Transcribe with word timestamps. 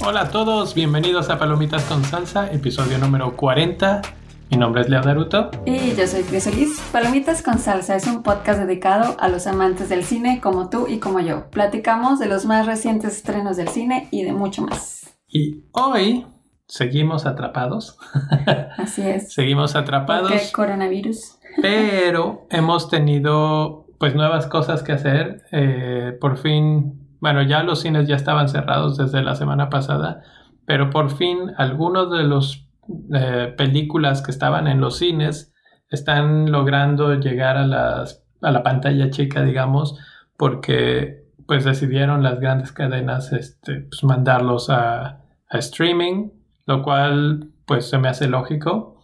Hola 0.00 0.20
a 0.22 0.30
todos, 0.30 0.74
bienvenidos 0.74 1.30
a 1.30 1.38
Palomitas 1.38 1.84
con 1.84 2.04
Salsa, 2.04 2.50
episodio 2.52 2.98
número 2.98 3.36
40. 3.36 4.02
Mi 4.50 4.56
nombre 4.56 4.82
es 4.82 4.88
Leo 4.88 5.02
Naruto. 5.02 5.50
Y 5.64 5.94
yo 5.94 6.06
soy 6.06 6.22
Cris 6.22 6.80
Palomitas 6.92 7.42
con 7.42 7.58
Salsa 7.58 7.96
es 7.96 8.06
un 8.06 8.22
podcast 8.22 8.60
dedicado 8.60 9.16
a 9.18 9.28
los 9.28 9.46
amantes 9.46 9.88
del 9.88 10.04
cine 10.04 10.40
como 10.40 10.68
tú 10.68 10.86
y 10.88 10.98
como 10.98 11.20
yo. 11.20 11.50
Platicamos 11.50 12.18
de 12.18 12.26
los 12.26 12.44
más 12.44 12.66
recientes 12.66 13.16
estrenos 13.16 13.56
del 13.56 13.68
cine 13.68 14.08
y 14.10 14.24
de 14.24 14.32
mucho 14.32 14.62
más. 14.62 15.16
Y 15.28 15.64
hoy 15.72 16.24
seguimos 16.66 17.26
atrapados. 17.26 17.98
Así 18.78 19.02
es. 19.02 19.32
seguimos 19.32 19.76
atrapados. 19.76 20.30
Porque 20.30 20.52
coronavirus. 20.52 21.35
Pero 21.66 22.46
hemos 22.50 22.88
tenido 22.88 23.86
pues 23.98 24.14
nuevas 24.14 24.46
cosas 24.46 24.84
que 24.84 24.92
hacer. 24.92 25.42
Eh, 25.50 26.16
por 26.20 26.36
fin, 26.36 27.16
bueno, 27.20 27.42
ya 27.42 27.64
los 27.64 27.80
cines 27.80 28.06
ya 28.06 28.14
estaban 28.14 28.48
cerrados 28.48 28.96
desde 28.96 29.20
la 29.20 29.34
semana 29.34 29.68
pasada, 29.68 30.22
pero 30.64 30.90
por 30.90 31.10
fin 31.10 31.50
algunos 31.56 32.12
de 32.12 32.22
los 32.22 32.68
eh, 33.12 33.52
películas 33.56 34.22
que 34.22 34.30
estaban 34.30 34.68
en 34.68 34.80
los 34.80 34.98
cines 34.98 35.52
están 35.90 36.52
logrando 36.52 37.14
llegar 37.14 37.56
a, 37.56 37.66
las, 37.66 38.24
a 38.42 38.52
la 38.52 38.62
pantalla 38.62 39.10
chica, 39.10 39.42
digamos, 39.42 39.98
porque 40.36 41.24
pues 41.48 41.64
decidieron 41.64 42.22
las 42.22 42.38
grandes 42.38 42.70
cadenas 42.70 43.32
este, 43.32 43.80
pues, 43.80 44.04
mandarlos 44.04 44.70
a, 44.70 45.20
a 45.50 45.58
streaming, 45.58 46.30
lo 46.64 46.82
cual 46.82 47.50
pues 47.66 47.88
se 47.88 47.98
me 47.98 48.08
hace 48.08 48.28
lógico. 48.28 48.95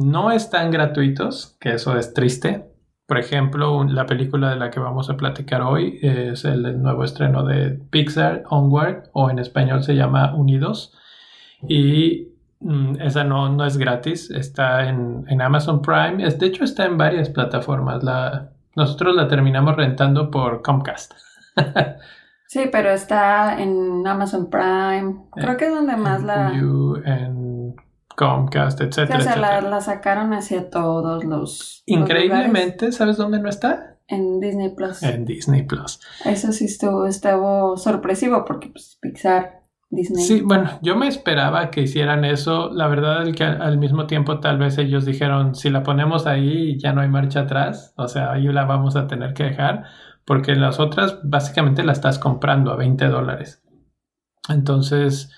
No 0.00 0.30
están 0.30 0.70
gratuitos, 0.70 1.56
que 1.60 1.74
eso 1.74 1.96
es 1.96 2.14
triste. 2.14 2.66
Por 3.06 3.18
ejemplo, 3.18 3.84
la 3.84 4.06
película 4.06 4.50
de 4.50 4.56
la 4.56 4.70
que 4.70 4.80
vamos 4.80 5.10
a 5.10 5.16
platicar 5.16 5.62
hoy 5.62 5.98
es 6.02 6.44
el 6.44 6.80
nuevo 6.80 7.04
estreno 7.04 7.44
de 7.44 7.70
Pixar, 7.70 8.44
Onward, 8.48 9.10
o 9.12 9.30
en 9.30 9.38
español 9.38 9.82
se 9.82 9.94
llama 9.94 10.34
Unidos. 10.34 10.96
Y 11.68 12.30
Mm, 12.60 13.00
esa 13.00 13.24
no, 13.24 13.48
no 13.48 13.64
es 13.64 13.78
gratis, 13.78 14.30
está 14.30 14.86
en, 14.86 15.24
Amazon 15.40 15.80
Prime, 15.80 16.26
es, 16.26 16.38
de 16.38 16.46
hecho 16.46 16.62
está 16.64 16.84
en 16.84 16.98
varias 16.98 17.30
plataformas. 17.30 18.02
La, 18.04 18.50
nosotros 18.76 19.16
la 19.16 19.28
terminamos 19.28 19.76
rentando 19.76 20.30
por 20.30 20.60
Comcast. 20.60 21.14
sí, 22.46 22.68
pero 22.70 22.90
está 22.90 23.58
en 23.60 24.06
Amazon 24.06 24.50
Prime, 24.50 25.24
creo 25.32 25.56
que 25.56 25.66
es 25.66 25.74
donde 25.74 25.96
más 25.96 26.22
la... 26.22 26.52
en 26.52 27.39
Comcast, 28.20 28.82
etcétera. 28.82 29.18
o 29.18 29.22
sea, 29.22 29.60
La, 29.62 29.80
sacaron 29.80 30.34
hacia 30.34 30.68
todos 30.68 31.24
los... 31.24 31.82
Increíblemente, 31.86 32.92
¿sabes 32.92 33.16
dónde 33.16 33.40
no 33.40 33.48
está? 33.48 33.96
En 34.08 34.40
Disney 34.40 34.74
Plus. 34.74 35.02
En 35.02 35.24
Disney 35.24 35.62
Plus. 35.62 36.00
Eso 36.26 36.52
sí 36.52 36.66
estuvo, 36.66 37.06
estuvo 37.06 37.78
sorpresivo 37.78 38.44
porque 38.44 38.68
pues, 38.68 38.98
Pixar 39.00 39.60
Sí, 40.14 40.40
bueno, 40.42 40.78
yo 40.82 40.94
me 40.94 41.08
esperaba 41.08 41.70
que 41.72 41.80
hicieran 41.80 42.24
eso. 42.24 42.70
La 42.70 42.86
verdad 42.86 43.26
es 43.26 43.34
que 43.34 43.42
al 43.42 43.76
mismo 43.76 44.06
tiempo 44.06 44.38
tal 44.38 44.56
vez 44.56 44.78
ellos 44.78 45.04
dijeron, 45.04 45.56
si 45.56 45.68
la 45.68 45.82
ponemos 45.82 46.28
ahí 46.28 46.78
ya 46.78 46.92
no 46.92 47.00
hay 47.00 47.08
marcha 47.08 47.40
atrás, 47.40 47.92
o 47.96 48.06
sea, 48.06 48.30
ahí 48.30 48.44
la 48.44 48.66
vamos 48.66 48.94
a 48.94 49.08
tener 49.08 49.34
que 49.34 49.42
dejar, 49.44 49.86
porque 50.24 50.54
las 50.54 50.78
otras 50.78 51.18
básicamente 51.24 51.82
la 51.82 51.90
estás 51.90 52.20
comprando 52.20 52.70
a 52.70 52.76
20 52.76 53.04
dólares. 53.08 53.64
Entonces, 54.48 55.32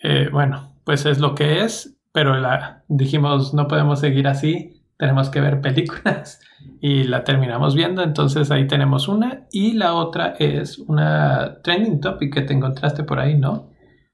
eh, 0.00 0.28
bueno, 0.32 0.76
pues 0.84 1.04
es 1.04 1.18
lo 1.18 1.34
que 1.34 1.64
es, 1.64 1.95
pero 2.16 2.34
la, 2.40 2.82
dijimos, 2.88 3.52
no 3.52 3.68
podemos 3.68 4.00
seguir 4.00 4.26
así, 4.26 4.82
tenemos 4.96 5.28
que 5.28 5.42
ver 5.42 5.60
películas 5.60 6.40
y 6.80 7.04
la 7.04 7.24
terminamos 7.24 7.74
viendo, 7.74 8.02
entonces 8.02 8.50
ahí 8.50 8.66
tenemos 8.66 9.06
una 9.06 9.46
y 9.52 9.74
la 9.74 9.92
otra 9.92 10.34
es 10.38 10.78
una 10.78 11.58
trending 11.62 12.00
topic 12.00 12.32
que 12.32 12.40
te 12.40 12.54
encontraste 12.54 13.04
por 13.04 13.20
ahí, 13.20 13.38
¿no? 13.38 13.68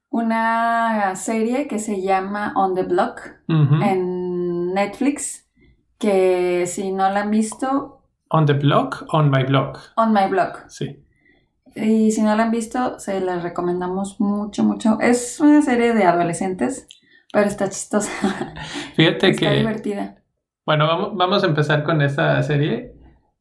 una 0.09 1.15
serie 1.15 1.69
que 1.69 1.79
se 1.79 2.01
llama 2.01 2.51
On 2.57 2.75
the 2.75 2.83
Block 2.83 3.21
en 3.47 4.73
Netflix, 4.73 5.49
que 5.97 6.65
si 6.67 6.91
no 6.91 7.09
la 7.09 7.21
han 7.21 7.31
visto... 7.31 8.01
On 8.29 8.45
the 8.45 8.53
Block, 8.53 9.05
On 9.13 9.31
My 9.31 9.45
Block. 9.45 9.79
On 9.95 10.11
My 10.11 10.27
Block. 10.29 10.65
Sí. 10.67 11.03
Y 11.75 12.11
si 12.11 12.21
no 12.21 12.35
la 12.35 12.43
han 12.43 12.51
visto, 12.51 12.99
se 12.99 13.21
la 13.21 13.39
recomendamos 13.39 14.19
mucho, 14.19 14.65
mucho. 14.65 14.99
Es 14.99 15.39
una 15.39 15.61
serie 15.61 15.93
de 15.93 16.03
adolescentes, 16.03 16.85
pero 17.33 17.47
está 17.47 17.67
chistosa. 17.67 18.11
Fíjate 18.95 19.31
está 19.31 19.49
que... 19.49 19.55
divertida. 19.57 20.23
Bueno, 20.65 20.87
vamos, 20.87 21.11
vamos 21.15 21.43
a 21.43 21.47
empezar 21.47 21.83
con 21.83 22.01
esta 22.01 22.41
serie. 22.43 22.93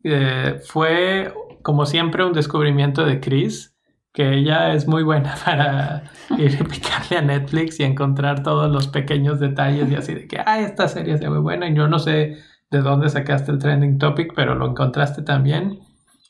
Eh, 0.03 0.61
fue, 0.65 1.33
como 1.63 1.85
siempre, 1.85 2.25
un 2.25 2.33
descubrimiento 2.33 3.05
de 3.05 3.21
Chris 3.21 3.77
que 4.15 4.35
ella 4.35 4.73
es 4.73 4.89
muy 4.89 5.03
buena 5.03 5.35
para 5.45 6.05
ir 6.39 6.59
a 6.61 6.65
picarle 6.65 7.19
a 7.19 7.23
Netflix 7.23 7.81
y 7.81 7.85
encontrar 7.85 8.43
todos 8.43 8.71
los 8.71 8.89
pequeños 8.89 9.41
detalles 9.41 9.91
y 9.91 9.95
así 9.95 10.15
de 10.15 10.27
que, 10.27 10.39
ah, 10.45 10.61
esta 10.61 10.89
serie 10.89 11.19
se 11.19 11.29
ve 11.29 11.39
buena 11.39 11.69
y 11.69 11.75
yo 11.75 11.87
no 11.87 11.99
sé 11.99 12.39
de 12.71 12.81
dónde 12.81 13.11
sacaste 13.11 13.53
el 13.53 13.59
trending 13.59 13.99
topic, 13.99 14.33
pero 14.35 14.55
lo 14.55 14.67
encontraste 14.67 15.23
también, 15.23 15.81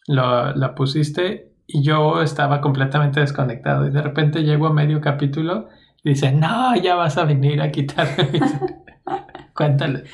lo, 0.08 0.52
la 0.54 0.74
pusiste 0.74 1.52
y 1.66 1.84
yo 1.84 2.22
estaba 2.22 2.60
completamente 2.60 3.20
desconectado 3.20 3.86
y 3.86 3.90
de 3.90 4.02
repente 4.02 4.42
llego 4.42 4.66
a 4.66 4.72
medio 4.72 5.00
capítulo 5.00 5.68
y 6.04 6.10
dice, 6.10 6.32
no, 6.32 6.74
ya 6.76 6.94
vas 6.94 7.16
a 7.16 7.24
venir 7.24 7.60
a 7.60 7.70
quitarme 7.70 8.40
Cuéntale. 9.54 10.04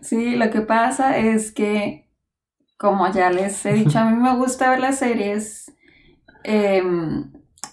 Sí, 0.00 0.36
lo 0.36 0.50
que 0.50 0.60
pasa 0.62 1.18
es 1.18 1.52
que 1.52 2.10
como 2.80 3.12
ya 3.12 3.30
les 3.30 3.66
he 3.66 3.74
dicho, 3.74 3.98
a 3.98 4.06
mí 4.06 4.16
me 4.16 4.34
gusta 4.36 4.70
ver 4.70 4.80
las 4.80 4.98
series 4.98 5.70
em, 6.44 7.30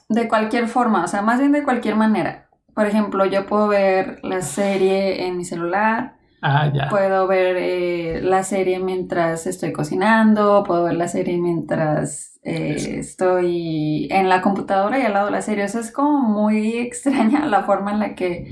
de 0.09 0.27
cualquier 0.27 0.67
forma, 0.67 1.05
o 1.05 1.07
sea, 1.07 1.21
más 1.21 1.39
bien 1.39 1.53
de 1.53 1.63
cualquier 1.63 1.95
manera. 1.95 2.49
Por 2.75 2.87
ejemplo, 2.87 3.25
yo 3.25 3.45
puedo 3.45 3.69
ver 3.69 4.19
la 4.23 4.41
serie 4.41 5.25
en 5.25 5.37
mi 5.37 5.45
celular. 5.45 6.16
Ah, 6.49 6.71
ya. 6.73 6.87
Puedo 6.87 7.27
ver 7.27 7.57
eh, 7.57 8.21
la 8.21 8.41
serie 8.43 8.79
mientras 8.79 9.45
estoy 9.47 9.73
cocinando, 9.73 10.63
puedo 10.65 10.85
ver 10.85 10.93
la 10.93 11.09
serie 11.09 11.37
mientras 11.37 12.39
eh, 12.41 12.99
estoy 12.99 14.07
en 14.09 14.29
la 14.29 14.41
computadora 14.41 14.97
y 14.97 15.01
al 15.01 15.11
lado 15.11 15.25
de 15.25 15.33
la 15.33 15.41
serie. 15.41 15.65
O 15.65 15.67
sea, 15.67 15.81
es 15.81 15.91
como 15.91 16.21
muy 16.21 16.77
extraña 16.77 17.45
la 17.47 17.63
forma 17.63 17.91
en 17.91 17.99
la 17.99 18.15
que 18.15 18.47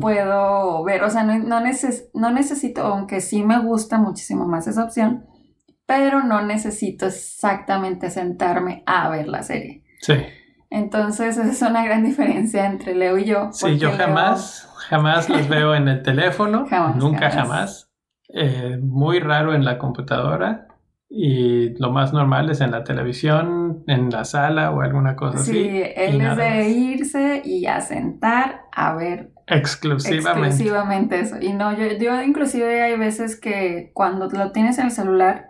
puedo 0.00 0.82
ver. 0.82 1.04
O 1.04 1.10
sea, 1.10 1.22
no, 1.22 1.38
no 1.38 2.30
necesito, 2.32 2.82
aunque 2.82 3.20
sí 3.20 3.44
me 3.44 3.60
gusta 3.60 3.96
muchísimo 3.98 4.48
más 4.48 4.66
esa 4.66 4.82
opción, 4.82 5.24
pero 5.86 6.24
no 6.24 6.42
necesito 6.42 7.06
exactamente 7.06 8.10
sentarme 8.10 8.82
a 8.86 9.08
ver 9.08 9.28
la 9.28 9.44
serie. 9.44 9.84
Sí. 10.00 10.14
Entonces, 10.70 11.36
esa 11.36 11.50
es 11.50 11.62
una 11.62 11.84
gran 11.84 12.04
diferencia 12.04 12.66
entre 12.66 12.94
Leo 12.94 13.18
y 13.18 13.24
yo. 13.24 13.50
Sí, 13.52 13.78
yo 13.78 13.92
jamás, 13.92 14.68
jamás 14.88 15.28
los 15.28 15.48
veo 15.50 15.74
en 15.74 15.88
el 15.88 16.02
teléfono. 16.02 16.66
nunca 16.96 17.30
jamás. 17.30 17.90
Eh, 18.28 18.78
muy 18.82 19.20
raro 19.20 19.54
en 19.54 19.64
la 19.64 19.78
computadora. 19.78 20.68
Y 21.08 21.70
lo 21.80 21.92
más 21.92 22.12
normal 22.12 22.50
es 22.50 22.60
en 22.60 22.72
la 22.72 22.82
televisión, 22.82 23.84
en 23.86 24.10
la 24.10 24.24
sala 24.24 24.72
o 24.72 24.80
alguna 24.80 25.14
cosa 25.14 25.38
así. 25.38 25.52
Sí, 25.52 25.82
él 25.94 26.20
es 26.20 26.36
de 26.36 26.68
irse 26.68 27.42
y 27.44 27.66
a 27.66 27.80
sentar 27.80 28.62
a 28.72 28.92
ver 28.94 29.30
exclusivamente. 29.46 30.48
Exclusivamente 30.48 31.20
eso. 31.20 31.36
Y 31.40 31.52
no, 31.52 31.76
yo, 31.76 31.86
yo 31.96 32.20
inclusive 32.22 32.82
hay 32.82 32.98
veces 32.98 33.40
que 33.40 33.92
cuando 33.94 34.28
lo 34.28 34.50
tienes 34.50 34.78
en 34.78 34.86
el 34.86 34.90
celular, 34.90 35.46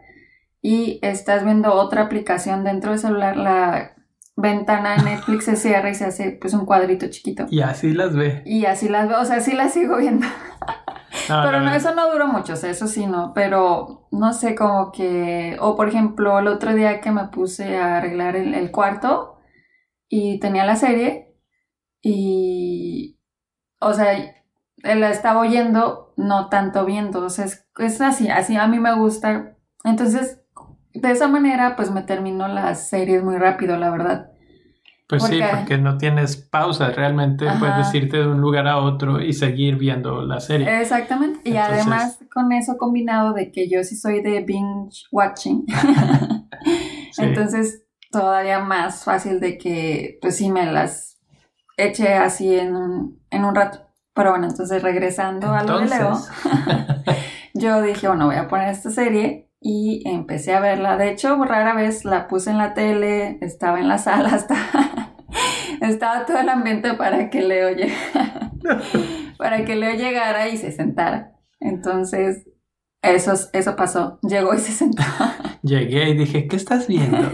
y 0.67 0.99
estás 1.03 1.45
viendo 1.45 1.73
otra 1.75 2.03
aplicación 2.03 2.65
dentro 2.65 2.91
del 2.91 2.99
celular, 2.99 3.37
la 3.37 3.95
ventana 4.37 4.97
de 4.97 5.03
Netflix 5.03 5.47
se 5.47 5.57
cierra 5.57 5.91
y 5.91 5.95
se 5.95 6.05
hace 6.05 6.39
pues 6.41 6.53
un 6.53 6.67
cuadrito 6.67 7.09
chiquito. 7.09 7.47
Y 7.51 7.63
así 7.63 7.93
las 7.93 8.15
ve. 8.15 8.43
Y 8.45 8.67
así 8.67 8.89
las 8.89 9.09
veo, 9.09 9.21
o 9.21 9.25
sea, 9.25 9.41
sí 9.41 9.53
las 9.55 9.73
sigo 9.73 9.97
viendo. 9.97 10.27
pero 11.29 11.61
no, 11.61 11.75
eso 11.75 11.95
no 11.95 12.13
duró 12.13 12.29
mucho, 12.29 12.53
o 12.53 12.57
sea, 12.57 12.71
eso 12.71 12.87
sí 12.87 13.07
no, 13.07 13.33
pero 13.35 14.09
no 14.13 14.33
sé, 14.35 14.55
como 14.55 14.93
que, 14.93 15.57
o 15.59 15.75
por 15.75 15.89
ejemplo, 15.89 16.39
el 16.39 16.49
otro 16.49 16.75
día 16.75 17.01
que 17.01 17.11
me 17.11 17.29
puse 17.29 17.79
a 17.79 17.97
arreglar 17.97 18.37
el, 18.37 18.71
cuarto 18.71 19.39
y 20.09 20.39
tenía 20.39 20.67
la 20.67 20.77
serie 20.77 21.35
y, 22.03 23.19
o 23.81 23.95
sea, 23.95 24.35
la 24.77 25.11
estaba 25.11 25.41
oyendo, 25.41 26.13
no 26.17 26.51
tanto 26.51 26.85
viendo, 26.85 27.25
o 27.25 27.31
sea, 27.31 27.47
es, 27.47 27.67
es 27.79 28.01
así, 28.03 28.29
así 28.29 28.57
a 28.57 28.69
mí 28.69 28.79
me 28.79 28.95
gusta. 28.95 29.57
Entonces, 29.85 30.43
de 31.01 31.11
esa 31.11 31.29
manera, 31.29 31.77
pues 31.77 31.91
me 31.91 32.03
terminó 32.03 32.49
las 32.49 32.89
series 32.89 33.23
muy 33.23 33.37
rápido, 33.37 33.77
la 33.77 33.91
verdad. 33.91 34.31
Pues 35.09 35.23
sí, 35.23 35.39
porque 35.53 35.79
no 35.79 35.99
tienes 35.99 36.37
pausa, 36.37 36.91
realmente 36.91 37.47
puedes 37.61 37.95
irte 37.95 38.17
de 38.17 38.27
un 38.27 38.41
lugar 38.41 38.67
a 38.67 38.79
otro 38.79 39.23
y 39.23 39.33
seguir 39.35 39.77
viendo 39.77 40.23
la 40.23 40.41
serie. 40.41 40.81
Exactamente, 40.81 41.49
y 41.49 41.57
además 41.57 42.19
con 42.33 42.51
eso 42.51 42.77
combinado 42.77 43.33
de 43.33 43.53
que 43.53 43.69
yo 43.69 43.85
sí 43.85 43.95
soy 43.95 44.21
de 44.21 44.41
binge 44.41 45.05
watching, 45.13 45.65
entonces 47.19 47.85
todavía 48.11 48.59
más 48.59 49.05
fácil 49.05 49.39
de 49.39 49.59
que 49.59 50.19
pues 50.21 50.37
sí 50.37 50.51
me 50.51 50.67
las 50.73 51.21
eche 51.77 52.15
así 52.15 52.59
en 52.59 52.75
un, 52.75 53.21
en 53.31 53.45
un 53.45 53.55
rato. 53.55 53.87
Pero 54.13 54.31
bueno, 54.31 54.49
entonces 54.49 54.83
regresando 54.83 55.53
a 55.53 55.63
lo 55.63 55.79
de 55.79 55.87
Leo, 55.89 56.19
yo 57.55 57.83
dije, 57.83 58.09
bueno, 58.09 58.27
voy 58.27 58.37
a 58.37 58.49
poner 58.49 58.71
esta 58.71 58.91
serie 58.91 59.46
y 59.69 60.09
empecé 60.09 60.55
a 60.55 60.61
verla. 60.61 60.97
De 60.97 61.11
hecho, 61.11 61.43
rara 61.45 61.75
vez 61.75 62.05
la 62.05 62.29
puse 62.29 62.51
en 62.51 62.59
la 62.59 62.73
tele, 62.73 63.39
estaba 63.41 63.81
en 63.81 63.89
la 63.89 63.99
sala, 63.99 64.29
estaba, 64.37 65.13
estaba 65.81 66.25
todo 66.25 66.39
el 66.39 66.49
ambiente 66.49 66.95
para 66.95 67.31
que 67.31 67.43
Leo 67.43 67.75
llegara, 67.75 68.53
para 69.39 69.65
que 69.65 69.75
Leo 69.75 69.97
llegara 69.97 70.49
y 70.49 70.57
se 70.57 70.71
sentara. 70.71 71.33
Entonces, 71.59 72.47
eso, 73.03 73.33
eso 73.53 73.75
pasó. 73.75 74.21
Llegó 74.23 74.55
y 74.55 74.59
se 74.59 74.71
sentó. 74.71 75.03
Llegué 75.63 76.11
y 76.11 76.17
dije, 76.17 76.47
¿qué 76.47 76.55
estás 76.55 76.87
viendo? 76.87 77.29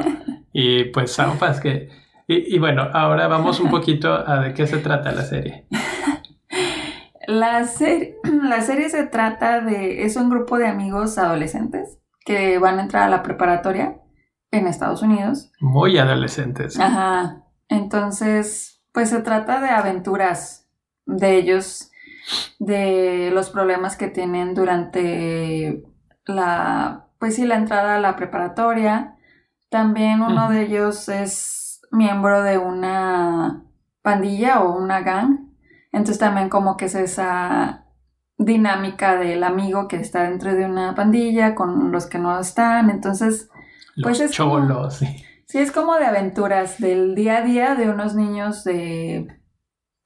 Y 0.54 0.84
pues, 0.84 1.14
pues 1.38 1.60
que... 1.60 1.90
Y, 2.28 2.56
y, 2.56 2.58
bueno, 2.58 2.88
ahora 2.94 3.28
vamos 3.28 3.60
un 3.60 3.68
poquito 3.68 4.10
a 4.10 4.40
de 4.40 4.54
qué 4.54 4.66
se 4.66 4.78
trata 4.78 5.12
la 5.12 5.24
serie. 5.24 5.66
La, 7.26 7.68
la 8.42 8.62
serie 8.62 8.88
se 8.88 9.04
trata 9.04 9.60
de... 9.60 10.04
Es 10.04 10.16
un 10.16 10.30
grupo 10.30 10.56
de 10.56 10.66
amigos 10.66 11.18
adolescentes 11.18 11.98
que 12.24 12.58
van 12.58 12.78
a 12.78 12.82
entrar 12.82 13.04
a 13.04 13.08
la 13.08 13.22
preparatoria 13.22 14.00
en 14.50 14.66
Estados 14.66 15.02
Unidos. 15.02 15.50
Muy 15.60 15.98
adolescentes. 15.98 16.78
Ajá. 16.78 17.44
Entonces, 17.68 18.82
pues 18.92 19.10
se 19.10 19.20
trata 19.22 19.60
de 19.60 19.70
aventuras 19.70 20.68
de 21.06 21.36
ellos 21.36 21.90
de 22.58 23.30
los 23.32 23.50
problemas 23.50 23.96
que 23.96 24.08
tienen 24.08 24.54
durante 24.54 25.82
la, 26.26 27.08
pues 27.18 27.34
sí, 27.34 27.44
la 27.44 27.56
entrada 27.56 27.96
a 27.96 28.00
la 28.00 28.16
preparatoria. 28.16 29.16
También 29.70 30.20
uno 30.20 30.50
de 30.50 30.62
ellos 30.62 31.08
es 31.08 31.80
miembro 31.90 32.42
de 32.42 32.58
una 32.58 33.64
pandilla 34.02 34.60
o 34.60 34.76
una 34.76 35.00
gang. 35.00 35.48
Entonces 35.92 36.18
también 36.18 36.48
como 36.48 36.76
que 36.76 36.86
es 36.86 36.94
esa 36.94 37.81
dinámica 38.44 39.16
del 39.16 39.44
amigo 39.44 39.88
que 39.88 39.96
está 39.96 40.24
dentro 40.24 40.54
de 40.54 40.64
una 40.64 40.94
pandilla 40.94 41.54
con 41.54 41.92
los 41.92 42.06
que 42.06 42.18
no 42.18 42.38
están. 42.38 42.90
Entonces, 42.90 43.50
pues 44.02 44.20
es 44.20 44.32
cholos. 44.32 44.94
sí. 44.94 45.06
sí, 45.46 45.58
es 45.58 45.72
como 45.72 45.94
de 45.94 46.06
aventuras 46.06 46.78
del 46.78 47.14
día 47.14 47.38
a 47.38 47.42
día 47.42 47.74
de 47.74 47.90
unos 47.90 48.14
niños 48.14 48.64
de 48.64 49.28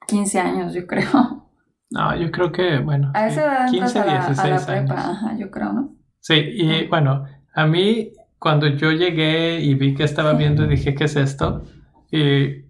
15 0.06 0.38
años, 0.40 0.74
yo 0.74 0.86
creo. 0.86 1.46
No, 1.90 2.16
yo 2.16 2.30
creo 2.32 2.50
que, 2.50 2.78
bueno, 2.78 3.12
a 3.14 3.28
esa 3.28 3.42
edad 3.42 3.70
15, 3.70 3.98
a 4.00 4.04
la, 4.04 4.26
16 4.26 4.68
años. 4.68 4.90
Ajá, 4.90 5.36
yo 5.38 5.50
creo, 5.50 5.72
¿no? 5.72 5.96
Sí, 6.18 6.34
y 6.34 6.88
bueno, 6.88 7.24
a 7.54 7.66
mí 7.66 8.12
cuando 8.38 8.66
yo 8.66 8.90
llegué 8.90 9.60
y 9.60 9.74
vi 9.74 9.94
que 9.94 10.04
estaba 10.04 10.32
viendo, 10.32 10.66
dije, 10.66 10.94
¿qué 10.94 11.04
es 11.04 11.16
esto? 11.16 11.62
Y 12.10 12.66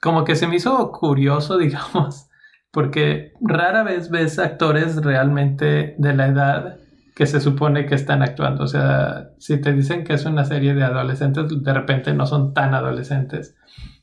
como 0.00 0.24
que 0.24 0.34
se 0.34 0.46
me 0.46 0.56
hizo 0.56 0.90
curioso, 0.92 1.58
digamos, 1.58 2.28
porque 2.74 3.32
rara 3.40 3.84
vez 3.84 4.10
ves 4.10 4.40
actores 4.40 4.96
realmente 4.96 5.94
de 5.96 6.14
la 6.14 6.26
edad 6.26 6.76
que 7.14 7.24
se 7.24 7.40
supone 7.40 7.86
que 7.86 7.94
están 7.94 8.20
actuando. 8.20 8.64
O 8.64 8.66
sea, 8.66 9.30
si 9.38 9.60
te 9.60 9.72
dicen 9.72 10.02
que 10.02 10.14
es 10.14 10.26
una 10.26 10.44
serie 10.44 10.74
de 10.74 10.82
adolescentes, 10.82 11.46
de 11.62 11.72
repente 11.72 12.12
no 12.12 12.26
son 12.26 12.52
tan 12.52 12.74
adolescentes. 12.74 13.56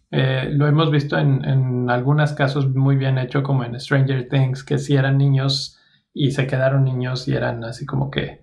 Eh, 0.10 0.50
lo 0.54 0.68
hemos 0.68 0.90
visto 0.90 1.18
en, 1.18 1.44
en 1.44 1.90
algunos 1.90 2.32
casos 2.32 2.74
muy 2.74 2.96
bien 2.96 3.18
hecho, 3.18 3.44
como 3.44 3.66
en 3.66 3.78
Stranger 3.78 4.30
Things, 4.30 4.64
que 4.64 4.78
si 4.78 4.96
eran 4.96 5.18
niños 5.18 5.78
y 6.14 6.32
se 6.32 6.48
quedaron 6.48 6.86
niños 6.86 7.28
y 7.28 7.34
eran 7.34 7.66
así 7.66 7.86
como 7.86 8.10
que 8.10 8.41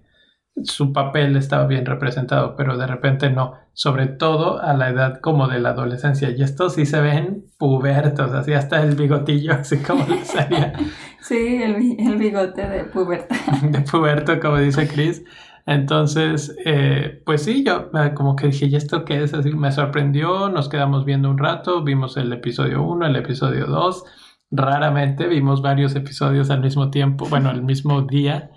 su 0.64 0.93
papel 0.93 1.37
estaba 1.37 1.66
bien 1.66 1.87
representado, 1.87 2.56
pero 2.56 2.76
de 2.76 2.87
repente 2.87 3.31
no, 3.31 3.55
sobre 3.72 4.06
todo 4.06 4.60
a 4.60 4.75
la 4.75 4.88
edad 4.88 5.20
como 5.20 5.49
de 5.49 5.60
la 5.60 5.70
adolescencia. 5.70 6.31
Y 6.31 6.43
estos 6.43 6.75
sí 6.75 6.87
se 6.87 7.00
ven 7.00 7.44
pubertos, 7.58 8.32
así 8.32 8.52
hasta 8.52 8.82
el 8.82 8.96
bigotillo, 8.96 9.55
así 9.55 9.78
como 9.78 10.06
le 10.06 10.25
salía. 10.25 10.72
Sí, 11.20 11.60
el, 11.62 11.96
el 11.99 12.16
bigote 12.16 12.66
de 12.66 12.84
puberto. 12.84 13.34
De 13.62 13.81
puberto, 13.81 14.38
como 14.40 14.56
dice 14.58 14.88
Chris. 14.88 15.22
Entonces, 15.69 16.56
eh, 16.64 17.20
pues 17.26 17.43
sí, 17.43 17.62
yo 17.62 17.90
eh, 17.93 18.14
como 18.14 18.34
que 18.37 18.46
dije, 18.46 18.64
¿y 18.66 18.76
esto 18.76 19.05
qué 19.05 19.22
es? 19.22 19.34
Así 19.34 19.50
me 19.50 19.70
sorprendió, 19.70 20.49
nos 20.49 20.70
quedamos 20.70 21.05
viendo 21.05 21.28
un 21.28 21.37
rato, 21.37 21.84
vimos 21.84 22.16
el 22.16 22.32
episodio 22.32 22.82
1, 22.82 23.06
el 23.06 23.16
episodio 23.16 23.66
2, 23.66 24.05
raramente 24.50 25.26
vimos 25.26 25.60
varios 25.60 25.94
episodios 25.94 26.49
al 26.49 26.62
mismo 26.62 26.90
tiempo, 26.90 27.26
bueno, 27.28 27.50
al 27.50 27.62
mismo 27.62 28.00
día, 28.00 28.50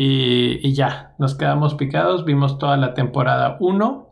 y, 0.00 0.72
ya, 0.74 1.14
nos 1.18 1.34
quedamos 1.34 1.74
picados, 1.74 2.24
vimos 2.24 2.58
toda 2.58 2.76
la 2.76 2.94
temporada 2.94 3.56
1. 3.60 4.06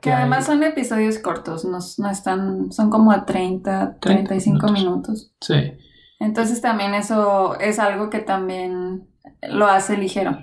Que 0.00 0.12
además 0.12 0.46
son 0.46 0.62
episodios 0.62 1.18
cortos, 1.18 1.64
no, 1.64 1.78
no, 1.98 2.10
están, 2.10 2.70
son 2.70 2.90
como 2.90 3.10
a 3.10 3.26
30, 3.26 3.98
35 4.00 4.66
minutos. 4.68 4.72
minutos. 4.72 5.34
Sí. 5.40 5.72
Entonces 6.20 6.60
también 6.60 6.94
eso 6.94 7.58
es 7.58 7.78
algo 7.78 8.08
que 8.10 8.20
también 8.20 9.08
lo 9.42 9.66
hace 9.66 9.96
ligero 9.96 10.38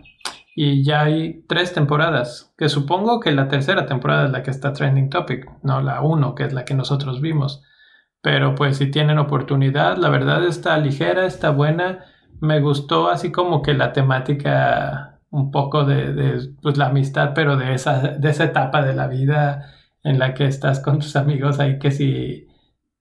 y 0.55 0.83
ya 0.83 1.03
hay 1.03 1.43
tres 1.47 1.73
temporadas, 1.73 2.53
que 2.57 2.69
supongo 2.69 3.19
que 3.19 3.31
la 3.31 3.47
tercera 3.47 3.85
temporada 3.85 4.25
es 4.25 4.31
la 4.31 4.43
que 4.43 4.51
está 4.51 4.73
trending 4.73 5.09
topic, 5.09 5.49
no 5.63 5.81
la 5.81 6.01
uno, 6.01 6.35
que 6.35 6.43
es 6.43 6.53
la 6.53 6.63
que 6.63 6.75
nosotros 6.75 7.21
vimos. 7.21 7.63
Pero 8.21 8.55
pues 8.55 8.77
si 8.77 8.89
tienen 8.91 9.17
oportunidad, 9.17 9.97
la 9.97 10.09
verdad 10.09 10.45
está 10.45 10.77
ligera, 10.77 11.25
está 11.25 11.49
buena. 11.49 12.05
Me 12.41 12.59
gustó 12.59 13.09
así 13.09 13.31
como 13.31 13.62
que 13.62 13.74
la 13.74 13.94
temática 13.94 15.21
un 15.30 15.50
poco 15.50 15.85
de, 15.85 16.13
de 16.13 16.50
pues, 16.62 16.77
la 16.77 16.88
amistad, 16.88 17.31
pero 17.33 17.57
de 17.57 17.74
esa, 17.74 18.00
de 18.00 18.30
esa 18.30 18.44
etapa 18.45 18.83
de 18.83 18.94
la 18.94 19.07
vida 19.07 19.65
en 20.03 20.19
la 20.19 20.33
que 20.33 20.45
estás 20.45 20.80
con 20.80 21.00
tus 21.00 21.15
amigos 21.15 21.59
ahí, 21.59 21.80
que 21.80 21.91
si 21.91 22.47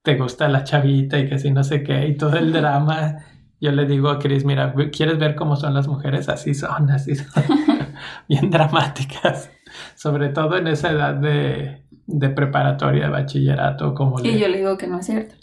te 0.03 0.17
gusta 0.17 0.49
la 0.49 0.65
chavita 0.65 1.19
y 1.19 1.29
que 1.29 1.39
si 1.39 1.51
no 1.51 1.63
sé 1.65 1.83
qué, 1.83 2.07
y 2.07 2.17
todo 2.17 2.37
el 2.37 2.53
drama 2.53 3.19
yo 3.63 3.71
le 3.71 3.87
digo 3.87 4.11
a 4.11 4.19
Chris, 4.19 4.45
mira, 4.45 4.75
¿quieres 4.91 5.21
ver 5.21 5.37
cómo 5.37 5.55
son 5.55 5.73
las 5.73 5.87
mujeres? 5.87 6.29
Así 6.29 6.53
son, 6.53 6.91
así 6.91 7.15
son, 7.15 7.45
bien 8.29 8.51
dramáticas, 8.51 9.51
sobre 9.95 10.31
todo 10.31 10.57
en 10.57 10.67
esa 10.67 10.91
edad 10.91 11.15
de, 11.15 11.85
preparatoria, 12.31 13.05
de 13.05 13.11
bachillerato. 13.11 13.95
Como 13.95 14.19
y 14.21 14.37
yo 14.37 14.49
le 14.49 14.59
digo 14.59 14.77
que 14.77 14.89
no 14.89 14.99
es 14.99 15.07
cierto. 15.07 15.37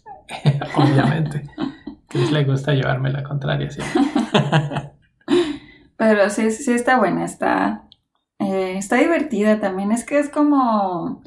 Obviamente. 0.75 1.43
Chris 2.09 2.31
le 2.31 2.43
gusta 2.43 2.73
llevarme 2.73 3.11
la 3.11 3.23
contraria 3.23 3.69
siempre. 3.69 4.01
Pero 5.97 6.29
sí, 6.29 6.51
sí 6.51 6.71
está 6.71 6.97
buena, 6.97 7.25
está, 7.25 7.87
eh, 8.39 8.75
está 8.77 8.95
divertida 8.97 9.59
también. 9.59 9.91
Es 9.91 10.03
que 10.03 10.19
es 10.19 10.29
como... 10.29 11.21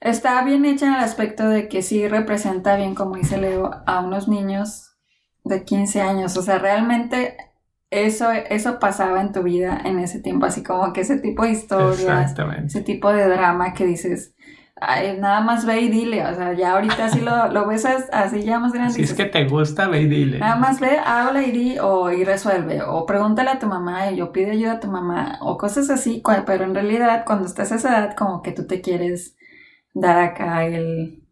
Está 0.00 0.44
bien 0.44 0.66
hecha 0.66 0.86
en 0.86 0.94
el 0.94 1.00
aspecto 1.00 1.48
de 1.48 1.68
que 1.68 1.82
sí 1.82 2.06
representa 2.06 2.76
bien, 2.76 2.94
como 2.94 3.16
dice 3.16 3.38
Leo, 3.38 3.70
a 3.86 4.00
unos 4.00 4.28
niños 4.28 4.94
de 5.44 5.64
15 5.64 6.02
años. 6.02 6.36
O 6.36 6.42
sea, 6.42 6.58
realmente 6.58 7.36
eso, 7.90 8.30
eso 8.30 8.78
pasaba 8.78 9.20
en 9.20 9.32
tu 9.32 9.42
vida 9.42 9.80
en 9.84 9.98
ese 9.98 10.20
tiempo, 10.20 10.46
así 10.46 10.62
como 10.62 10.92
que 10.92 11.02
ese 11.02 11.18
tipo 11.18 11.44
de 11.44 11.52
historias, 11.52 12.34
ese 12.66 12.82
tipo 12.82 13.12
de 13.12 13.28
drama 13.28 13.72
que 13.72 13.86
dices, 13.86 14.34
Ay, 14.76 15.16
nada 15.18 15.40
más 15.40 15.64
ve 15.64 15.82
y 15.82 15.88
dile, 15.88 16.26
o 16.26 16.34
sea, 16.34 16.52
ya 16.52 16.72
ahorita 16.72 17.08
sí 17.08 17.20
lo, 17.20 17.48
lo 17.48 17.66
ves 17.66 17.86
así 17.86 18.42
ya 18.42 18.58
más 18.58 18.72
grande. 18.72 18.94
Si 18.94 19.02
es 19.02 19.14
que 19.14 19.26
te 19.26 19.44
gusta, 19.44 19.86
ve 19.86 20.02
y 20.02 20.06
dile. 20.08 20.38
Nada 20.40 20.56
más 20.56 20.80
ve, 20.80 20.98
habla 20.98 21.42
y 21.42 21.52
di 21.52 21.78
o 21.78 22.10
y 22.10 22.24
resuelve, 22.24 22.82
o 22.82 23.06
pregúntale 23.06 23.50
a 23.50 23.58
tu 23.60 23.68
mamá 23.68 24.10
y 24.10 24.16
yo 24.16 24.32
pide 24.32 24.50
ayuda 24.50 24.72
a 24.72 24.80
tu 24.80 24.88
mamá, 24.88 25.38
o 25.40 25.56
cosas 25.58 25.90
así, 25.90 26.22
pero 26.44 26.64
en 26.64 26.74
realidad 26.74 27.24
cuando 27.24 27.46
estás 27.46 27.70
a 27.70 27.76
esa 27.76 27.88
edad 27.90 28.16
como 28.16 28.42
que 28.42 28.50
tú 28.50 28.66
te 28.66 28.80
quieres 28.80 29.36
dar 29.92 30.18
acá 30.18 30.64
el... 30.66 31.22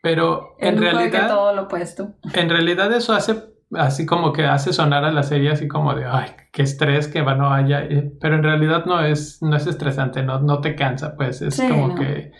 Pero 0.00 0.54
en 0.60 0.78
realidad... 0.78 1.28
todo 1.28 1.52
lo 1.52 1.62
opuesto. 1.62 2.14
En 2.32 2.48
realidad 2.48 2.92
eso 2.92 3.12
hace 3.12 3.54
así 3.72 4.06
como 4.06 4.32
que 4.32 4.44
hace 4.44 4.72
sonar 4.72 5.04
a 5.04 5.10
la 5.10 5.24
serie 5.24 5.50
así 5.50 5.66
como 5.66 5.94
de, 5.94 6.04
ay, 6.04 6.30
qué 6.52 6.62
estrés 6.62 7.08
que 7.08 7.22
va 7.22 7.34
no 7.34 7.52
haya, 7.52 7.82
eh, 7.82 8.12
pero 8.20 8.36
en 8.36 8.44
realidad 8.44 8.84
no 8.86 9.00
es, 9.00 9.42
no 9.42 9.56
es 9.56 9.66
estresante, 9.66 10.22
no, 10.22 10.38
no 10.40 10.60
te 10.60 10.76
cansa, 10.76 11.16
pues 11.16 11.42
es 11.42 11.60
como 11.60 11.96
que 11.96 12.32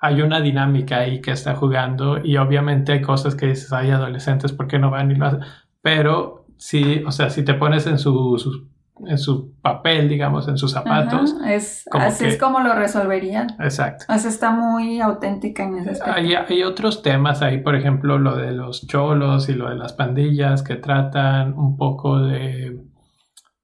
hay 0.00 0.22
una 0.22 0.40
dinámica 0.40 0.98
ahí 0.98 1.20
que 1.20 1.32
está 1.32 1.54
jugando 1.54 2.24
y 2.24 2.36
obviamente 2.36 2.92
hay 2.92 3.02
cosas 3.02 3.34
que 3.34 3.46
dices, 3.46 3.72
hay 3.72 3.90
adolescentes, 3.90 4.52
¿por 4.52 4.66
qué 4.66 4.78
no 4.78 4.90
van 4.90 5.10
y 5.10 5.14
lo 5.14 5.26
hacen? 5.26 5.40
Pero 5.80 6.46
sí, 6.58 7.02
o 7.06 7.10
sea, 7.10 7.30
si 7.30 7.44
te 7.44 7.54
pones 7.54 7.86
en 7.86 7.98
su, 7.98 8.38
su 8.38 8.68
en 9.04 9.18
su 9.18 9.52
papel, 9.60 10.08
digamos, 10.08 10.48
en 10.48 10.56
sus 10.56 10.72
zapatos. 10.72 11.34
es, 11.46 11.84
así 11.92 12.24
es 12.24 12.38
como 12.38 12.60
lo 12.60 12.74
resolverían. 12.74 13.48
Exacto. 13.60 14.06
O 14.08 14.18
sea, 14.18 14.30
está 14.30 14.50
muy 14.50 15.00
auténtica 15.00 15.64
en 15.64 15.78
ese 15.78 15.90
aspecto. 15.90 16.14
Hay, 16.14 16.34
hay, 16.34 16.62
otros 16.62 17.02
temas 17.02 17.42
ahí, 17.42 17.58
por 17.58 17.74
ejemplo, 17.74 18.18
lo 18.18 18.36
de 18.36 18.52
los 18.52 18.86
cholos 18.86 19.48
y 19.48 19.54
lo 19.54 19.68
de 19.68 19.76
las 19.76 19.92
pandillas 19.92 20.62
que 20.62 20.76
tratan 20.76 21.52
un 21.58 21.76
poco 21.76 22.20
de 22.20 22.80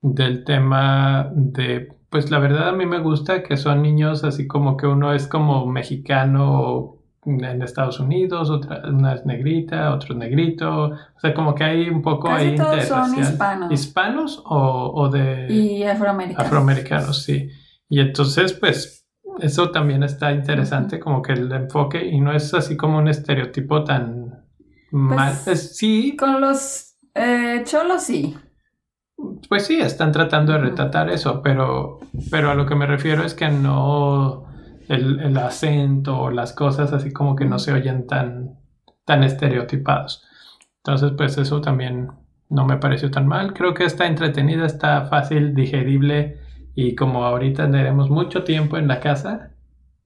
del 0.02 0.44
tema 0.44 1.30
de 1.32 1.92
pues 2.12 2.30
la 2.30 2.38
verdad 2.38 2.68
a 2.68 2.72
mí 2.72 2.84
me 2.84 3.00
gusta 3.00 3.42
que 3.42 3.56
son 3.56 3.82
niños 3.82 4.22
así 4.22 4.46
como 4.46 4.76
que 4.76 4.86
uno 4.86 5.14
es 5.14 5.26
como 5.26 5.66
mexicano 5.66 6.98
en 7.24 7.62
Estados 7.62 8.00
Unidos, 8.00 8.50
otra, 8.50 8.82
una 8.86 9.14
es 9.14 9.24
negrita, 9.24 9.94
otro 9.94 10.12
es 10.12 10.18
negrito, 10.18 10.88
o 10.88 11.20
sea, 11.20 11.32
como 11.32 11.54
que 11.54 11.64
hay 11.64 11.88
un 11.88 12.02
poco 12.02 12.28
Casi 12.28 12.54
todos 12.54 12.84
son 12.84 13.18
hispanos. 13.18 13.72
¿Hispanos 13.72 14.42
o, 14.44 14.92
o, 14.94 15.08
de... 15.08 15.46
Y 15.50 15.84
afroamericanos. 15.84 16.46
Afroamericanos, 16.46 17.22
sí. 17.22 17.48
Y 17.88 18.00
entonces, 18.00 18.52
pues, 18.52 19.08
eso 19.38 19.70
también 19.70 20.02
está 20.02 20.32
interesante, 20.32 20.98
como 20.98 21.22
que 21.22 21.32
el 21.32 21.50
enfoque, 21.52 22.04
y 22.04 22.20
no 22.20 22.32
es 22.32 22.52
así 22.54 22.76
como 22.76 22.98
un 22.98 23.08
estereotipo 23.08 23.84
tan 23.84 24.44
mal. 24.90 25.34
Pues, 25.44 25.76
sí. 25.76 26.16
Con 26.16 26.40
los 26.40 26.96
eh, 27.14 27.62
cholos, 27.64 28.02
sí. 28.02 28.36
Pues 29.48 29.66
sí, 29.66 29.80
están 29.80 30.12
tratando 30.12 30.52
de 30.52 30.58
retratar 30.58 31.10
eso, 31.10 31.42
pero, 31.42 32.00
pero 32.30 32.50
a 32.50 32.54
lo 32.54 32.66
que 32.66 32.74
me 32.74 32.86
refiero 32.86 33.22
es 33.24 33.34
que 33.34 33.48
no 33.48 34.46
el, 34.88 35.20
el 35.20 35.36
acento 35.36 36.18
o 36.18 36.30
las 36.30 36.52
cosas 36.52 36.92
así 36.92 37.12
como 37.12 37.36
que 37.36 37.44
no 37.44 37.58
se 37.58 37.72
oyen 37.72 38.06
tan, 38.06 38.58
tan 39.04 39.22
estereotipados. 39.22 40.24
Entonces, 40.78 41.12
pues 41.16 41.38
eso 41.38 41.60
también 41.60 42.10
no 42.48 42.66
me 42.66 42.76
pareció 42.76 43.10
tan 43.10 43.26
mal. 43.26 43.54
Creo 43.54 43.74
que 43.74 43.84
está 43.84 44.06
entretenida, 44.06 44.66
está 44.66 45.06
fácil, 45.06 45.54
digerible 45.54 46.40
y 46.74 46.94
como 46.94 47.24
ahorita 47.24 47.64
tendremos 47.64 48.10
mucho 48.10 48.44
tiempo 48.44 48.76
en 48.76 48.88
la 48.88 49.00
casa, 49.00 49.50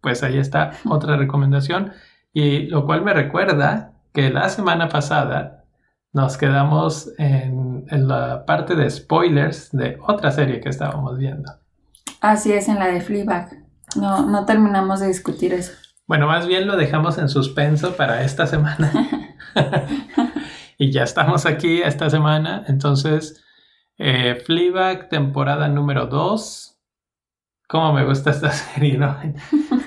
pues 0.00 0.22
ahí 0.22 0.38
está 0.38 0.72
otra 0.88 1.16
recomendación. 1.16 1.92
Y 2.32 2.66
lo 2.66 2.86
cual 2.86 3.02
me 3.02 3.14
recuerda 3.14 3.94
que 4.12 4.30
la 4.30 4.48
semana 4.48 4.88
pasada 4.88 5.64
nos 6.16 6.38
quedamos 6.38 7.10
en, 7.18 7.84
en 7.90 8.08
la 8.08 8.46
parte 8.46 8.74
de 8.74 8.88
spoilers 8.88 9.70
de 9.72 9.98
otra 10.08 10.30
serie 10.30 10.60
que 10.60 10.70
estábamos 10.70 11.18
viendo. 11.18 11.52
Así 12.22 12.54
es, 12.54 12.68
en 12.68 12.78
la 12.78 12.86
de 12.86 13.02
Fleabag. 13.02 13.50
No, 13.96 14.24
no 14.24 14.46
terminamos 14.46 15.00
de 15.00 15.08
discutir 15.08 15.52
eso. 15.52 15.72
Bueno, 16.06 16.26
más 16.26 16.46
bien 16.46 16.66
lo 16.66 16.78
dejamos 16.78 17.18
en 17.18 17.28
suspenso 17.28 17.98
para 17.98 18.22
esta 18.22 18.46
semana. 18.46 18.90
y 20.78 20.90
ya 20.90 21.02
estamos 21.02 21.44
aquí 21.44 21.82
esta 21.82 22.08
semana. 22.08 22.64
Entonces, 22.66 23.44
eh, 23.98 24.42
Fleabag, 24.46 25.10
temporada 25.10 25.68
número 25.68 26.06
2. 26.06 26.75
Cómo 27.68 27.92
me 27.92 28.04
gusta 28.04 28.30
esta 28.30 28.50
serie, 28.52 28.98
¿no? 28.98 29.16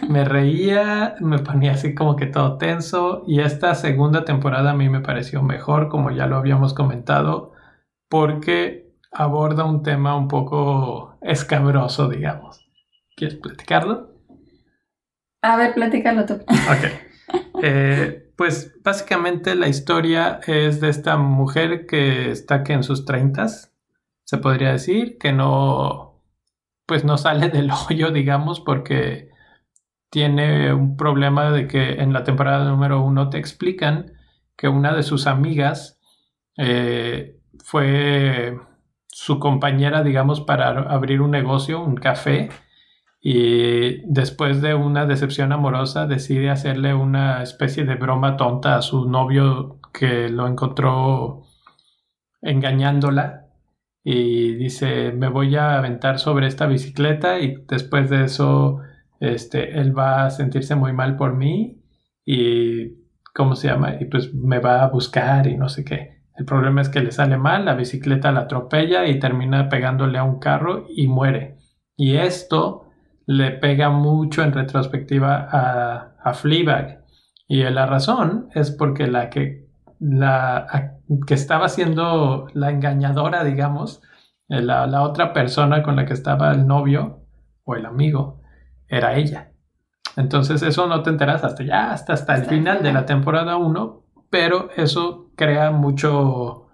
me 0.09 0.25
reía, 0.25 1.15
me 1.19 1.39
ponía 1.39 1.73
así 1.73 1.93
como 1.93 2.15
que 2.15 2.25
todo 2.25 2.57
tenso. 2.57 3.23
Y 3.27 3.41
esta 3.41 3.75
segunda 3.75 4.25
temporada 4.25 4.71
a 4.71 4.75
mí 4.75 4.89
me 4.89 5.01
pareció 5.01 5.41
mejor, 5.43 5.87
como 5.87 6.11
ya 6.11 6.25
lo 6.27 6.37
habíamos 6.37 6.73
comentado, 6.73 7.53
porque 8.09 8.91
aborda 9.11 9.65
un 9.65 9.83
tema 9.83 10.15
un 10.15 10.27
poco 10.27 11.17
escabroso, 11.21 12.09
digamos. 12.09 12.65
¿Quieres 13.15 13.37
platicarlo? 13.37 14.09
A 15.41 15.55
ver, 15.55 15.73
platícalo 15.73 16.25
tú. 16.25 16.33
Ok. 16.33 17.09
Eh, 17.61 18.31
pues 18.35 18.81
básicamente 18.83 19.53
la 19.53 19.67
historia 19.67 20.39
es 20.47 20.79
de 20.79 20.89
esta 20.89 21.17
mujer 21.17 21.85
que 21.85 22.31
está 22.31 22.63
que 22.63 22.73
en 22.73 22.83
sus 22.83 23.05
treintas, 23.05 23.73
se 24.23 24.37
podría 24.37 24.71
decir, 24.71 25.17
que 25.17 25.33
no, 25.33 26.08
pues 26.89 27.05
no 27.05 27.19
sale 27.19 27.49
del 27.49 27.69
hoyo, 27.89 28.11
digamos, 28.11 28.59
porque 28.59 29.29
tiene 30.09 30.73
un 30.73 30.97
problema 30.97 31.51
de 31.51 31.67
que 31.67 32.01
en 32.01 32.11
la 32.11 32.23
temporada 32.23 32.65
número 32.65 33.01
uno 33.01 33.29
te 33.29 33.37
explican 33.37 34.13
que 34.57 34.67
una 34.67 34.93
de 34.95 35.03
sus 35.03 35.27
amigas 35.27 36.01
eh, 36.57 37.37
fue 37.63 38.59
su 39.07 39.37
compañera, 39.39 40.01
digamos, 40.01 40.41
para 40.41 40.69
abrir 40.69 41.21
un 41.21 41.31
negocio, 41.31 41.79
un 41.79 41.95
café, 41.95 42.49
y 43.21 44.01
después 44.11 44.61
de 44.61 44.73
una 44.73 45.05
decepción 45.05 45.51
amorosa 45.51 46.07
decide 46.07 46.49
hacerle 46.49 46.95
una 46.95 47.43
especie 47.43 47.85
de 47.85 47.95
broma 47.95 48.35
tonta 48.35 48.77
a 48.77 48.81
su 48.81 49.07
novio 49.07 49.79
que 49.93 50.29
lo 50.29 50.47
encontró 50.47 51.43
engañándola 52.41 53.38
y 54.03 54.55
dice 54.55 55.11
me 55.11 55.27
voy 55.27 55.55
a 55.55 55.77
aventar 55.77 56.19
sobre 56.19 56.47
esta 56.47 56.67
bicicleta 56.67 57.39
y 57.39 57.63
después 57.67 58.09
de 58.09 58.23
eso 58.25 58.79
este 59.19 59.79
él 59.79 59.97
va 59.97 60.25
a 60.25 60.29
sentirse 60.29 60.75
muy 60.75 60.93
mal 60.93 61.15
por 61.17 61.35
mí 61.35 61.81
y 62.25 62.99
cómo 63.33 63.55
se 63.55 63.67
llama 63.67 63.95
y 63.99 64.05
pues 64.05 64.33
me 64.33 64.59
va 64.59 64.83
a 64.83 64.89
buscar 64.89 65.47
y 65.47 65.57
no 65.57 65.69
sé 65.69 65.83
qué. 65.83 66.19
El 66.39 66.45
problema 66.45 66.79
es 66.79 66.87
que 66.87 67.01
le 67.01 67.11
sale 67.11 67.37
mal 67.37 67.65
la 67.65 67.75
bicicleta 67.75 68.31
la 68.31 68.41
atropella 68.41 69.05
y 69.07 69.19
termina 69.19 69.67
pegándole 69.67 70.17
a 70.17 70.23
un 70.23 70.39
carro 70.39 70.85
y 70.89 71.07
muere. 71.07 71.57
Y 71.97 72.15
esto 72.15 72.85
le 73.25 73.51
pega 73.51 73.89
mucho 73.89 74.41
en 74.41 74.53
retrospectiva 74.53 75.49
a, 75.51 76.15
a. 76.23 76.33
Y 77.47 77.63
la 77.63 77.85
razón 77.85 78.47
es 78.55 78.71
porque 78.71 79.07
la 79.07 79.29
que, 79.29 79.68
la, 79.99 80.97
que 81.27 81.33
estaba 81.33 81.69
siendo 81.69 82.47
la 82.53 82.71
engañadora, 82.71 83.43
digamos, 83.43 84.01
eh, 84.47 84.61
la, 84.61 84.87
la, 84.87 85.03
otra 85.03 85.33
persona 85.33 85.83
con 85.83 85.95
la 85.95 86.05
que 86.05 86.13
estaba 86.13 86.51
el 86.51 86.65
novio 86.65 87.25
o 87.65 87.75
el 87.75 87.85
amigo, 87.85 88.41
era 88.87 89.15
ella. 89.15 89.51
Entonces 90.17 90.63
eso 90.63 90.87
no 90.87 91.03
te 91.03 91.11
enteras 91.11 91.43
hasta 91.43 91.63
ya, 91.63 91.91
hasta, 91.91 92.13
hasta 92.13 92.35
el 92.35 92.45
final 92.45 92.81
de 92.81 92.93
la 92.93 93.05
temporada 93.05 93.57
1, 93.57 94.03
pero 94.29 94.69
eso 94.75 95.31
crea 95.35 95.71
mucho 95.71 96.67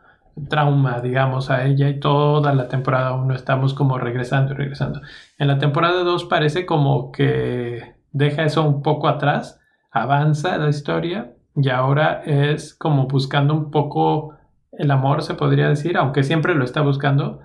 trauma, 0.49 0.99
digamos, 0.99 1.49
a 1.49 1.65
ella 1.65 1.89
y 1.89 1.99
toda 1.99 2.53
la 2.53 2.67
temporada 2.67 3.13
1 3.13 3.33
estamos 3.35 3.73
como 3.73 3.97
regresando 3.97 4.53
y 4.53 4.57
regresando. 4.57 5.01
En 5.37 5.47
la 5.47 5.59
temporada 5.59 6.03
2 6.03 6.25
parece 6.25 6.65
como 6.65 7.11
que 7.11 7.95
deja 8.11 8.43
eso 8.43 8.63
un 8.63 8.81
poco 8.81 9.07
atrás, 9.07 9.59
avanza 9.91 10.57
la 10.57 10.69
historia 10.69 11.34
y 11.55 11.69
ahora 11.69 12.21
es 12.25 12.73
como 12.73 13.07
buscando 13.07 13.53
un 13.53 13.71
poco 13.71 14.35
el 14.71 14.91
amor, 14.91 15.23
se 15.23 15.35
podría 15.35 15.69
decir, 15.69 15.97
aunque 15.97 16.23
siempre 16.23 16.53
lo 16.53 16.65
está 16.65 16.81
buscando, 16.81 17.39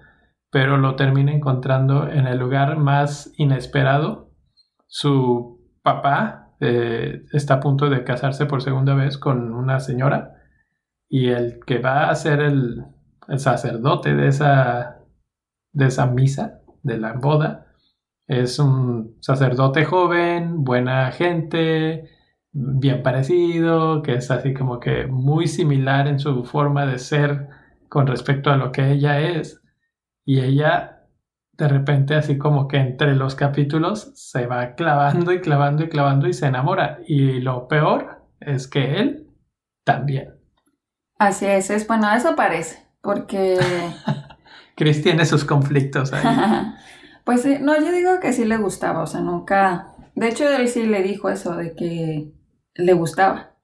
pero 0.50 0.76
lo 0.76 0.96
termina 0.96 1.32
encontrando 1.32 2.08
en 2.08 2.26
el 2.26 2.38
lugar 2.38 2.76
más 2.76 3.32
inesperado. 3.36 4.30
Su 4.88 5.60
papá 5.82 6.54
eh, 6.60 7.22
está 7.32 7.54
a 7.54 7.60
punto 7.60 7.88
de 7.88 8.02
casarse 8.02 8.46
por 8.46 8.62
segunda 8.62 8.94
vez 8.94 9.16
con 9.16 9.54
una 9.54 9.78
señora 9.78 10.34
y 11.08 11.28
el 11.28 11.60
que 11.64 11.78
va 11.78 12.10
a 12.10 12.14
ser 12.14 12.40
el, 12.40 12.84
sacerdote 13.36 14.14
de 14.14 14.26
esa, 14.26 15.04
de 15.72 15.86
esa 15.86 16.06
misa, 16.06 16.62
de 16.82 16.98
la 16.98 17.12
boda, 17.12 17.66
es 18.26 18.58
un 18.58 19.16
sacerdote 19.20 19.84
joven, 19.84 20.64
buena 20.64 21.12
gente, 21.12 22.08
bien 22.52 23.02
parecido, 23.02 24.02
que 24.02 24.14
es 24.14 24.30
así 24.30 24.54
como 24.54 24.80
que 24.80 25.06
muy 25.06 25.46
similar 25.46 26.08
en 26.08 26.18
su 26.18 26.44
forma 26.44 26.86
de 26.86 26.98
ser 26.98 27.48
con 27.88 28.06
respecto 28.06 28.50
a 28.50 28.56
lo 28.56 28.72
que 28.72 28.90
ella 28.90 29.20
es. 29.20 29.62
Y 30.24 30.40
ella 30.40 31.00
de 31.56 31.68
repente 31.68 32.14
así 32.14 32.38
como 32.38 32.68
que 32.68 32.78
entre 32.78 33.14
los 33.14 33.34
capítulos 33.34 34.12
se 34.14 34.46
va 34.46 34.74
clavando 34.74 35.32
y 35.32 35.40
clavando 35.40 35.84
y 35.84 35.88
clavando 35.88 36.26
y 36.26 36.32
se 36.32 36.46
enamora. 36.46 36.98
Y 37.06 37.40
lo 37.40 37.68
peor 37.68 38.22
es 38.40 38.66
que 38.66 38.96
él 38.98 39.26
también. 39.84 40.34
Así 41.18 41.44
es, 41.44 41.68
es 41.68 41.86
bueno, 41.86 42.10
eso 42.14 42.34
parece, 42.34 42.86
porque... 43.02 43.58
Chris 44.76 45.02
tiene 45.02 45.26
sus 45.26 45.44
conflictos 45.44 46.14
ahí. 46.14 46.24
pues 47.24 47.42
sí, 47.42 47.58
no, 47.60 47.78
yo 47.78 47.92
digo 47.92 48.20
que 48.20 48.32
sí 48.32 48.46
le 48.46 48.56
gustaba, 48.56 49.02
o 49.02 49.06
sea, 49.06 49.20
nunca... 49.20 49.88
De 50.14 50.28
hecho, 50.28 50.48
él 50.48 50.68
sí 50.68 50.86
le 50.86 51.02
dijo 51.02 51.28
eso 51.28 51.56
de 51.56 51.74
que 51.74 52.32
le 52.80 52.92
gustaba, 52.94 53.56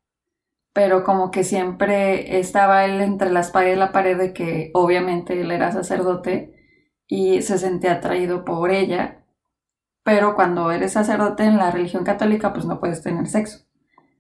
pero 0.73 1.05
como 1.05 1.31
que 1.31 1.45
siempre 1.45 2.39
estaba 2.39 2.85
él 2.87 3.01
entre 3.01 3.31
las 3.31 3.51
paredes 3.51 3.77
y 3.77 3.81
la 3.81 3.93
pared 3.93 4.19
de 4.19 4.33
que 4.35 4.71
obviamente 4.75 5.41
él 5.41 5.51
era 5.53 5.73
sacerdote 5.73 6.55
y 7.09 7.43
se 7.43 7.59
sentía 7.59 7.95
atraído 7.95 8.45
por 8.45 8.71
ella, 8.71 9.25
pero 10.05 10.37
cuando 10.37 10.71
eres 10.73 10.93
sacerdote 10.95 11.45
en 11.45 11.59
la 11.59 11.71
religión 11.73 12.05
católica 12.05 12.53
pues 12.53 12.67
no 12.67 12.81
puedes 12.81 13.03
tener 13.03 13.29
sexo. 13.29 13.66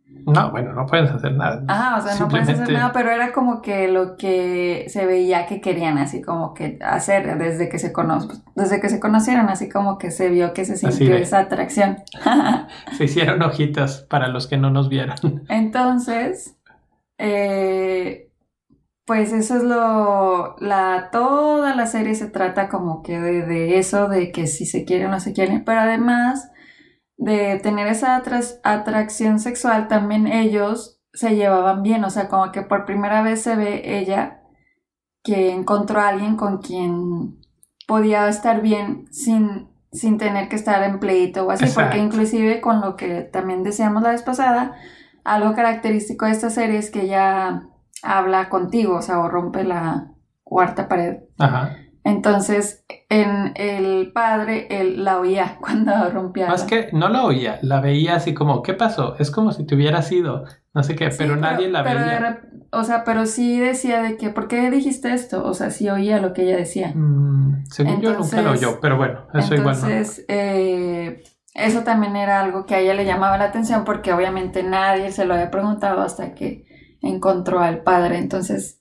No, 0.08 0.50
bueno, 0.50 0.72
no 0.72 0.86
puedes 0.86 1.10
hacer 1.10 1.34
nada. 1.34 1.64
Ah, 1.68 1.96
o 1.98 2.02
sea, 2.02 2.18
no 2.18 2.28
puedes 2.28 2.48
hacer 2.48 2.72
nada, 2.72 2.92
pero 2.92 3.10
era 3.10 3.32
como 3.32 3.60
que 3.60 3.88
lo 3.88 4.16
que 4.16 4.86
se 4.88 5.04
veía 5.04 5.46
que 5.46 5.60
querían 5.60 5.98
así 5.98 6.22
como 6.22 6.54
que 6.54 6.78
hacer 6.80 7.38
desde 7.38 7.68
que 7.68 7.78
se 7.78 7.92
conocieron, 7.92 8.42
desde 8.54 8.80
que 8.80 8.88
se 8.88 9.00
conocieron, 9.00 9.48
así 9.48 9.68
como 9.68 9.98
que 9.98 10.10
se 10.10 10.28
vio 10.28 10.52
que 10.52 10.64
se 10.64 10.76
sintió 10.76 11.16
esa 11.16 11.40
atracción. 11.40 11.98
se 12.96 13.04
hicieron 13.04 13.42
hojitas 13.42 14.06
para 14.08 14.28
los 14.28 14.46
que 14.46 14.56
no 14.56 14.70
nos 14.70 14.88
vieron. 14.88 15.16
Entonces, 15.48 16.56
eh, 17.18 18.30
pues 19.04 19.32
eso 19.32 19.56
es 19.56 19.62
lo, 19.62 20.56
la, 20.60 21.08
toda 21.10 21.74
la 21.74 21.86
serie 21.86 22.14
se 22.14 22.28
trata 22.28 22.68
como 22.68 23.02
que 23.02 23.20
de, 23.20 23.42
de 23.42 23.78
eso, 23.78 24.08
de 24.08 24.32
que 24.32 24.46
si 24.46 24.66
se 24.66 24.84
quieren 24.84 25.08
o 25.08 25.10
no 25.10 25.20
se 25.20 25.32
quieren, 25.32 25.64
pero 25.64 25.80
además 25.80 26.50
de 27.16 27.58
tener 27.60 27.86
esa 27.86 28.22
atracción 28.62 29.38
sexual, 29.38 29.88
también 29.88 30.26
ellos 30.26 31.00
se 31.12 31.34
llevaban 31.34 31.82
bien, 31.82 32.04
o 32.04 32.10
sea, 32.10 32.28
como 32.28 32.52
que 32.52 32.62
por 32.62 32.84
primera 32.84 33.22
vez 33.22 33.42
se 33.42 33.56
ve 33.56 33.98
ella 33.98 34.42
que 35.22 35.50
encontró 35.52 36.00
a 36.00 36.08
alguien 36.08 36.36
con 36.36 36.58
quien 36.58 37.38
podía 37.86 38.28
estar 38.28 38.60
bien 38.60 39.06
sin, 39.10 39.68
sin 39.92 40.18
tener 40.18 40.48
que 40.48 40.56
estar 40.56 40.82
en 40.82 41.00
pleito 41.00 41.46
o 41.46 41.50
así, 41.50 41.66
porque 41.74 41.98
inclusive 41.98 42.60
con 42.60 42.80
lo 42.80 42.96
que 42.96 43.22
también 43.22 43.62
decíamos 43.62 44.02
la 44.02 44.10
vez 44.10 44.22
pasada, 44.22 44.76
algo 45.24 45.54
característico 45.54 46.26
de 46.26 46.32
esta 46.32 46.50
serie 46.50 46.78
es 46.78 46.90
que 46.90 47.02
ella 47.02 47.62
habla 48.02 48.48
contigo, 48.48 48.96
o 48.96 49.02
sea, 49.02 49.18
o 49.20 49.28
rompe 49.28 49.64
la 49.64 50.12
cuarta 50.44 50.86
pared. 50.86 51.20
Ajá. 51.38 51.76
Entonces, 52.06 52.84
en 53.08 53.52
el 53.56 54.12
padre, 54.12 54.68
él 54.70 55.02
la 55.02 55.18
oía 55.18 55.56
cuando 55.60 56.08
rompía. 56.08 56.46
Más 56.46 56.62
que 56.62 56.88
no 56.92 57.08
la 57.08 57.24
oía, 57.24 57.58
la 57.62 57.80
veía 57.80 58.14
así 58.14 58.32
como, 58.32 58.62
¿qué 58.62 58.74
pasó? 58.74 59.16
Es 59.18 59.32
como 59.32 59.50
si 59.50 59.66
te 59.66 59.74
hubiera 59.74 60.02
sido, 60.02 60.44
no 60.72 60.84
sé 60.84 60.94
qué, 60.94 61.10
pero, 61.18 61.34
nadie 61.34 61.68
la 61.68 61.82
veía. 61.82 62.42
O 62.70 62.84
sea, 62.84 63.02
pero 63.02 63.26
sí 63.26 63.58
decía 63.58 64.02
de 64.02 64.16
que, 64.16 64.30
¿por 64.30 64.46
qué 64.46 64.70
dijiste 64.70 65.12
esto? 65.12 65.44
O 65.44 65.52
sea, 65.52 65.70
sí 65.70 65.88
oía 65.88 66.20
lo 66.20 66.32
que 66.32 66.42
ella 66.42 66.56
decía. 66.56 66.92
Mm, 66.94 67.64
según 67.70 68.00
yo 68.00 68.12
nunca 68.16 68.40
lo 68.40 68.52
oyó, 68.52 68.78
pero 68.80 68.96
bueno, 68.96 69.26
eso 69.34 69.56
igual 69.56 69.76
no. 69.80 69.88
Entonces, 69.88 70.24
eh, 70.28 71.24
eso 71.54 71.82
también 71.82 72.14
era 72.14 72.40
algo 72.40 72.66
que 72.66 72.76
a 72.76 72.78
ella 72.78 72.94
le 72.94 73.04
llamaba 73.04 73.36
la 73.36 73.46
atención 73.46 73.84
porque 73.84 74.12
obviamente 74.12 74.62
nadie 74.62 75.10
se 75.10 75.24
lo 75.24 75.34
había 75.34 75.50
preguntado 75.50 76.02
hasta 76.02 76.34
que 76.34 76.66
encontró 77.00 77.58
al 77.58 77.82
padre. 77.82 78.18
Entonces, 78.18 78.75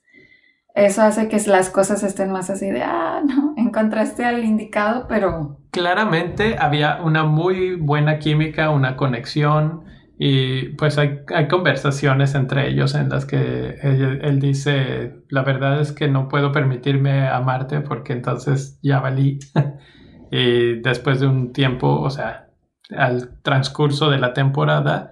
eso 0.75 1.01
hace 1.01 1.29
que 1.29 1.38
las 1.48 1.70
cosas 1.70 2.03
estén 2.03 2.32
más 2.32 2.50
así 2.50 2.70
de, 2.70 2.84
ah, 2.84 3.22
no, 3.25 3.53
encontraste 3.58 4.25
al 4.25 4.44
indicado, 4.44 5.08
pero... 5.08 5.58
Claramente 5.72 6.58
había 6.60 7.01
una 7.01 7.24
muy 7.24 7.75
buena 7.75 8.20
química, 8.20 8.70
una 8.70 8.96
conexión 8.96 9.84
y 10.17 10.70
pues 10.75 10.98
hay, 10.98 11.25
conversaciones 11.50 12.36
entre 12.36 12.70
ellos 12.70 12.96
en 12.96 13.10
las 13.10 13.25
que 13.25 13.75
él, 13.82 14.39
dice, 14.39 15.24
la 15.29 15.44
verdad 15.44 15.82
es 15.82 15.91
que 15.91 16.08
no 16.08 16.29
puedo 16.29 16.53
permitirme 16.53 17.27
amarte 17.27 17.82
porque 17.82 18.13
entonces 18.13 18.79
ya 18.82 19.00
valí. 19.00 19.39
y 20.32 20.79
después 20.79 21.20
de 21.20 21.27
un 21.27 21.51
tiempo, 21.51 22.00
o 22.00 22.10
sea, 22.10 22.48
al 22.96 23.41
transcurso 23.41 24.10
de 24.10 24.20
la 24.20 24.34
temporada, 24.34 25.12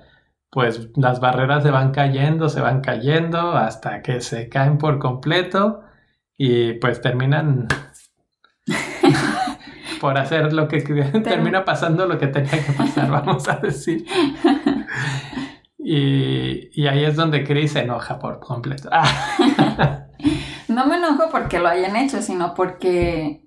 pues 0.53 0.91
las 0.95 1.19
barreras 1.19 1.63
se 1.63 1.71
van 1.71 1.91
cayendo, 1.91 2.47
se 2.47 2.61
van 2.61 2.81
cayendo 2.81 3.53
hasta 3.53 4.03
que 4.03 4.21
se 4.21 4.49
caen 4.49 4.77
por 4.77 4.99
completo 4.99 5.81
y 6.37 6.73
pues 6.73 7.01
terminan 7.01 7.67
por 9.99 10.15
hacer 10.15 10.53
lo 10.53 10.67
que 10.67 10.81
termina 10.81 11.65
pasando 11.65 12.05
lo 12.05 12.19
que 12.19 12.27
tenía 12.27 12.63
que 12.63 12.71
pasar, 12.71 13.09
vamos 13.11 13.49
a 13.49 13.55
decir. 13.55 14.05
Y, 15.79 16.85
ahí 16.85 17.03
es 17.03 17.15
donde 17.15 17.43
Chris 17.43 17.71
se 17.71 17.79
enoja 17.79 18.19
por 18.19 18.39
completo. 18.39 18.91
no 20.67 20.85
me 20.85 20.97
enojo 20.97 21.29
porque 21.31 21.57
lo 21.57 21.67
hayan 21.67 21.95
hecho, 21.95 22.21
sino 22.21 22.53
porque 22.53 23.43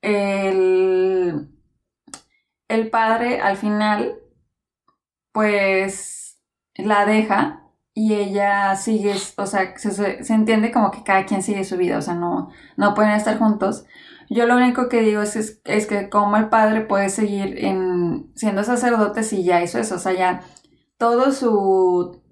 el, 0.00 1.48
el 2.68 2.88
padre 2.88 3.40
al 3.40 3.56
final 3.56 4.21
pues 5.32 6.40
la 6.76 7.04
deja 7.06 7.62
y 7.94 8.14
ella 8.14 8.74
sigue, 8.76 9.14
o 9.36 9.46
sea, 9.46 9.76
se, 9.76 10.24
se, 10.24 10.34
entiende 10.34 10.72
como 10.72 10.90
que 10.90 11.02
cada 11.02 11.26
quien 11.26 11.42
sigue 11.42 11.64
su 11.64 11.76
vida, 11.76 11.98
o 11.98 12.02
sea, 12.02 12.14
no, 12.14 12.50
no 12.76 12.94
pueden 12.94 13.12
estar 13.12 13.38
juntos. 13.38 13.84
Yo 14.30 14.46
lo 14.46 14.56
único 14.56 14.88
que 14.88 15.02
digo 15.02 15.20
es, 15.20 15.60
es, 15.64 15.86
que 15.86 16.08
como 16.08 16.38
el 16.38 16.48
padre 16.48 16.82
puede 16.82 17.10
seguir 17.10 17.62
en, 17.64 18.32
siendo 18.34 18.64
sacerdote 18.64 19.24
si 19.24 19.44
ya 19.44 19.62
hizo 19.62 19.78
eso, 19.78 19.96
o 19.96 19.98
sea, 19.98 20.12
ya 20.14 20.40
todo 20.96 21.32
su, 21.32 22.22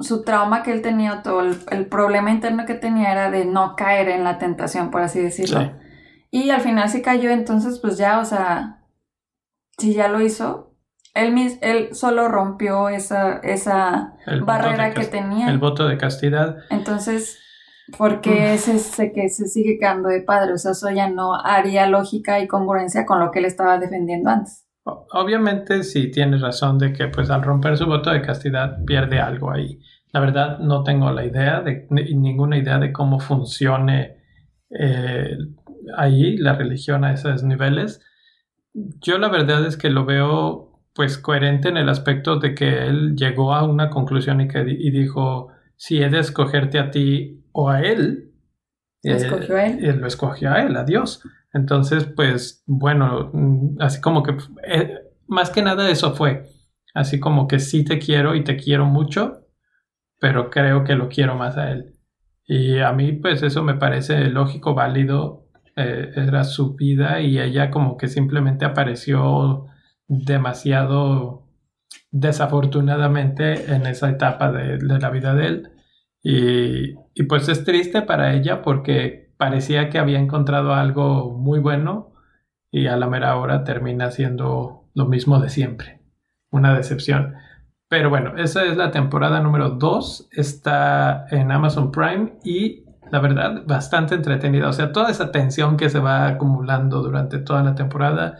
su 0.00 0.22
trauma 0.22 0.62
que 0.62 0.72
él 0.72 0.80
tenía, 0.80 1.22
todo 1.22 1.42
el, 1.42 1.86
problema 1.88 2.30
interno 2.30 2.64
que 2.64 2.74
tenía 2.74 3.12
era 3.12 3.30
de 3.30 3.44
no 3.44 3.76
caer 3.76 4.08
en 4.08 4.24
la 4.24 4.38
tentación, 4.38 4.90
por 4.90 5.02
así 5.02 5.20
decirlo. 5.20 5.72
Y 6.30 6.48
al 6.48 6.62
final 6.62 6.88
sí 6.88 7.02
cayó, 7.02 7.30
entonces 7.30 7.78
pues 7.80 7.98
ya, 7.98 8.18
o 8.18 8.24
sea, 8.24 8.86
si 9.76 9.92
ya 9.92 10.08
lo 10.08 10.22
hizo, 10.22 10.71
él, 11.14 11.58
él 11.60 11.94
solo 11.94 12.28
rompió 12.28 12.88
esa, 12.88 13.38
esa 13.38 14.14
barrera 14.44 14.94
que 14.94 15.04
tenía. 15.04 15.48
El 15.50 15.58
voto 15.58 15.86
de 15.86 15.98
castidad. 15.98 16.56
Entonces, 16.70 17.38
¿por 17.98 18.20
qué 18.20 18.56
se, 18.58 19.12
que 19.12 19.28
se 19.28 19.46
sigue 19.46 19.78
quedando 19.78 20.08
de 20.08 20.22
padre? 20.22 20.54
O 20.54 20.58
sea, 20.58 20.72
eso 20.72 20.90
ya 20.90 21.08
no 21.08 21.34
haría 21.34 21.86
lógica 21.86 22.40
y 22.40 22.48
congruencia 22.48 23.04
con 23.04 23.20
lo 23.20 23.30
que 23.30 23.40
él 23.40 23.44
estaba 23.44 23.78
defendiendo 23.78 24.30
antes. 24.30 24.66
Obviamente 24.84 25.84
sí 25.84 26.10
tiene 26.10 26.38
razón 26.38 26.78
de 26.78 26.92
que 26.92 27.06
pues 27.06 27.30
al 27.30 27.42
romper 27.42 27.76
su 27.76 27.86
voto 27.86 28.10
de 28.10 28.22
castidad 28.22 28.84
pierde 28.84 29.20
algo 29.20 29.52
ahí. 29.52 29.80
La 30.12 30.20
verdad 30.20 30.58
no 30.58 30.82
tengo 30.82 31.10
la 31.12 31.24
idea 31.24 31.60
de 31.60 31.86
ninguna 31.90 32.58
idea 32.58 32.78
de 32.78 32.92
cómo 32.92 33.20
funcione 33.20 34.16
eh, 34.70 35.36
ahí 35.96 36.36
la 36.36 36.54
religión 36.54 37.04
a 37.04 37.12
esos 37.12 37.44
niveles. 37.44 38.00
Yo 38.74 39.18
la 39.18 39.28
verdad 39.28 39.64
es 39.66 39.76
que 39.76 39.88
lo 39.88 40.04
veo 40.04 40.71
pues 40.94 41.18
coherente 41.18 41.68
en 41.68 41.76
el 41.76 41.88
aspecto 41.88 42.38
de 42.38 42.54
que 42.54 42.86
él 42.86 43.16
llegó 43.16 43.54
a 43.54 43.64
una 43.64 43.90
conclusión 43.90 44.40
y, 44.40 44.48
que, 44.48 44.64
y 44.66 44.90
dijo, 44.90 45.48
si 45.76 46.02
he 46.02 46.10
de 46.10 46.18
escogerte 46.18 46.78
a 46.78 46.90
ti 46.90 47.44
o 47.52 47.70
a 47.70 47.80
él, 47.82 48.32
¿Lo 49.02 49.14
escogió 49.14 49.56
a 49.56 49.66
él? 49.66 49.84
él? 49.84 50.00
lo 50.00 50.06
escogió 50.06 50.52
a 50.52 50.62
él, 50.62 50.76
a 50.76 50.84
Dios. 50.84 51.22
Entonces, 51.52 52.04
pues 52.04 52.62
bueno, 52.66 53.30
mm, 53.32 53.80
así 53.80 54.00
como 54.00 54.22
que 54.22 54.36
eh, 54.66 54.98
más 55.26 55.50
que 55.50 55.62
nada 55.62 55.90
eso 55.90 56.14
fue, 56.14 56.44
así 56.94 57.18
como 57.18 57.48
que 57.48 57.58
sí 57.58 57.84
te 57.84 57.98
quiero 57.98 58.34
y 58.34 58.44
te 58.44 58.56
quiero 58.56 58.86
mucho, 58.86 59.46
pero 60.20 60.50
creo 60.50 60.84
que 60.84 60.94
lo 60.94 61.08
quiero 61.08 61.34
más 61.34 61.56
a 61.56 61.70
él. 61.72 61.94
Y 62.44 62.78
a 62.78 62.92
mí, 62.92 63.12
pues 63.12 63.42
eso 63.42 63.62
me 63.62 63.74
parece 63.74 64.26
lógico, 64.28 64.74
válido, 64.74 65.48
eh, 65.76 66.12
era 66.16 66.44
su 66.44 66.74
vida 66.74 67.20
y 67.20 67.38
ella 67.38 67.70
como 67.70 67.96
que 67.96 68.08
simplemente 68.08 68.64
apareció 68.64 69.66
demasiado 70.12 71.48
desafortunadamente 72.10 73.74
en 73.74 73.86
esa 73.86 74.10
etapa 74.10 74.52
de, 74.52 74.78
la 74.80 75.10
vida 75.10 75.34
de 75.34 75.46
él. 75.46 75.72
Y, 76.22 76.94
y, 77.14 77.24
pues 77.28 77.48
es 77.48 77.64
triste 77.64 78.02
para 78.02 78.34
ella 78.34 78.62
porque 78.62 79.32
parecía 79.36 79.90
que 79.90 79.98
había 79.98 80.20
encontrado 80.20 80.74
algo 80.74 81.36
muy 81.36 81.58
bueno 81.58 82.12
y 82.70 82.86
a 82.86 82.96
la 82.96 83.08
mera 83.08 83.36
hora 83.36 83.64
termina 83.64 84.10
siendo 84.10 84.84
lo 84.94 85.06
mismo 85.06 85.40
de 85.40 85.48
siempre. 85.48 86.00
Una 86.50 86.74
decepción. 86.74 87.34
Pero 87.88 88.08
bueno, 88.08 88.36
esa 88.36 88.64
es 88.64 88.76
la 88.76 88.90
temporada 88.90 89.40
número 89.40 89.70
2. 89.70 90.28
Está 90.32 91.26
en 91.30 91.50
Amazon 91.50 91.90
Prime 91.90 92.34
y 92.44 92.84
la 93.10 93.20
verdad 93.20 93.64
bastante 93.66 94.14
entretenida. 94.14 94.68
O 94.68 94.72
sea, 94.72 94.92
toda 94.92 95.10
esa 95.10 95.32
tensión 95.32 95.76
que 95.76 95.90
se 95.90 95.98
va 95.98 96.26
acumulando 96.26 97.02
durante 97.02 97.38
toda 97.38 97.62
la 97.62 97.74
temporada 97.74 98.38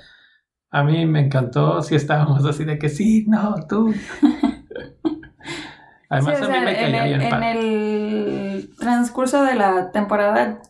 a 0.73 0.83
mí 0.85 1.05
me 1.05 1.21
encantó, 1.21 1.83
si 1.83 1.95
estábamos 1.95 2.45
así 2.47 2.65
de 2.65 2.79
que 2.79 2.89
sí, 2.89 3.27
no, 3.29 3.67
tú. 3.69 3.95
Además, 6.09 6.43
a 6.43 6.49
mí 6.49 6.59
me 6.65 6.85
el, 6.85 7.09
bien 7.09 7.21
En 7.21 7.43
el 7.43 8.71
transcurso 8.79 9.45
de 9.45 9.55
la 9.55 9.91
temporada, 9.93 10.63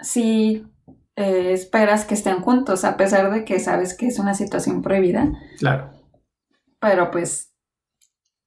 sí 0.00 0.66
eh, 1.14 1.52
esperas 1.52 2.04
que 2.04 2.14
estén 2.14 2.40
juntos, 2.40 2.84
a 2.84 2.96
pesar 2.96 3.32
de 3.32 3.44
que 3.44 3.60
sabes 3.60 3.96
que 3.96 4.08
es 4.08 4.18
una 4.18 4.34
situación 4.34 4.82
prohibida. 4.82 5.32
Claro. 5.58 5.90
Pero 6.80 7.12
pues, 7.12 7.52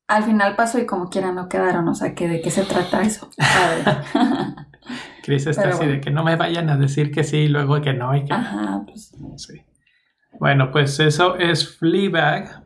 al 0.08 0.24
final 0.24 0.58
pasó 0.58 0.80
y 0.80 0.86
como 0.86 1.10
quiera 1.10 1.32
no 1.32 1.48
quedaron, 1.48 1.88
o 1.88 1.96
sea, 1.96 2.14
que 2.14 2.28
¿de 2.28 2.42
qué 2.42 2.52
se 2.52 2.66
trata 2.66 3.04
eso? 3.04 3.30
Cris 5.24 5.48
está 5.48 5.70
así 5.70 5.86
de 5.86 6.02
que 6.02 6.12
no 6.12 6.26
me 6.26 6.36
vayan 6.36 6.70
a 6.70 6.76
decir 6.76 7.12
que 7.12 7.24
sí 7.24 7.38
y 7.38 7.48
luego 7.48 7.80
que 7.82 7.94
no 7.94 8.14
y 8.16 8.26
que... 8.26 8.34
Ajá, 8.34 8.84
pues... 8.86 9.16
Sí. 9.38 9.62
Bueno, 10.38 10.72
pues 10.72 11.00
eso 11.00 11.36
es 11.36 11.78
Fleabag 11.78 12.64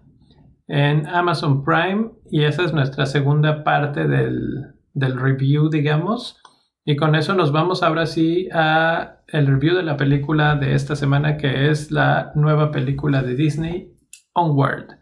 en 0.68 1.08
Amazon 1.08 1.64
Prime 1.64 2.12
y 2.30 2.44
esa 2.44 2.64
es 2.64 2.74
nuestra 2.74 3.06
segunda 3.06 3.64
parte 3.64 4.08
del, 4.08 4.74
review, 4.94 5.70
digamos. 5.70 6.42
Y 6.86 6.96
con 6.96 7.16
eso 7.16 7.34
nos 7.34 7.52
vamos 7.52 7.82
ahora 7.84 8.06
sí 8.06 8.50
a 8.54 9.22
el 9.28 9.48
review 9.48 9.76
de 9.76 9.84
la 9.84 9.98
película 9.98 10.56
de 10.56 10.76
esta 10.76 10.96
semana 10.96 11.38
que 11.38 11.70
es 11.70 11.92
la 11.92 12.32
nueva 12.36 12.72
película 12.72 13.24
de 13.24 13.36
Disney, 13.36 13.94
Onward, 14.34 15.00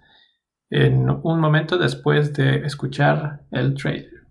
en 0.70 1.10
un 1.10 1.40
momento 1.40 1.78
después 1.78 2.34
de 2.34 2.66
escuchar 2.66 3.42
el 3.52 3.74
trailer. 3.74 4.28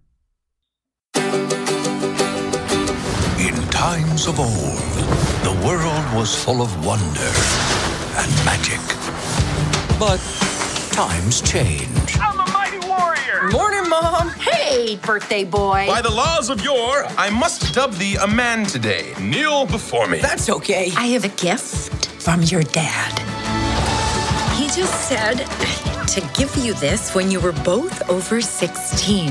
In 3.39 3.55
times 3.71 4.29
of 4.29 4.39
old, 4.39 4.79
the 5.43 5.67
world 5.67 6.05
was 6.17 6.35
full 6.35 6.63
of 6.63 6.71
wonder. 6.87 7.90
And 8.21 8.45
magic. 8.45 8.81
But 9.99 10.21
times 10.93 11.41
change. 11.41 12.19
I'm 12.21 12.39
a 12.39 12.53
mighty 12.53 12.87
warrior! 12.87 13.51
Morning, 13.51 13.89
Mom! 13.89 14.29
Hey, 14.31 14.97
birthday 14.97 15.45
boy! 15.45 15.87
By 15.87 16.03
the 16.03 16.11
laws 16.11 16.51
of 16.51 16.63
yore, 16.63 17.07
I 17.17 17.31
must 17.31 17.73
dub 17.75 17.95
thee 17.95 18.17
a 18.17 18.27
man 18.27 18.67
today. 18.67 19.15
Kneel 19.19 19.65
before 19.65 20.07
me. 20.07 20.19
That's 20.19 20.51
okay. 20.51 20.93
I 20.97 21.07
have 21.07 21.25
a 21.25 21.29
gift 21.29 22.07
from 22.21 22.43
your 22.43 22.63
dad. 22.63 23.19
He 24.59 24.67
just 24.67 25.09
said 25.09 25.47
to 26.09 26.21
give 26.39 26.55
you 26.57 26.75
this 26.75 27.15
when 27.15 27.31
you 27.31 27.41
were 27.41 27.53
both 27.65 28.07
over 28.11 28.43
16. 28.43 29.27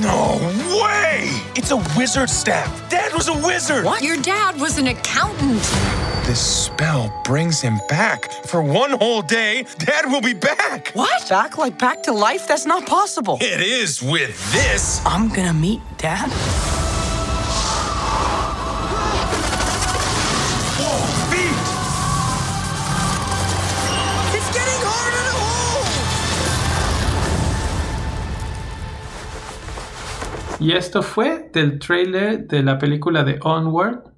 no 0.00 0.38
way! 0.82 1.30
It's 1.56 1.70
a 1.70 1.78
wizard 1.96 2.28
staff. 2.28 2.90
Dad 2.90 3.14
was 3.14 3.28
a 3.28 3.34
wizard. 3.46 3.86
What? 3.86 4.02
Your 4.02 4.18
dad 4.18 4.60
was 4.60 4.76
an 4.76 4.88
accountant. 4.88 5.62
This 6.30 6.66
spell 6.66 7.12
brings 7.24 7.60
him 7.60 7.80
back. 7.88 8.30
For 8.46 8.62
one 8.62 8.92
whole 8.92 9.20
day, 9.20 9.66
Dad 9.80 10.06
will 10.06 10.20
be 10.20 10.32
back. 10.32 10.92
What? 10.92 11.28
Back 11.28 11.58
like 11.58 11.76
back 11.76 12.04
to 12.04 12.12
life? 12.12 12.46
That's 12.46 12.66
not 12.66 12.86
possible. 12.86 13.36
It 13.40 13.60
is 13.60 14.00
with 14.00 14.38
this. 14.52 15.02
I'm 15.04 15.28
gonna 15.30 15.52
meet 15.52 15.80
Dad. 15.98 16.30
Y 30.60 30.72
esto 30.76 31.02
fue 31.02 31.50
del 31.52 31.80
trailer 31.80 32.46
de 32.46 32.62
la 32.62 32.78
película 32.78 33.24
de 33.24 33.40
Onward, 33.42 34.09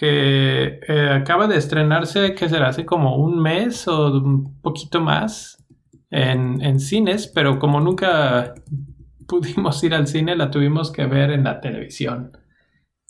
que 0.00 0.80
eh, 0.88 1.10
acaba 1.10 1.46
de 1.46 1.58
estrenarse, 1.58 2.34
que 2.34 2.48
será 2.48 2.68
hace 2.68 2.86
como 2.86 3.16
un 3.16 3.38
mes 3.38 3.86
o 3.86 4.10
un 4.10 4.58
poquito 4.62 4.98
más 4.98 5.62
en, 6.08 6.62
en 6.62 6.80
cines, 6.80 7.26
pero 7.26 7.58
como 7.58 7.82
nunca 7.82 8.54
pudimos 9.28 9.84
ir 9.84 9.92
al 9.92 10.06
cine, 10.06 10.36
la 10.36 10.50
tuvimos 10.50 10.90
que 10.90 11.04
ver 11.04 11.30
en 11.30 11.44
la 11.44 11.60
televisión. 11.60 12.32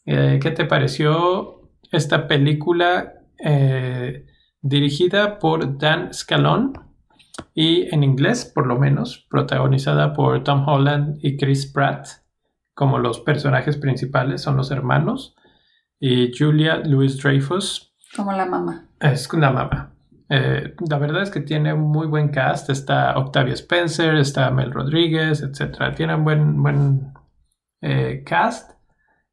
Eh, 0.05 0.41
¿Qué 0.43 0.51
te 0.51 0.65
pareció 0.65 1.71
esta 1.93 2.27
película 2.27 3.13
eh, 3.39 4.27
dirigida 4.61 5.39
por 5.39 5.79
Dan 5.79 6.13
Scalone 6.13 6.73
y 7.55 7.95
en 7.95 8.03
inglés, 8.03 8.51
por 8.53 8.67
lo 8.67 8.77
menos, 8.81 9.29
protagonizada 9.31 10.13
por 10.13 10.43
Tom 10.43 10.69
Holland 10.69 11.21
y 11.23 11.37
Chris 11.37 11.71
Pratt 11.73 12.09
como 12.75 12.99
los 12.99 13.21
personajes 13.21 13.77
principales, 13.77 14.43
son 14.43 14.57
los 14.57 14.73
hermanos, 14.73 15.37
y 16.01 16.33
Julia 16.37 16.79
Louis 16.79 17.23
Dreyfus 17.23 17.91
como 18.17 18.33
la 18.33 18.47
mamá. 18.47 18.87
Es 18.99 19.33
la 19.33 19.53
mamá. 19.53 19.93
Eh, 20.29 20.75
la 20.89 20.99
verdad 20.99 21.23
es 21.23 21.31
que 21.31 21.41
tiene 21.41 21.73
un 21.73 21.91
muy 21.91 22.07
buen 22.07 22.29
cast. 22.29 22.71
Está 22.71 23.17
Octavia 23.17 23.55
Spencer, 23.55 24.17
está 24.17 24.51
Mel 24.51 24.73
Rodríguez, 24.73 25.43
etc. 25.43 25.95
Tiene 25.95 26.17
un 26.17 26.25
buen, 26.25 26.63
buen 26.63 27.13
eh, 27.81 28.23
cast. 28.27 28.73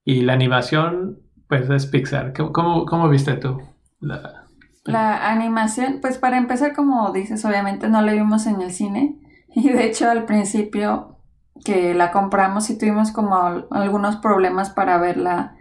Y 0.03 0.21
la 0.21 0.33
animación, 0.33 1.19
pues 1.47 1.69
es 1.69 1.87
Pixar. 1.87 2.33
¿Cómo, 2.33 2.85
cómo 2.85 3.09
viste 3.09 3.33
tú? 3.33 3.61
La, 3.99 4.45
la 4.85 5.31
animación, 5.31 5.99
pues 6.01 6.17
para 6.17 6.37
empezar, 6.37 6.73
como 6.73 7.11
dices, 7.11 7.43
obviamente 7.45 7.89
no 7.89 8.01
la 8.01 8.13
vimos 8.13 8.45
en 8.45 8.61
el 8.61 8.71
cine. 8.71 9.19
Y 9.55 9.69
de 9.69 9.85
hecho 9.85 10.09
al 10.09 10.25
principio 10.25 11.17
que 11.65 11.95
la 11.95 12.11
compramos 12.11 12.69
y 12.69 12.77
tuvimos 12.77 13.11
como 13.11 13.65
algunos 13.71 14.17
problemas 14.17 14.69
para 14.69 14.99
verla 14.99 15.56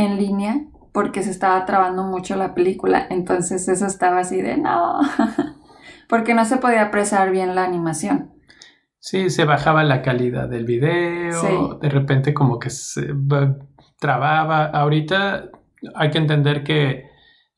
en 0.00 0.16
línea 0.16 0.64
porque 0.92 1.22
se 1.22 1.30
estaba 1.30 1.64
trabando 1.66 2.04
mucho 2.04 2.36
la 2.36 2.54
película, 2.54 3.06
entonces 3.10 3.68
eso 3.68 3.86
estaba 3.86 4.18
así 4.20 4.42
de 4.42 4.56
no, 4.56 5.00
porque 6.08 6.34
no 6.34 6.44
se 6.44 6.56
podía 6.56 6.82
apreciar 6.82 7.30
bien 7.30 7.54
la 7.54 7.64
animación. 7.64 8.32
Sí, 8.98 9.30
se 9.30 9.44
bajaba 9.44 9.82
la 9.82 10.02
calidad 10.02 10.48
del 10.48 10.66
video, 10.66 11.78
de 11.78 11.88
repente 11.88 12.34
como 12.34 12.58
que 12.58 12.68
se 12.68 13.14
trababa. 13.98 14.66
Ahorita 14.66 15.48
hay 15.94 16.10
que 16.10 16.18
entender 16.18 16.64
que 16.64 17.08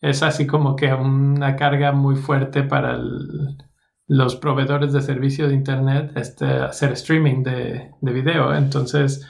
es 0.00 0.22
así 0.22 0.46
como 0.46 0.76
que 0.76 0.92
una 0.92 1.56
carga 1.56 1.90
muy 1.90 2.14
fuerte 2.14 2.62
para 2.62 2.96
los 4.06 4.36
proveedores 4.36 4.92
de 4.92 5.00
servicio 5.00 5.48
de 5.48 5.54
internet 5.54 6.12
este, 6.16 6.44
hacer 6.46 6.92
streaming 6.92 7.42
de, 7.42 7.90
de 8.00 8.12
video. 8.12 8.54
Entonces, 8.54 9.26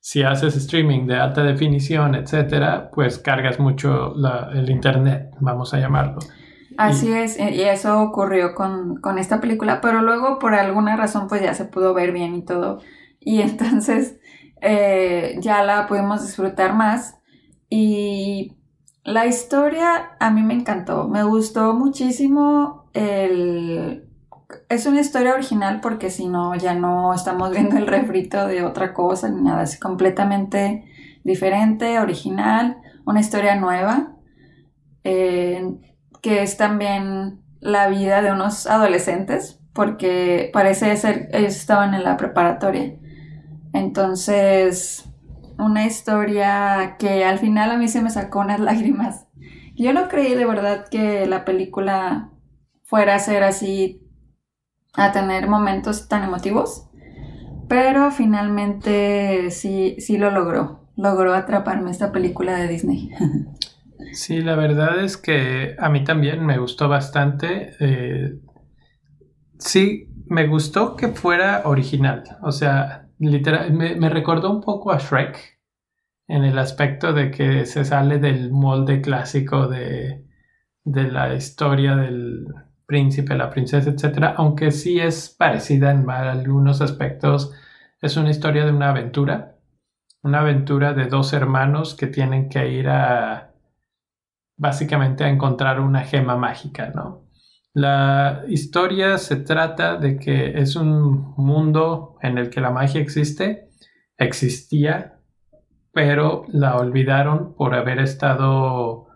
si 0.00 0.22
haces 0.22 0.56
streaming 0.56 1.06
de 1.06 1.16
alta 1.16 1.42
definición, 1.42 2.14
etcétera, 2.14 2.90
pues 2.92 3.18
cargas 3.18 3.60
mucho 3.60 4.14
el 4.52 4.70
internet, 4.70 5.30
vamos 5.40 5.74
a 5.74 5.78
llamarlo. 5.78 6.18
Así 6.78 7.12
es, 7.12 7.38
y 7.38 7.62
eso 7.62 8.00
ocurrió 8.00 8.54
con, 8.54 9.18
esta 9.18 9.40
película, 9.40 9.82
pero 9.82 10.00
luego 10.00 10.38
por 10.38 10.54
alguna 10.54 10.96
razón 10.96 11.28
pues 11.28 11.42
ya 11.42 11.52
se 11.52 11.66
pudo 11.66 11.92
ver 11.92 12.12
bien 12.12 12.34
y 12.34 12.44
todo, 12.44 12.80
y 13.20 13.40
entonces 13.42 14.18
eh, 14.62 15.36
ya 15.40 15.62
la 15.62 15.86
pudimos 15.86 16.26
disfrutar 16.26 16.74
más 16.74 17.18
y 17.68 18.56
la 19.04 19.26
historia 19.26 20.12
a 20.18 20.30
mí 20.30 20.42
me 20.42 20.54
encantó, 20.54 21.08
me 21.08 21.22
gustó 21.22 21.74
muchísimo 21.74 22.90
el, 22.94 24.09
es 24.68 24.86
una 24.86 25.00
historia 25.00 25.34
original 25.34 25.80
porque 25.80 26.10
si 26.10 26.28
no, 26.28 26.54
ya 26.54 26.74
no 26.74 27.14
estamos 27.14 27.50
viendo 27.54 27.76
el 27.76 27.86
refrito 27.86 28.46
de 28.46 28.64
otra 28.64 28.94
cosa 28.94 29.28
ni 29.28 29.42
nada. 29.42 29.62
Es 29.62 29.78
completamente 29.78 30.84
diferente, 31.24 31.98
original, 31.98 32.78
una 33.04 33.20
historia 33.20 33.56
nueva, 33.56 34.16
eh, 35.04 35.62
que 36.22 36.42
es 36.42 36.56
también 36.56 37.40
la 37.60 37.88
vida 37.88 38.22
de 38.22 38.32
unos 38.32 38.66
adolescentes, 38.66 39.60
porque 39.72 40.50
parece 40.52 40.96
ser, 40.96 41.28
ellos 41.32 41.56
estaban 41.56 41.94
en 41.94 42.04
la 42.04 42.16
preparatoria. 42.16 42.96
Entonces, 43.72 45.08
una 45.58 45.84
historia 45.84 46.96
que 46.98 47.24
al 47.24 47.38
final 47.38 47.70
a 47.70 47.76
mí 47.76 47.88
se 47.88 48.02
me 48.02 48.10
sacó 48.10 48.40
unas 48.40 48.60
lágrimas. 48.60 49.26
Yo 49.76 49.92
no 49.92 50.08
creí 50.08 50.34
de 50.34 50.44
verdad 50.44 50.86
que 50.90 51.26
la 51.26 51.44
película 51.44 52.30
fuera 52.84 53.14
a 53.14 53.18
ser 53.18 53.44
así 53.44 54.09
a 54.94 55.12
tener 55.12 55.48
momentos 55.48 56.08
tan 56.08 56.24
emotivos, 56.24 56.86
pero 57.68 58.10
finalmente 58.10 59.50
sí, 59.50 59.96
sí 59.98 60.18
lo 60.18 60.30
logró, 60.30 60.88
logró 60.96 61.34
atraparme 61.34 61.90
esta 61.90 62.12
película 62.12 62.56
de 62.56 62.68
Disney. 62.68 63.10
Sí, 64.12 64.40
la 64.40 64.56
verdad 64.56 65.04
es 65.04 65.16
que 65.16 65.76
a 65.78 65.88
mí 65.88 66.04
también 66.04 66.44
me 66.44 66.58
gustó 66.58 66.88
bastante. 66.88 67.76
Eh, 67.80 68.40
sí, 69.58 70.08
me 70.26 70.46
gustó 70.46 70.96
que 70.96 71.08
fuera 71.08 71.62
original. 71.64 72.24
O 72.42 72.50
sea, 72.50 73.08
literal, 73.18 73.72
me, 73.72 74.08
recordó 74.08 74.50
un 74.50 74.62
poco 74.62 74.90
a 74.90 74.98
Shrek 74.98 75.60
en 76.28 76.44
el 76.44 76.58
aspecto 76.58 77.12
de 77.12 77.30
que 77.30 77.66
se 77.66 77.84
sale 77.84 78.18
del 78.18 78.50
molde 78.50 79.00
clásico 79.00 79.68
de, 79.68 80.24
de 80.84 81.10
la 81.10 81.34
historia 81.34 81.96
del, 81.96 82.46
príncipe, 82.90 83.36
la 83.36 83.50
princesa, 83.50 83.90
etcétera, 83.90 84.34
aunque 84.36 84.72
sí 84.72 84.98
es 84.98 85.28
parecida 85.38 85.92
en 85.92 86.10
algunos 86.10 86.80
aspectos. 86.80 87.52
Es 88.02 88.16
una 88.16 88.30
historia 88.30 88.64
de 88.64 88.72
una 88.72 88.90
aventura, 88.90 89.56
una 90.22 90.40
aventura 90.40 90.92
de 90.92 91.06
dos 91.06 91.32
hermanos 91.32 91.94
que 91.94 92.08
tienen 92.08 92.48
que 92.48 92.68
ir 92.68 92.88
a 92.88 93.52
básicamente 94.56 95.24
a 95.24 95.28
encontrar 95.28 95.80
una 95.80 96.00
gema 96.00 96.36
mágica, 96.36 96.90
¿no? 96.94 97.30
La 97.72 98.42
historia 98.48 99.16
se 99.18 99.36
trata 99.36 99.96
de 99.96 100.18
que 100.18 100.58
es 100.60 100.74
un 100.74 101.34
mundo 101.36 102.18
en 102.20 102.36
el 102.38 102.50
que 102.50 102.60
la 102.60 102.72
magia 102.72 103.00
existe, 103.00 103.70
existía, 104.18 105.20
pero 105.92 106.44
la 106.48 106.76
olvidaron 106.76 107.54
por 107.54 107.74
haber 107.74 108.00
estado... 108.00 109.06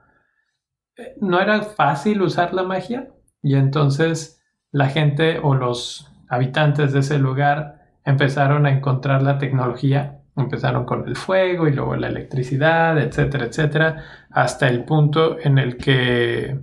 Eh, 0.96 1.16
no 1.20 1.40
era 1.40 1.62
fácil 1.62 2.22
usar 2.22 2.54
la 2.54 2.62
magia, 2.62 3.08
y 3.44 3.56
entonces 3.56 4.42
la 4.72 4.88
gente 4.88 5.38
o 5.38 5.54
los 5.54 6.10
habitantes 6.28 6.94
de 6.94 7.00
ese 7.00 7.18
lugar 7.18 7.82
empezaron 8.02 8.64
a 8.64 8.70
encontrar 8.70 9.22
la 9.22 9.36
tecnología, 9.36 10.22
empezaron 10.34 10.86
con 10.86 11.06
el 11.06 11.14
fuego 11.14 11.68
y 11.68 11.72
luego 11.72 11.94
la 11.94 12.08
electricidad, 12.08 12.98
etcétera, 12.98 13.44
etcétera, 13.44 14.02
hasta 14.30 14.66
el 14.68 14.84
punto 14.84 15.36
en 15.38 15.58
el 15.58 15.76
que 15.76 16.58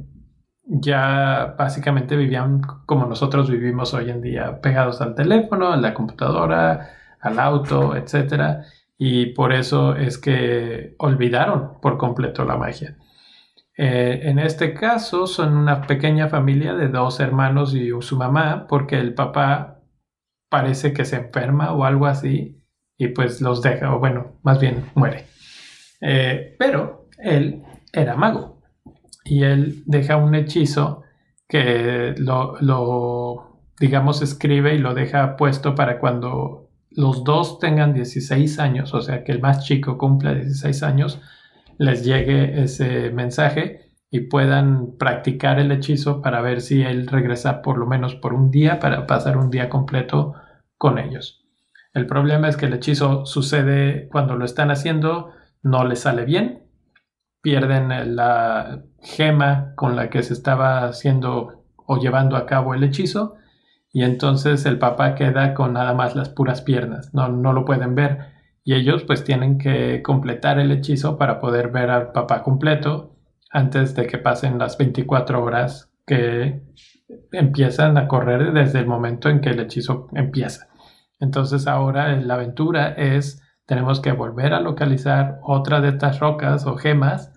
ya 0.63 1.55
básicamente 1.57 2.15
vivían 2.15 2.61
como 2.87 3.05
nosotros 3.05 3.49
vivimos 3.49 3.93
hoy 3.93 4.09
en 4.09 4.21
día, 4.21 4.59
pegados 4.59 5.01
al 5.01 5.13
teléfono, 5.13 5.71
a 5.71 5.77
la 5.77 5.93
computadora, 5.93 6.89
al 7.19 7.39
auto, 7.39 7.95
etcétera, 7.95 8.65
y 8.97 9.27
por 9.27 9.53
eso 9.53 9.95
es 9.95 10.17
que 10.17 10.95
olvidaron 10.97 11.79
por 11.79 11.99
completo 11.99 12.43
la 12.43 12.57
magia. 12.57 12.97
Eh, 13.83 14.29
en 14.29 14.37
este 14.37 14.75
caso 14.75 15.25
son 15.25 15.57
una 15.57 15.81
pequeña 15.81 16.27
familia 16.27 16.75
de 16.75 16.87
dos 16.87 17.19
hermanos 17.19 17.73
y 17.73 17.89
su 18.01 18.15
mamá, 18.15 18.67
porque 18.69 18.99
el 18.99 19.15
papá 19.15 19.81
parece 20.51 20.93
que 20.93 21.03
se 21.03 21.15
enferma 21.15 21.73
o 21.73 21.83
algo 21.83 22.05
así 22.05 22.61
y 22.95 23.07
pues 23.07 23.41
los 23.41 23.63
deja, 23.63 23.95
o 23.95 23.97
bueno, 23.97 24.33
más 24.43 24.59
bien 24.59 24.85
muere. 24.93 25.25
Eh, 25.99 26.55
pero 26.59 27.07
él 27.17 27.63
era 27.91 28.15
mago 28.15 28.61
y 29.25 29.45
él 29.45 29.81
deja 29.87 30.15
un 30.17 30.35
hechizo 30.35 31.01
que 31.47 32.13
lo, 32.19 32.61
lo, 32.61 33.63
digamos, 33.79 34.21
escribe 34.21 34.75
y 34.75 34.77
lo 34.77 34.93
deja 34.93 35.35
puesto 35.35 35.73
para 35.73 35.97
cuando 35.97 36.69
los 36.91 37.23
dos 37.23 37.57
tengan 37.57 37.95
16 37.95 38.59
años, 38.59 38.93
o 38.93 39.01
sea, 39.01 39.23
que 39.23 39.31
el 39.31 39.41
más 39.41 39.65
chico 39.65 39.97
cumpla 39.97 40.35
16 40.35 40.83
años, 40.83 41.19
les 41.81 42.05
llegue 42.05 42.61
ese 42.61 43.09
mensaje 43.09 43.89
y 44.11 44.27
puedan 44.27 44.97
practicar 44.99 45.57
el 45.57 45.71
hechizo 45.71 46.21
para 46.21 46.39
ver 46.39 46.61
si 46.61 46.83
él 46.83 47.07
regresa 47.07 47.63
por 47.63 47.79
lo 47.79 47.87
menos 47.87 48.13
por 48.13 48.35
un 48.35 48.51
día 48.51 48.79
para 48.79 49.07
pasar 49.07 49.35
un 49.35 49.49
día 49.49 49.67
completo 49.67 50.35
con 50.77 50.99
ellos. 50.99 51.43
El 51.95 52.05
problema 52.05 52.47
es 52.49 52.55
que 52.55 52.67
el 52.67 52.75
hechizo 52.75 53.25
sucede 53.25 54.07
cuando 54.11 54.35
lo 54.35 54.45
están 54.45 54.69
haciendo, 54.69 55.31
no 55.63 55.83
les 55.83 56.01
sale 56.01 56.23
bien, 56.23 56.67
pierden 57.41 58.15
la 58.15 58.83
gema 59.01 59.73
con 59.75 59.95
la 59.95 60.11
que 60.11 60.21
se 60.21 60.33
estaba 60.33 60.85
haciendo 60.85 61.65
o 61.77 61.97
llevando 61.97 62.37
a 62.37 62.45
cabo 62.45 62.75
el 62.75 62.83
hechizo 62.83 63.37
y 63.91 64.03
entonces 64.03 64.67
el 64.67 64.77
papá 64.77 65.15
queda 65.15 65.55
con 65.55 65.73
nada 65.73 65.95
más 65.95 66.15
las 66.15 66.29
puras 66.29 66.61
piernas, 66.61 67.11
no, 67.11 67.29
no 67.29 67.53
lo 67.53 67.65
pueden 67.65 67.95
ver 67.95 68.30
y 68.63 68.75
ellos 68.75 69.03
pues 69.03 69.23
tienen 69.23 69.57
que 69.57 70.01
completar 70.01 70.59
el 70.59 70.71
hechizo 70.71 71.17
para 71.17 71.39
poder 71.39 71.69
ver 71.69 71.89
al 71.89 72.11
papá 72.11 72.43
completo 72.43 73.15
antes 73.51 73.95
de 73.95 74.07
que 74.07 74.17
pasen 74.17 74.59
las 74.59 74.77
24 74.77 75.43
horas 75.43 75.91
que 76.05 76.61
empiezan 77.31 77.97
a 77.97 78.07
correr 78.07 78.53
desde 78.53 78.79
el 78.79 78.87
momento 78.87 79.29
en 79.29 79.41
que 79.41 79.49
el 79.49 79.59
hechizo 79.59 80.07
empieza. 80.13 80.67
Entonces 81.19 81.67
ahora 81.67 82.15
la 82.15 82.35
aventura 82.35 82.89
es, 82.89 83.41
tenemos 83.65 83.99
que 83.99 84.11
volver 84.11 84.53
a 84.53 84.61
localizar 84.61 85.39
otra 85.43 85.81
de 85.81 85.89
estas 85.89 86.19
rocas 86.19 86.65
o 86.65 86.75
gemas 86.77 87.33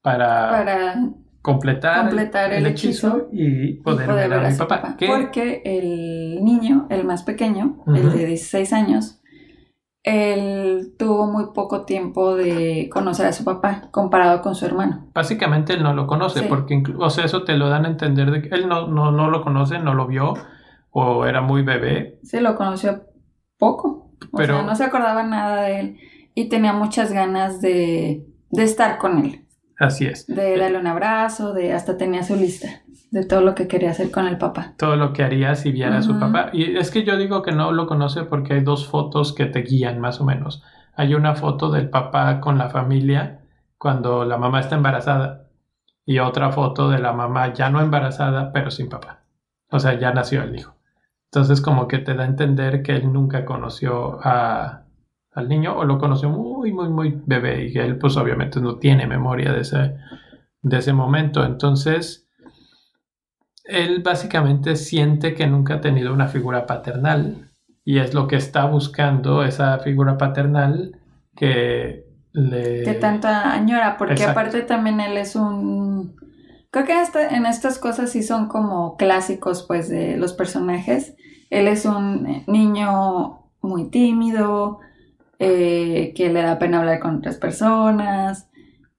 para, 0.00 0.48
Para 0.50 0.94
completar, 1.42 2.00
completar 2.02 2.52
el 2.52 2.66
hechizo 2.66 3.28
y 3.32 3.74
poder, 3.74 4.12
ver 4.12 4.32
a 4.32 4.40
mi 4.40 4.52
su 4.52 4.66
papá. 4.66 4.96
Porque 4.98 5.62
el 5.64 6.44
niño, 6.44 6.86
el 6.90 7.04
más 7.04 7.22
pequeño, 7.22 7.82
el 7.86 8.12
de 8.12 8.26
16 8.26 8.72
años, 8.72 9.17
él 10.08 10.94
tuvo 10.98 11.26
muy 11.26 11.46
poco 11.54 11.84
tiempo 11.84 12.34
de 12.34 12.88
conocer 12.92 13.26
a 13.26 13.32
su 13.32 13.44
papá 13.44 13.88
comparado 13.90 14.40
con 14.42 14.54
su 14.54 14.64
hermano. 14.66 15.08
Básicamente 15.14 15.72
él 15.74 15.82
no 15.82 15.92
lo 15.94 16.06
conoce, 16.06 16.40
Sí. 16.40 16.46
porque 16.48 16.82
o 16.98 17.10
sea, 17.10 17.24
eso 17.24 17.44
te 17.44 17.56
lo 17.56 17.68
dan 17.68 17.84
a 17.84 17.88
entender 17.88 18.30
de 18.30 18.42
que 18.42 18.48
él 18.54 18.68
no, 18.68 18.86
no, 18.88 19.10
no 19.12 19.30
lo 19.30 19.42
conoce, 19.42 19.78
no 19.78 19.94
lo 19.94 20.06
vio, 20.06 20.34
o 20.90 21.26
era 21.26 21.40
muy 21.40 21.62
bebé. 21.62 22.18
Sí, 22.22 22.40
lo 22.40 22.54
conoció 22.56 23.02
poco. 23.58 24.12
O 24.32 24.36
Pero- 24.36 24.56
sea, 24.58 24.62
no 24.66 24.74
se 24.74 24.84
acordaba 24.84 25.22
nada 25.22 25.62
de 25.62 25.80
él 25.80 25.96
y 26.34 26.48
tenía 26.48 26.72
muchas 26.72 27.12
ganas 27.12 27.60
de, 27.60 28.26
de 28.50 28.62
estar 28.62 28.98
con 28.98 29.18
él, 29.18 29.46
Así 29.78 30.06
es. 30.06 30.26
de 30.26 30.56
darle 30.58 30.78
un 30.78 30.86
abrazo, 30.86 31.52
de 31.52 31.72
hasta 31.72 31.96
tenía 31.96 32.22
su 32.24 32.34
lista 32.34 32.82
de 33.10 33.24
todo 33.24 33.40
lo 33.40 33.54
que 33.54 33.68
quería 33.68 33.90
hacer 33.90 34.10
con 34.10 34.26
el 34.26 34.38
papá. 34.38 34.74
Todo 34.76 34.96
lo 34.96 35.12
que 35.12 35.22
haría 35.22 35.54
si 35.54 35.72
viera 35.72 35.98
a 35.98 36.02
su 36.02 36.18
papá. 36.18 36.50
Y 36.52 36.76
es 36.76 36.90
que 36.90 37.04
yo 37.04 37.16
digo 37.16 37.42
que 37.42 37.52
no 37.52 37.72
lo 37.72 37.86
conoce 37.86 38.24
porque 38.24 38.54
hay 38.54 38.60
dos 38.60 38.86
fotos 38.86 39.34
que 39.34 39.46
te 39.46 39.62
guían 39.62 39.98
más 40.00 40.20
o 40.20 40.24
menos. 40.24 40.62
Hay 40.94 41.14
una 41.14 41.34
foto 41.34 41.70
del 41.70 41.88
papá 41.88 42.40
con 42.40 42.58
la 42.58 42.68
familia 42.68 43.40
cuando 43.78 44.24
la 44.24 44.36
mamá 44.36 44.60
está 44.60 44.76
embarazada 44.76 45.48
y 46.04 46.18
otra 46.18 46.50
foto 46.50 46.90
de 46.90 46.98
la 46.98 47.12
mamá 47.12 47.52
ya 47.52 47.70
no 47.70 47.80
embarazada 47.80 48.52
pero 48.52 48.70
sin 48.70 48.88
papá. 48.88 49.20
O 49.70 49.78
sea, 49.78 49.98
ya 49.98 50.12
nació 50.12 50.42
el 50.42 50.56
hijo. 50.56 50.74
Entonces 51.30 51.60
como 51.60 51.88
que 51.88 51.98
te 51.98 52.14
da 52.14 52.24
a 52.24 52.26
entender 52.26 52.82
que 52.82 52.96
él 52.96 53.12
nunca 53.12 53.44
conoció 53.44 54.18
a, 54.22 54.84
al 55.38 55.48
niño 55.48 55.76
o 55.76 55.84
lo 55.84 55.98
conoció 55.98 56.28
muy, 56.30 56.72
muy, 56.72 56.88
muy 56.88 57.20
bebé 57.24 57.66
y 57.66 57.72
que 57.72 57.80
él 57.80 57.98
pues 57.98 58.16
obviamente 58.16 58.60
no 58.60 58.76
tiene 58.76 59.06
memoria 59.06 59.52
de 59.52 59.60
ese, 59.60 59.96
de 60.62 60.78
ese 60.78 60.92
momento. 60.92 61.44
Entonces 61.44 62.28
él 63.64 64.02
básicamente 64.02 64.76
siente 64.76 65.34
que 65.34 65.46
nunca 65.46 65.74
ha 65.74 65.80
tenido 65.80 66.12
una 66.12 66.28
figura 66.28 66.66
paternal 66.66 67.50
y 67.84 67.98
es 67.98 68.14
lo 68.14 68.26
que 68.26 68.36
está 68.36 68.66
buscando 68.66 69.42
esa 69.44 69.78
figura 69.78 70.18
paternal 70.18 71.00
que 71.34 72.06
le... 72.32 72.82
que 72.82 72.94
tanto 72.94 73.28
añora, 73.28 73.96
porque 73.96 74.14
Exacto. 74.14 74.32
aparte 74.32 74.62
también 74.62 75.00
él 75.00 75.16
es 75.16 75.36
un... 75.36 76.16
Creo 76.70 76.84
que 76.84 76.92
hasta 76.92 77.28
en 77.28 77.46
estas 77.46 77.78
cosas 77.78 78.10
sí 78.10 78.22
son 78.22 78.48
como 78.48 78.96
clásicos 78.96 79.64
pues 79.66 79.88
de 79.88 80.18
los 80.18 80.34
personajes. 80.34 81.16
Él 81.48 81.66
es 81.66 81.86
un 81.86 82.44
niño 82.46 83.38
muy 83.62 83.88
tímido, 83.90 84.80
eh, 85.38 86.12
que 86.16 86.28
le 86.32 86.42
da 86.42 86.58
pena 86.58 86.80
hablar 86.80 87.00
con 87.00 87.16
otras 87.18 87.36
personas, 87.36 88.48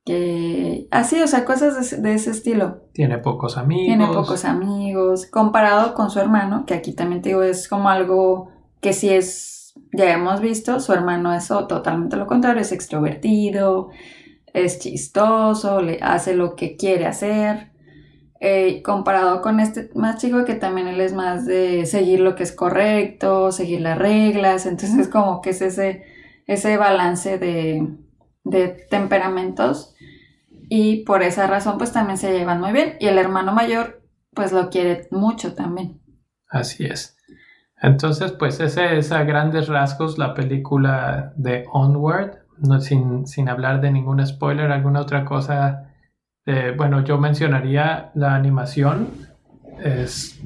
que... 0.06 0.88
Así, 0.91 1.21
o 1.21 1.28
sea, 1.28 1.45
cosas 1.45 1.75
de, 1.75 1.82
ese- 1.82 2.02
de 2.02 2.13
ese 2.13 2.32
estilo. 2.32 2.82
Tiene 2.93 3.17
pocos 3.19 3.58
amigos. 3.58 3.86
Tiene 3.86 4.08
pocos 4.08 4.45
amigos, 4.45 5.25
comparado 5.25 5.93
con 5.93 6.10
su 6.10 6.19
hermano, 6.19 6.65
que 6.65 6.73
aquí 6.73 6.93
también 6.93 7.21
te 7.21 7.30
digo, 7.30 7.43
es 7.43 7.67
como 7.67 7.89
algo 7.89 8.49
que 8.82 8.93
sí 8.93 9.10
es, 9.10 9.73
ya 9.93 10.12
hemos 10.13 10.41
visto, 10.41 10.80
su 10.80 10.93
hermano 10.93 11.34
es 11.34 11.47
totalmente 11.49 12.15
lo 12.15 12.28
contrario, 12.28 12.62
es 12.62 12.71
extrovertido, 12.71 13.89
es 14.54 14.80
chistoso, 14.80 15.82
le 15.82 15.99
hace 16.02 16.34
lo 16.36 16.56
que 16.56 16.75
quiere 16.75 17.06
hacer. 17.06 17.69
Eh, 18.41 18.82
comparado 18.84 19.41
con 19.41 19.60
este 19.60 19.89
más 19.95 20.15
chico 20.21 20.45
que 20.45 20.56
también 20.56 20.88
él 20.88 21.02
es 21.02 21.13
más 21.13 21.45
de 21.45 21.86
seguir 21.86 22.21
lo 22.21 22.36
que 22.36 22.43
es 22.43 22.54
correcto, 22.54 23.52
seguir 23.52 23.82
las 23.82 23.97
reglas, 23.97 24.65
entonces 24.65 25.10
como 25.10 25.41
que 25.41 25.49
es 25.49 25.62
ese, 25.62 26.04
ese 26.49 26.77
balance 26.77 27.38
de, 27.38 27.88
de 28.43 28.69
temperamentos 28.89 29.95
y 30.67 31.03
por 31.03 31.21
esa 31.21 31.45
razón 31.45 31.77
pues 31.77 31.93
también 31.93 32.17
se 32.17 32.33
llevan 32.35 32.59
muy 32.59 32.71
bien 32.71 32.95
y 32.99 33.05
el 33.05 33.19
hermano 33.19 33.53
mayor 33.53 34.01
pues 34.33 34.51
lo 34.51 34.69
quiere 34.69 35.07
mucho 35.12 35.53
también. 35.53 36.01
Así 36.49 36.85
es. 36.85 37.15
Entonces, 37.81 38.31
pues 38.31 38.59
ese 38.59 38.97
es 38.97 39.12
a 39.12 39.23
grandes 39.23 39.67
rasgos 39.67 40.17
la 40.17 40.33
película 40.33 41.33
de 41.35 41.65
Onward, 41.71 42.39
no, 42.57 42.81
sin, 42.81 43.27
sin 43.27 43.47
hablar 43.47 43.79
de 43.79 43.91
ningún 43.91 44.25
spoiler, 44.25 44.71
alguna 44.71 45.01
otra 45.01 45.25
cosa. 45.25 45.93
eh, 46.47 46.73
bueno, 46.75 47.03
yo 47.03 47.19
mencionaría 47.19 48.12
la 48.15 48.33
animación, 48.35 49.09
es 49.83 50.39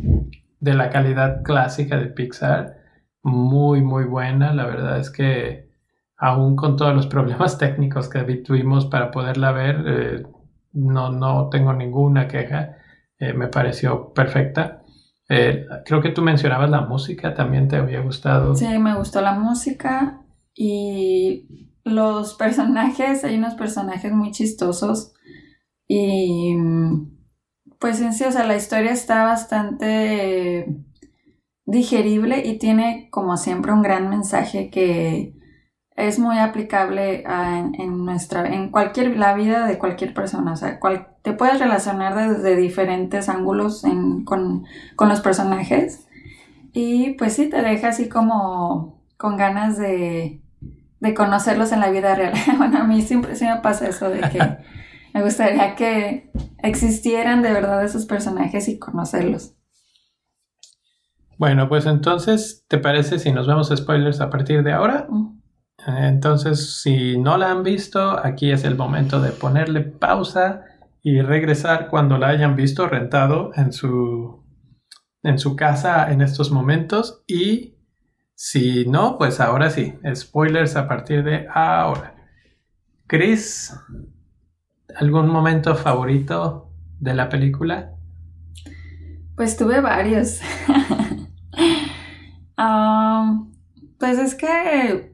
de 0.59 0.73
la 0.73 0.89
calidad 0.89 1.43
clásica 1.43 1.97
de 1.97 2.07
Pixar, 2.07 2.77
muy, 3.23 3.81
muy 3.81 4.03
buena. 4.03 4.53
La 4.53 4.65
verdad 4.65 4.99
es 4.99 5.09
que 5.09 5.72
aún 6.23 6.55
con 6.55 6.77
todos 6.77 6.95
los 6.95 7.07
problemas 7.07 7.57
técnicos 7.59 8.07
que 8.07 8.23
tuvimos 8.37 8.85
para 8.85 9.11
poderla 9.11 9.51
ver, 9.51 9.83
eh, 9.85 10.23
no, 10.71 11.11
no 11.11 11.49
tengo 11.49 11.73
ninguna 11.73 12.29
queja. 12.29 12.77
Eh, 13.19 13.33
me 13.33 13.47
pareció 13.47 14.13
perfecta. 14.13 14.83
Eh, 15.27 15.65
creo 15.85 16.01
que 16.01 16.11
tú 16.11 16.21
mencionabas 16.21 16.69
la 16.69 16.81
música, 16.81 17.33
también 17.33 17.67
te 17.67 17.75
había 17.75 17.99
gustado. 17.99 18.55
Sí, 18.55 18.67
me 18.79 18.95
gustó 18.95 19.19
la 19.19 19.33
música 19.33 20.21
y 20.55 21.69
los 21.83 22.35
personajes, 22.35 23.25
hay 23.25 23.35
unos 23.35 23.55
personajes 23.55 24.13
muy 24.13 24.31
chistosos 24.31 25.13
y 25.87 26.55
mm, 26.55 27.17
pues 27.79 27.99
en 27.99 28.13
sí, 28.13 28.23
o 28.23 28.31
sea, 28.31 28.45
la 28.45 28.55
historia 28.55 28.91
está 28.91 29.25
bastante 29.25 30.83
digerible 31.65 32.45
y 32.45 32.57
tiene 32.57 33.09
como 33.11 33.35
siempre 33.35 33.73
un 33.73 33.81
gran 33.81 34.09
mensaje 34.09 34.69
que 34.69 35.42
es 35.95 36.19
muy 36.19 36.37
aplicable 36.39 37.23
a- 37.27 37.59
en, 37.59 37.75
en 37.79 38.05
nuestra, 38.05 38.47
en 38.47 38.69
cualquier, 38.71 39.15
la 39.17 39.33
vida 39.35 39.65
de 39.67 39.77
cualquier 39.77 40.13
persona, 40.13 40.53
o 40.53 40.55
sea, 40.55 40.79
cual- 40.79 41.07
te 41.21 41.33
puedes 41.33 41.59
relacionar 41.59 42.15
desde 42.15 42.55
diferentes 42.55 43.29
ángulos 43.29 43.83
en- 43.83 44.23
con, 44.25 44.65
con 44.95 45.09
los 45.09 45.21
personajes 45.21 46.07
y 46.73 47.11
pues 47.11 47.33
sí, 47.33 47.49
te 47.49 47.61
deja 47.61 47.89
así 47.89 48.09
como 48.09 49.01
con 49.17 49.37
ganas 49.37 49.77
de, 49.77 50.41
de 50.99 51.13
conocerlos 51.13 51.71
en 51.71 51.79
la 51.79 51.89
vida 51.91 52.15
real. 52.15 52.33
bueno, 52.57 52.79
a 52.79 52.83
mí 52.85 53.01
siempre 53.01 53.35
sí 53.35 53.45
me 53.45 53.57
pasa 53.57 53.87
eso 53.87 54.09
de 54.09 54.19
que 54.21 54.39
me 55.13 55.21
gustaría 55.23 55.75
que 55.75 56.31
existieran 56.59 57.41
de 57.43 57.53
verdad 57.53 57.83
esos 57.85 58.05
personajes 58.05 58.67
y 58.67 58.79
conocerlos. 58.79 59.53
Bueno, 61.37 61.67
pues 61.67 61.85
entonces, 61.85 62.65
¿te 62.67 62.77
parece 62.77 63.19
si 63.19 63.31
nos 63.31 63.47
vemos 63.47 63.71
spoilers 63.75 64.21
a 64.21 64.29
partir 64.29 64.63
de 64.63 64.71
ahora? 64.71 65.07
Mm. 65.09 65.42
Entonces, 65.87 66.81
si 66.81 67.17
no 67.17 67.37
la 67.37 67.51
han 67.51 67.63
visto, 67.63 68.17
aquí 68.23 68.51
es 68.51 68.63
el 68.63 68.75
momento 68.75 69.19
de 69.19 69.31
ponerle 69.31 69.81
pausa 69.81 70.63
y 71.01 71.21
regresar 71.21 71.89
cuando 71.89 72.17
la 72.17 72.29
hayan 72.29 72.55
visto 72.55 72.87
rentado 72.87 73.51
en 73.55 73.73
su, 73.73 74.43
en 75.23 75.37
su 75.39 75.55
casa 75.55 76.11
en 76.11 76.21
estos 76.21 76.51
momentos. 76.51 77.23
Y 77.27 77.75
si 78.35 78.85
no, 78.85 79.17
pues 79.17 79.39
ahora 79.39 79.69
sí, 79.69 79.93
spoilers 80.15 80.75
a 80.75 80.87
partir 80.87 81.23
de 81.23 81.47
ahora. 81.53 82.15
Chris, 83.07 83.77
¿algún 84.95 85.27
momento 85.27 85.75
favorito 85.75 86.69
de 86.99 87.13
la 87.13 87.27
película? 87.29 87.91
Pues 89.35 89.57
tuve 89.57 89.81
varios. 89.81 90.39
Ah, 92.55 93.43
pues 93.97 94.19
es 94.19 94.35
que, 94.35 95.12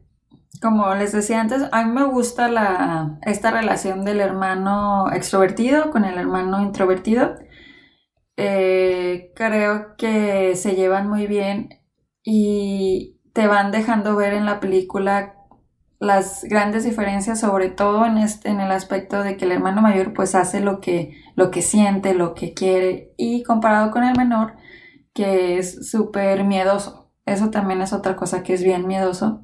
como 0.62 0.94
les 0.96 1.12
decía 1.12 1.42
antes, 1.42 1.64
a 1.72 1.84
mí 1.86 1.92
me 1.92 2.06
gusta 2.06 2.50
la, 2.50 3.20
esta 3.24 3.52
relación 3.52 4.04
del 4.06 4.20
hermano 4.20 5.12
extrovertido 5.12 5.92
con 5.92 6.06
el 6.06 6.18
hermano 6.18 6.62
introvertido. 6.62 7.36
Eh, 8.38 9.32
creo 9.36 9.96
que 9.98 10.56
se 10.56 10.76
llevan 10.76 11.10
muy 11.10 11.28
bien 11.28 11.70
y 12.24 13.20
te 13.34 13.48
van 13.48 13.72
dejando 13.72 14.16
ver 14.16 14.34
en 14.34 14.46
la 14.46 14.60
película 14.60 15.36
las 16.00 16.44
grandes 16.46 16.86
diferencias, 16.86 17.42
sobre 17.42 17.70
todo 17.70 18.06
en, 18.06 18.18
este, 18.18 18.50
en 18.50 18.62
el 18.62 18.72
aspecto 18.72 19.22
de 19.22 19.36
que 19.38 19.46
el 19.46 19.52
hermano 19.52 19.82
mayor 19.82 20.14
pues 20.14 20.36
hace 20.36 20.62
lo 20.62 20.80
que, 20.80 21.18
lo 21.36 21.52
que 21.52 21.62
siente, 21.62 22.14
lo 22.14 22.34
que 22.34 22.54
quiere 22.54 23.14
y 23.18 23.44
comparado 23.44 23.92
con 23.92 24.04
el 24.04 24.18
menor 24.18 24.56
que 25.14 25.58
es 25.58 25.90
súper 25.90 26.46
miedoso. 26.46 27.12
Eso 27.26 27.50
también 27.50 27.82
es 27.82 27.94
otra 27.94 28.16
cosa 28.16 28.44
que 28.44 28.54
es 28.54 28.64
bien 28.64 28.88
miedoso. 28.88 29.42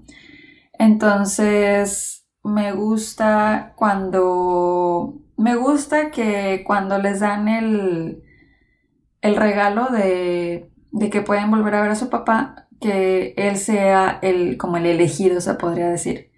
Entonces, 0.80 2.28
me 2.44 2.72
gusta 2.74 3.74
cuando... 3.76 5.22
Me 5.38 5.56
gusta 5.56 6.12
que 6.12 6.64
cuando 6.66 6.98
les 6.98 7.20
dan 7.20 7.48
el, 7.50 8.24
el 9.22 9.36
regalo 9.36 9.88
de, 9.88 10.72
de 10.92 11.10
que 11.10 11.22
pueden 11.22 11.52
volver 11.52 11.76
a 11.76 11.82
ver 11.82 11.92
a 11.92 11.96
su 11.96 12.10
papá, 12.10 12.68
que 12.80 13.34
él 13.36 13.58
sea 13.58 14.20
el, 14.22 14.58
como 14.58 14.78
el 14.78 14.86
elegido, 14.86 15.42
se 15.42 15.56
podría 15.56 15.90
decir. 15.90 16.32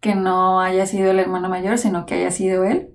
Que 0.00 0.14
no 0.14 0.60
haya 0.60 0.86
sido 0.86 1.10
el 1.10 1.18
hermano 1.18 1.48
mayor, 1.48 1.78
sino 1.78 2.06
que 2.06 2.14
haya 2.14 2.30
sido 2.30 2.64
él. 2.64 2.90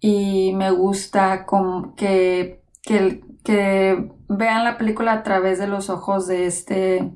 Y 0.00 0.52
me 0.54 0.70
gusta 0.70 1.46
como 1.46 1.94
que, 1.94 2.62
que, 2.82 3.22
que 3.44 4.10
vean 4.28 4.64
la 4.64 4.78
película 4.78 5.12
a 5.12 5.22
través 5.22 5.58
de 5.58 5.68
los 5.68 5.90
ojos 5.90 6.26
de 6.26 6.46
este 6.46 7.12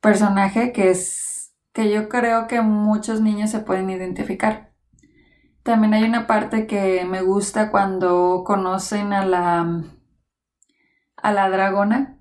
personaje 0.00 0.72
que 0.72 0.90
es 0.90 1.45
que 1.76 1.92
yo 1.92 2.08
creo 2.08 2.46
que 2.46 2.62
muchos 2.62 3.20
niños 3.20 3.50
se 3.50 3.60
pueden 3.60 3.90
identificar. 3.90 4.70
También 5.62 5.92
hay 5.92 6.04
una 6.04 6.26
parte 6.26 6.66
que 6.66 7.04
me 7.04 7.20
gusta 7.20 7.70
cuando 7.70 8.44
conocen 8.46 9.12
a 9.12 9.26
la 9.26 9.82
a 11.18 11.32
la 11.32 11.50
dragona. 11.50 12.16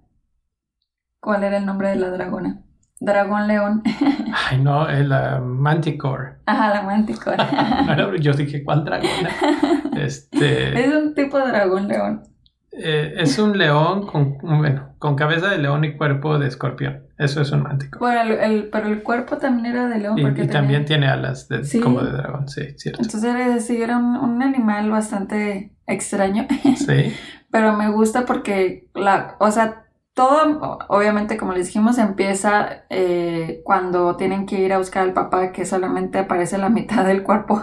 ¿Cuál 1.22 1.46
era 1.46 1.56
el 1.56 1.66
nombre 1.66 1.88
de 1.88 1.96
la 1.96 2.10
dragona? 2.10 2.64
Dragón 3.00 3.48
León. 3.48 3.82
Ay, 4.52 4.60
no, 4.60 4.90
la 4.90 5.40
Manticore. 5.40 6.40
Ajá, 6.48 6.74
la 6.74 6.82
Manticore. 6.82 7.38
Yo 8.20 8.34
dije, 8.34 8.62
¿cuál 8.62 8.84
dragona? 8.84 9.30
Este... 9.96 10.78
Es 10.78 10.94
un 10.94 11.14
tipo 11.14 11.40
de 11.40 11.48
dragón 11.48 11.88
león. 11.88 12.24
Eh, 12.74 13.14
es 13.20 13.40
un 13.40 13.58
león 13.58 14.06
con, 14.06 14.38
bueno, 14.40 14.96
con 15.00 15.16
cabeza 15.16 15.48
de 15.48 15.60
león 15.60 15.86
y 15.86 15.96
cuerpo 15.96 16.38
de 16.40 16.50
escorpión. 16.50 17.05
Eso 17.18 17.42
es 17.42 17.52
un 17.52 17.64
manticore. 17.64 18.00
Bueno, 18.00 18.34
el, 18.34 18.70
pero 18.70 18.88
el 18.88 19.02
cuerpo 19.02 19.38
también 19.38 19.68
era 19.68 19.88
de 19.88 20.00
león. 20.00 20.20
Y, 20.20 20.22
porque 20.22 20.46
también 20.46 20.86
tiene 20.86 21.08
alas 21.08 21.48
de, 21.48 21.62
como 21.82 22.02
de 22.02 22.12
dragón, 22.12 22.50
sí, 22.50 22.74
cierto. 22.78 23.02
Entonces 23.02 23.34
era 23.34 23.54
decir, 23.54 23.82
era 23.82 23.98
un, 23.98 24.18
un 24.18 24.44
animal 24.44 24.90
bastante 24.90 25.72
extraño. 25.88 26.48
Sí. 26.76 27.14
pero 27.52 27.74
me 27.74 27.90
gusta 27.90 28.26
porque, 28.26 28.90
la, 28.94 29.38
o 29.40 29.50
sea, 29.50 29.86
todo, 30.14 30.80
obviamente, 30.90 31.38
como 31.38 31.54
les 31.54 31.68
dijimos, 31.68 31.98
empieza 31.98 32.86
eh, 32.90 33.62
cuando 33.64 34.16
tienen 34.16 34.46
que 34.46 34.60
ir 34.60 34.74
a 34.74 34.78
buscar 34.78 35.04
al 35.04 35.14
papá, 35.14 35.52
que 35.52 35.66
solamente 35.66 36.20
aparece 36.20 36.58
la 36.58 36.70
mitad 36.70 37.06
del 37.06 37.24
cuerpo. 37.24 37.62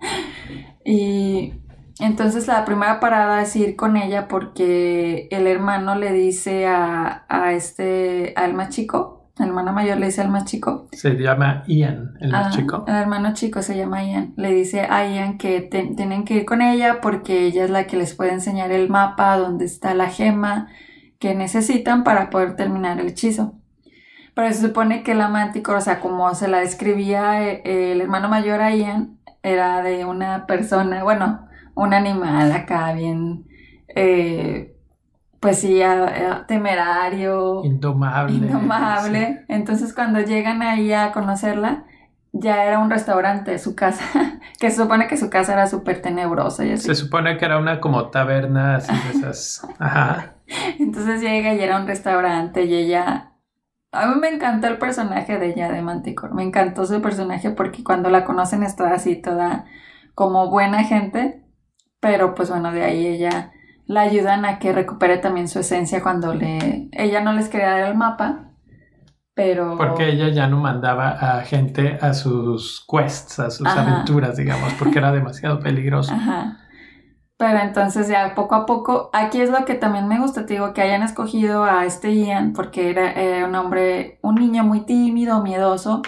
y 0.84 1.54
entonces 1.98 2.46
la 2.46 2.64
primera 2.64 3.00
parada 3.00 3.42
es 3.42 3.56
ir 3.56 3.74
con 3.74 3.96
ella 3.96 4.28
porque 4.28 5.28
el 5.30 5.46
hermano 5.46 5.94
le 5.94 6.12
dice 6.12 6.66
a, 6.66 7.24
este, 7.52 8.34
al 8.36 8.54
más 8.54 8.68
chico, 8.68 9.30
el 9.38 9.48
hermano 9.48 9.72
mayor 9.72 9.98
le 9.98 10.06
dice 10.06 10.20
al 10.20 10.28
más 10.28 10.44
chico. 10.44 10.88
Se 10.92 11.14
llama 11.14 11.62
Ian, 11.66 12.14
el 12.20 12.32
más 12.32 12.48
ah, 12.48 12.50
chico. 12.50 12.84
El 12.86 12.94
hermano 12.94 13.34
chico 13.34 13.62
se 13.62 13.76
llama 13.76 14.04
Ian. 14.04 14.34
Le 14.36 14.52
dice 14.52 14.82
a 14.82 15.06
Ian 15.06 15.38
que 15.38 15.60
tienen 15.60 16.24
que 16.24 16.34
ir 16.34 16.44
con 16.44 16.62
ella 16.62 17.00
porque 17.00 17.44
ella 17.46 17.64
es 17.64 17.70
la 17.70 17.86
que 17.86 17.96
les 17.96 18.14
puede 18.14 18.32
enseñar 18.32 18.72
el 18.72 18.88
mapa 18.88 19.36
donde 19.36 19.64
está 19.64 19.94
la 19.94 20.08
gema 20.08 20.68
que 21.18 21.34
necesitan 21.34 22.04
para 22.04 22.30
poder 22.30 22.56
terminar 22.56 23.00
el 23.00 23.08
hechizo. 23.08 23.54
Pero 24.34 24.52
se 24.52 24.66
supone 24.66 25.02
que 25.02 25.14
la 25.14 25.28
Manticore, 25.28 25.78
o 25.78 25.80
sea, 25.80 26.00
como 26.00 26.34
se 26.34 26.46
la 26.46 26.58
describía 26.58 27.42
eh, 27.42 27.92
el 27.92 28.02
hermano 28.02 28.28
mayor 28.28 28.60
a 28.60 28.74
Ian, 28.74 29.18
era 29.42 29.82
de 29.82 30.04
una 30.04 30.46
persona, 30.46 31.02
bueno, 31.04 31.45
un 31.76 31.94
animal 31.94 32.50
acá 32.52 32.92
bien, 32.92 33.46
eh, 33.88 34.74
pues 35.38 35.60
sí, 35.60 35.80
temerario. 36.48 37.62
Indomable. 37.64 38.34
Indomable. 38.34 39.44
Entonces 39.48 39.92
cuando 39.94 40.20
llegan 40.20 40.62
ahí 40.62 40.92
a 40.92 41.12
conocerla, 41.12 41.84
ya 42.32 42.64
era 42.64 42.78
un 42.78 42.90
restaurante, 42.90 43.58
su 43.58 43.76
casa, 43.76 44.04
que 44.58 44.70
se 44.70 44.82
supone 44.82 45.06
que 45.06 45.16
su 45.16 45.30
casa 45.30 45.52
era 45.52 45.66
súper 45.66 46.02
tenebrosa 46.02 46.64
y 46.64 46.72
así. 46.72 46.86
Se 46.86 46.94
supone 46.94 47.36
que 47.36 47.44
era 47.44 47.58
una 47.58 47.78
como 47.78 48.08
taberna 48.08 48.76
así 48.76 48.92
de 48.92 49.10
esas. 49.18 49.66
Ajá. 49.78 50.34
Entonces 50.78 51.20
llega 51.20 51.54
y 51.54 51.60
era 51.60 51.78
un 51.78 51.86
restaurante 51.86 52.64
y 52.64 52.74
ella... 52.74 53.32
A 53.92 54.06
mí 54.06 54.20
me 54.20 54.28
encantó 54.28 54.66
el 54.66 54.78
personaje 54.78 55.38
de 55.38 55.50
ella, 55.50 55.70
de 55.70 55.80
Manticore. 55.80 56.34
Me 56.34 56.42
encantó 56.42 56.84
su 56.84 57.00
personaje 57.00 57.50
porque 57.50 57.84
cuando 57.84 58.10
la 58.10 58.24
conocen 58.24 58.62
está 58.62 58.92
así 58.92 59.16
toda 59.16 59.64
como 60.14 60.50
buena 60.50 60.84
gente. 60.84 61.45
Pero 62.06 62.36
pues 62.36 62.50
bueno, 62.50 62.70
de 62.70 62.84
ahí 62.84 63.04
ella 63.04 63.50
la 63.86 64.02
ayudan 64.02 64.44
a 64.44 64.60
que 64.60 64.72
recupere 64.72 65.18
también 65.18 65.48
su 65.48 65.58
esencia 65.58 66.04
cuando 66.04 66.34
le... 66.34 66.88
Ella 66.92 67.20
no 67.20 67.32
les 67.32 67.48
quería 67.48 67.70
dar 67.70 67.88
el 67.88 67.96
mapa, 67.96 68.52
pero... 69.34 69.76
Porque 69.76 70.10
ella 70.10 70.28
ya 70.28 70.46
no 70.46 70.60
mandaba 70.60 71.08
a 71.10 71.40
gente 71.42 71.98
a 72.00 72.14
sus 72.14 72.86
quests, 72.88 73.40
a 73.40 73.50
sus 73.50 73.66
aventuras, 73.66 74.36
digamos, 74.36 74.72
porque 74.74 74.98
era 74.98 75.10
demasiado 75.20 75.58
peligroso. 75.58 76.14
Ajá. 76.14 76.58
Pero 77.38 77.58
entonces 77.58 78.06
ya 78.06 78.36
poco 78.36 78.54
a 78.54 78.66
poco, 78.66 79.10
aquí 79.12 79.40
es 79.40 79.50
lo 79.50 79.64
que 79.64 79.74
también 79.74 80.06
me 80.06 80.20
gusta, 80.20 80.46
te 80.46 80.54
digo, 80.54 80.72
que 80.74 80.82
hayan 80.82 81.02
escogido 81.02 81.64
a 81.64 81.86
este 81.86 82.14
Ian 82.14 82.52
porque 82.52 82.88
era, 82.90 83.46
un 83.48 83.54
hombre, 83.56 84.20
un 84.22 84.36
niño 84.36 84.62
muy 84.62 84.82
tímido, 84.86 85.42
miedoso, 85.42 86.02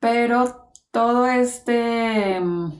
pero 0.00 0.70
todo 0.90 1.26
este 1.26 2.38
mm, 2.40 2.79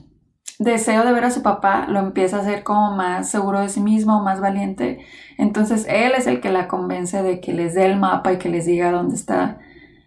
deseo 0.63 1.03
de 1.03 1.11
ver 1.11 1.25
a 1.25 1.31
su 1.31 1.41
papá 1.41 1.87
lo 1.87 1.99
empieza 1.99 2.37
a 2.37 2.41
hacer 2.41 2.63
como 2.63 2.95
más 2.95 3.29
seguro 3.29 3.59
de 3.59 3.69
sí 3.69 3.81
mismo, 3.81 4.23
más 4.23 4.39
valiente. 4.39 5.05
Entonces 5.37 5.85
él 5.89 6.13
es 6.15 6.27
el 6.27 6.39
que 6.39 6.51
la 6.51 6.67
convence 6.67 7.21
de 7.23 7.39
que 7.41 7.53
les 7.53 7.73
dé 7.73 7.85
el 7.85 7.97
mapa 7.97 8.33
y 8.33 8.37
que 8.37 8.49
les 8.49 8.65
diga 8.65 8.91
dónde 8.91 9.15
está 9.15 9.59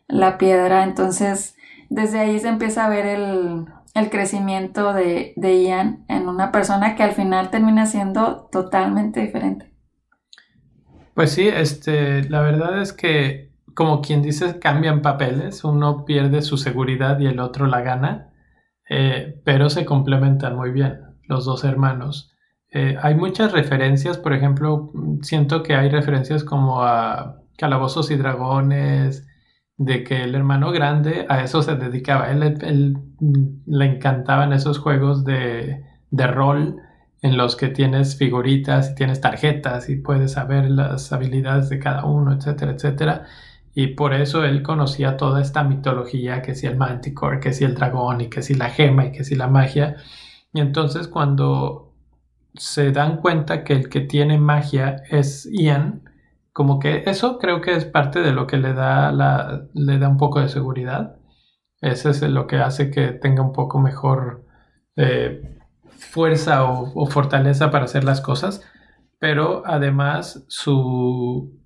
la 0.07 0.39
piedra. 0.39 0.85
Entonces 0.85 1.57
desde 1.91 2.21
ahí 2.21 2.39
se 2.39 2.49
empieza 2.49 2.85
a 2.85 2.89
ver 2.89 3.07
el, 3.07 3.67
el 3.95 4.11
crecimiento 4.11 4.93
de, 4.93 5.35
Ian 5.37 6.05
en 6.09 6.29
una 6.29 6.51
persona 6.51 6.97
que 6.97 7.05
al 7.05 7.13
final 7.13 7.51
termina 7.51 7.87
siendo 7.87 8.49
totalmente 8.51 9.21
diferente. 9.21 9.71
Pues 11.15 11.31
sí, 11.31 11.47
este, 11.47 12.29
la 12.29 12.41
verdad 12.41 12.83
es 12.83 12.93
que, 12.93 13.53
como 13.75 14.03
quien 14.03 14.21
dice, 14.21 14.59
cambian 14.59 15.01
papeles, 15.01 15.63
uno 15.63 16.05
pierde 16.05 16.43
su 16.43 16.57
seguridad 16.57 17.21
y 17.21 17.27
el 17.27 17.39
otro 17.39 17.67
la 17.67 17.83
gana, 17.83 18.31
eh, 18.89 19.41
pero 19.45 19.71
se 19.71 19.85
complementan 19.85 20.57
muy 20.57 20.71
bien 20.71 21.01
los 21.27 21.45
dos 21.45 21.65
hermanos. 21.65 22.35
Eh, 22.71 22.97
hay 23.01 23.15
muchas 23.15 23.53
referencias, 23.53 24.19
por 24.19 24.33
ejemplo, 24.33 24.93
siento 25.23 25.63
que 25.63 25.77
hay 25.77 25.89
referencias 25.89 26.43
como 26.45 26.83
a 26.83 27.41
Calabozos 27.57 28.11
y 28.11 28.17
Dragones, 28.17 29.27
de 29.77 30.05
que 30.05 30.23
el 30.23 30.35
hermano 30.35 30.71
grande 30.73 31.27
a 31.29 31.43
eso 31.43 31.63
se 31.63 31.77
dedicaba. 31.77 32.31
Él, 32.31 32.99
le 33.67 33.85
encantaban 33.85 34.53
esos 34.53 34.79
juegos 34.79 35.25
de, 35.25 35.85
de, 36.11 36.27
rol 36.27 36.77
en 37.23 37.37
los 37.37 37.57
que 37.57 37.69
tienes 37.69 38.17
figuritas 38.17 38.91
y 38.91 38.95
tienes 38.95 39.21
tarjetas 39.21 39.89
y 39.89 39.97
puedes 39.97 40.33
saber 40.33 40.71
las 40.71 41.13
habilidades 41.13 41.69
de 41.69 41.79
cada 41.79 42.05
uno, 42.05 42.33
etcétera, 42.35 42.73
etcétera. 42.73 43.27
Y 43.75 43.89
por 43.89 44.15
eso 44.15 44.45
él 44.45 44.63
conocía 44.63 45.17
toda 45.17 45.41
esta 45.43 45.65
mitología, 45.65 46.43
que 46.43 46.55
si 46.55 46.67
el 46.67 46.77
manticore, 46.77 47.41
que 47.41 47.53
si 47.53 47.65
el 47.65 47.75
dragón, 47.75 48.21
y 48.21 48.29
que 48.31 48.43
si 48.43 48.55
la 48.55 48.71
gema, 48.71 49.07
y 49.07 49.13
que 49.13 49.25
si 49.25 49.35
la 49.35 49.49
magia. 49.49 49.97
Y 50.53 50.61
entonces 50.61 51.09
cuando 51.09 51.93
se 52.55 52.93
dan 52.93 53.17
cuenta 53.19 53.65
que 53.65 53.73
el 53.75 53.89
que 53.89 54.01
tiene 54.01 54.39
magia 54.39 55.03
es 55.11 55.49
Ian, 55.53 56.03
como 56.53 56.79
que 56.79 57.03
eso 57.07 57.39
creo 57.39 57.61
que 57.61 57.75
es 57.75 57.85
parte 57.85 58.21
de 58.21 58.33
lo 58.33 58.47
que 58.47 58.59
le 58.59 58.75
da, 58.75 59.11
la, 59.13 59.67
le 59.75 59.99
da 59.99 60.09
un 60.09 60.19
poco 60.19 60.41
de 60.41 60.49
seguridad. 60.49 61.17
Ese 61.81 62.11
es 62.11 62.23
lo 62.23 62.47
que 62.47 62.59
hace 62.59 62.91
que 62.91 63.09
tenga 63.09 63.43
un 63.43 63.53
poco 63.53 63.81
mejor 63.81 64.47
eh, 64.97 65.59
fuerza 65.99 66.65
o, 66.65 67.07
fortaleza 67.07 67.71
para 67.73 67.87
hacer 67.87 68.05
las 68.05 68.21
cosas. 68.21 68.63
Pero 69.19 69.65
además 69.67 70.45
su 70.49 71.61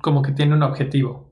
como 0.00 0.22
que 0.22 0.32
tiene 0.32 0.54
un 0.54 0.62
objetivo. 0.62 1.31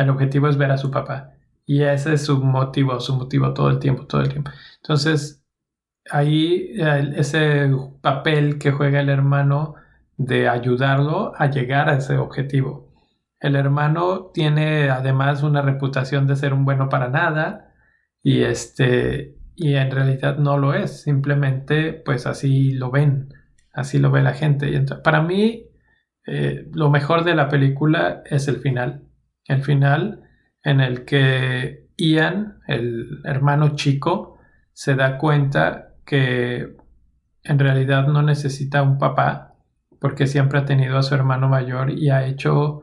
El 0.00 0.10
objetivo 0.10 0.48
es 0.48 0.56
ver 0.56 0.70
a 0.70 0.78
su 0.78 0.90
papá. 0.90 1.34
Y 1.66 1.82
ese 1.82 2.14
es 2.14 2.24
su 2.24 2.42
motivo, 2.42 2.98
su 3.00 3.14
motivo 3.16 3.52
todo 3.54 3.70
el 3.70 3.78
tiempo, 3.78 4.06
todo 4.06 4.22
el 4.22 4.28
tiempo. 4.28 4.50
Entonces, 4.82 5.44
ahí 6.10 6.72
ese 7.16 7.70
papel 8.00 8.58
que 8.58 8.72
juega 8.72 9.00
el 9.00 9.08
hermano 9.08 9.74
de 10.16 10.48
ayudarlo 10.48 11.32
a 11.36 11.48
llegar 11.48 11.88
a 11.88 11.96
ese 11.96 12.16
objetivo. 12.18 12.92
El 13.38 13.56
hermano 13.56 14.30
tiene 14.34 14.90
además 14.90 15.42
una 15.42 15.62
reputación 15.62 16.26
de 16.26 16.36
ser 16.36 16.52
un 16.52 16.64
bueno 16.64 16.88
para 16.88 17.08
nada 17.08 17.72
y 18.22 18.42
este 18.42 19.36
y 19.56 19.74
en 19.74 19.90
realidad 19.90 20.38
no 20.38 20.56
lo 20.56 20.74
es, 20.74 21.02
simplemente 21.02 21.92
pues 21.92 22.26
así 22.26 22.72
lo 22.72 22.90
ven, 22.90 23.28
así 23.72 23.98
lo 23.98 24.10
ve 24.10 24.22
la 24.22 24.32
gente. 24.32 24.70
Y 24.70 24.76
entonces, 24.76 25.02
para 25.04 25.22
mí 25.22 25.66
eh, 26.26 26.68
lo 26.72 26.90
mejor 26.90 27.24
de 27.24 27.34
la 27.34 27.48
película 27.48 28.22
es 28.24 28.48
el 28.48 28.56
final, 28.56 29.02
el 29.50 29.62
final 29.62 30.22
en 30.62 30.80
el 30.80 31.04
que 31.04 31.88
Ian, 31.96 32.60
el 32.66 33.20
hermano 33.24 33.74
chico, 33.76 34.38
se 34.72 34.94
da 34.94 35.18
cuenta 35.18 35.94
que 36.06 36.76
en 37.44 37.58
realidad 37.58 38.06
no 38.06 38.22
necesita 38.22 38.82
un 38.82 38.98
papá, 38.98 39.54
porque 40.00 40.26
siempre 40.26 40.58
ha 40.58 40.64
tenido 40.64 40.98
a 40.98 41.02
su 41.02 41.14
hermano 41.14 41.48
mayor 41.48 41.90
y 41.90 42.10
ha 42.10 42.26
hecho 42.26 42.82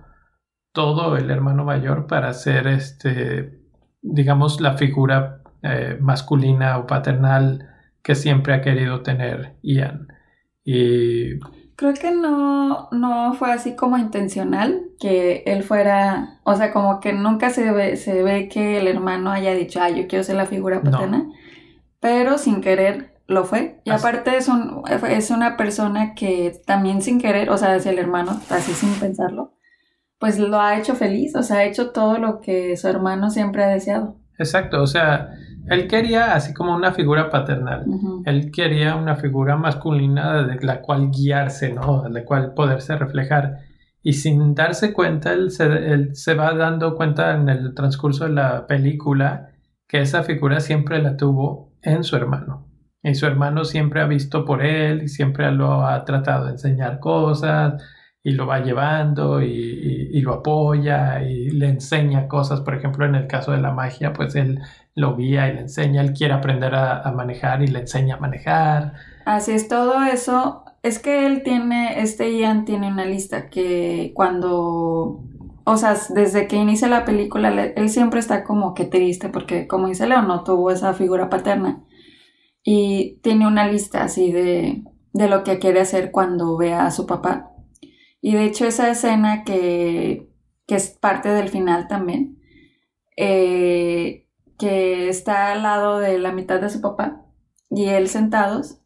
todo 0.72 1.18
el 1.18 1.32
hermano 1.32 1.64
mayor 1.64 2.06
para 2.06 2.34
ser 2.34 2.68
este, 2.68 3.62
digamos, 4.02 4.62
la 4.62 4.78
figura 4.78 5.42
eh, 5.64 5.98
masculina 6.00 6.78
o 6.78 6.86
paternal 6.86 7.70
que 8.04 8.16
siempre 8.16 8.54
ha 8.54 8.62
querido 8.62 9.02
tener 9.02 9.56
Ian. 9.64 10.08
Y 10.64 11.40
creo 11.78 11.94
que 11.94 12.12
no, 12.12 12.90
no 12.92 13.36
fue 13.36 13.52
así 13.52 13.76
como 13.76 13.98
intencional 13.98 14.90
que 15.00 15.44
él 15.46 15.64
fuera, 15.64 16.40
o 16.44 16.56
sea, 16.56 16.74
como 16.74 17.00
que 17.00 17.14
nunca 17.14 17.52
se 17.52 17.72
ve, 17.72 17.96
se 17.98 18.24
ve 18.24 18.50
que 18.50 18.80
el 18.80 18.88
hermano 18.88 19.32
haya 19.32 19.54
dicho, 19.54 19.80
ah, 19.82 19.90
yo 19.90 20.08
quiero 20.08 20.24
ser 20.24 20.36
la 20.36 20.48
figura 20.48 20.82
paterna, 20.82 21.30
pero 22.00 22.40
sin 22.40 22.62
querer 22.62 23.14
lo 23.28 23.46
fue. 23.46 23.80
Y 23.84 23.92
aparte 23.92 24.36
es, 24.36 24.48
un, 24.48 24.82
es 25.08 25.30
una 25.30 25.56
persona 25.56 26.16
que 26.16 26.60
también 26.66 27.04
sin 27.04 27.22
querer, 27.22 27.52
o 27.52 27.58
sea, 27.60 27.76
es 27.76 27.86
el 27.86 28.00
hermano, 28.00 28.42
así 28.50 28.74
sin 28.74 28.94
pensarlo, 28.94 29.54
pues 30.18 30.40
lo 30.40 30.60
ha 30.60 30.80
hecho 30.80 30.96
feliz, 30.96 31.36
o 31.36 31.44
sea, 31.44 31.58
ha 31.58 31.64
hecho 31.66 31.92
todo 31.92 32.18
lo 32.18 32.42
que 32.42 32.76
su 32.76 32.88
hermano 32.88 33.30
siempre 33.30 33.64
ha 33.64 33.68
deseado. 33.68 34.18
Exacto, 34.40 34.82
o 34.82 34.88
sea, 34.88 35.30
él 35.70 35.88
quería 35.88 36.34
así 36.34 36.54
como 36.54 36.76
una 36.76 36.92
figura 36.92 37.30
paternal, 37.30 37.86
él 38.26 38.52
quería 38.52 38.96
una 38.96 39.16
figura 39.16 39.56
masculina 39.56 40.44
de 40.44 40.64
la 40.66 40.82
cual 40.82 41.12
guiarse, 41.12 41.74
¿no? 41.74 42.04
De 42.04 42.10
la 42.10 42.26
cual 42.26 42.54
poderse 42.54 42.96
reflejar. 42.96 43.60
Y 44.02 44.14
sin 44.14 44.56
darse 44.56 44.94
cuenta, 44.94 45.34
él 45.34 45.52
se, 45.52 45.66
él 45.66 46.16
se 46.16 46.34
va 46.34 46.54
dando 46.54 46.96
cuenta 46.96 47.36
en 47.36 47.50
el 47.50 47.74
transcurso 47.74 48.24
de 48.26 48.32
la 48.32 48.66
película 48.68 49.50
que 49.88 50.02
esa 50.02 50.24
figura 50.24 50.60
siempre 50.60 51.02
la 51.02 51.18
tuvo 51.18 51.74
en 51.82 52.04
su 52.04 52.16
hermano. 52.16 52.68
Y 53.04 53.16
su 53.16 53.26
hermano 53.26 53.64
siempre 53.64 54.02
ha 54.02 54.08
visto 54.08 54.44
por 54.46 54.64
él 54.66 55.04
y 55.04 55.08
siempre 55.08 55.52
lo 55.52 55.86
ha 55.86 56.04
tratado 56.04 56.46
de 56.46 56.52
enseñar 56.52 57.00
cosas, 57.00 57.82
y 58.28 58.32
lo 58.32 58.46
va 58.46 58.60
llevando 58.60 59.42
y, 59.42 60.20
lo 60.20 60.34
apoya 60.34 61.24
y 61.24 61.50
le 61.52 61.70
enseña 61.70 62.28
cosas. 62.28 62.60
Por 62.60 62.76
ejemplo, 62.76 63.06
en 63.06 63.16
el 63.16 63.26
caso 63.26 63.54
de 63.54 63.60
la 63.60 63.72
magia, 63.72 64.12
pues 64.12 64.36
él 64.36 64.60
lo 64.96 65.16
guía 65.16 65.48
y 65.48 65.54
le 65.54 65.62
enseña, 65.62 66.02
él 66.02 66.12
quiere 66.12 66.34
aprender 66.34 66.76
a, 66.76 67.10
manejar 67.16 67.64
y 67.64 67.68
le 67.68 67.80
enseña 67.80 68.16
a 68.16 68.20
manejar. 68.20 68.96
Así 69.24 69.54
es, 69.54 69.70
todo 69.70 70.04
eso. 70.04 70.66
Es 70.84 71.00
que 71.00 71.26
él 71.26 71.42
tiene, 71.42 72.02
este 72.02 72.38
Ian 72.38 72.66
tiene 72.66 72.92
una 72.92 73.06
lista 73.06 73.50
que 73.50 74.12
cuando, 74.14 75.24
o 75.64 75.78
sea, 75.78 75.96
desde 76.10 76.48
que 76.50 76.58
inicia 76.58 76.90
la 76.90 77.06
película, 77.06 77.48
él 77.64 77.90
siempre 77.90 78.20
está 78.20 78.44
como 78.44 78.74
que 78.74 78.84
triste 78.84 79.30
porque, 79.30 79.68
como 79.68 79.88
dice 79.88 80.06
Leo, 80.06 80.24
no 80.24 80.44
tuvo 80.44 80.72
esa 80.72 80.94
figura 80.94 81.30
paterna. 81.30 81.82
Y 82.62 83.22
tiene 83.24 83.48
una 83.48 83.70
lista 83.72 84.04
así 84.04 84.34
de, 84.34 84.84
de 85.14 85.30
lo 85.30 85.46
que 85.46 85.60
quiere 85.60 85.80
hacer 85.80 86.12
cuando 86.12 86.58
vea 86.58 86.86
a 86.88 86.92
su 86.92 87.06
papá 87.08 87.54
y 88.28 88.34
de 88.34 88.44
hecho 88.44 88.66
esa 88.66 88.90
escena 88.92 89.46
que, 89.46 90.28
es 90.68 90.90
parte 90.90 91.30
del 91.30 91.48
final 91.48 91.88
también, 91.88 92.42
eh, 93.16 94.28
que 94.60 95.08
está 95.08 95.54
al 95.54 95.64
lado 95.64 96.00
de 96.00 96.20
la 96.20 96.34
mitad 96.34 96.60
de 96.60 96.70
su 96.70 96.82
papá 96.82 97.26
y 97.70 97.86
él 97.86 98.10
sentados 98.10 98.82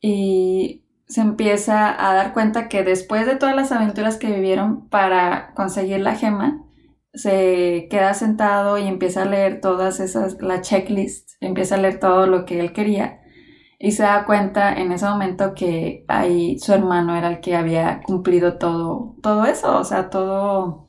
y 0.00 0.86
se 1.06 1.20
empieza 1.20 1.90
a 2.08 2.14
dar 2.14 2.32
cuenta 2.32 2.70
que 2.70 2.82
después 2.84 3.26
de 3.26 3.36
todas 3.36 3.54
las 3.54 3.70
aventuras 3.70 4.16
que 4.16 4.32
vivieron 4.32 4.88
para 4.88 5.52
conseguir 5.52 6.00
la 6.00 6.14
gema, 6.14 6.64
se 7.12 7.86
queda 7.90 8.14
sentado 8.14 8.78
y 8.78 8.86
empieza 8.86 9.24
a 9.24 9.26
leer 9.26 9.60
todas 9.60 10.00
esas, 10.00 10.40
la 10.40 10.62
checklist, 10.62 11.32
empieza 11.40 11.74
a 11.74 11.78
leer 11.78 12.00
todo 12.00 12.26
lo 12.26 12.46
que 12.46 12.60
él 12.60 12.72
quería 12.72 13.20
y 13.84 13.92
se 13.92 14.02
da 14.02 14.24
cuenta 14.24 14.72
en 14.72 14.92
ese 14.92 15.04
momento 15.04 15.52
que 15.54 16.06
ahí 16.08 16.58
su 16.58 16.72
hermano 16.72 17.14
era 17.16 17.28
el 17.28 17.40
que 17.40 17.54
había 17.54 18.00
cumplido 18.00 18.56
todo, 18.56 19.14
todo 19.22 19.44
eso, 19.44 19.78
o 19.78 19.84
sea, 19.84 20.08
todo, 20.08 20.88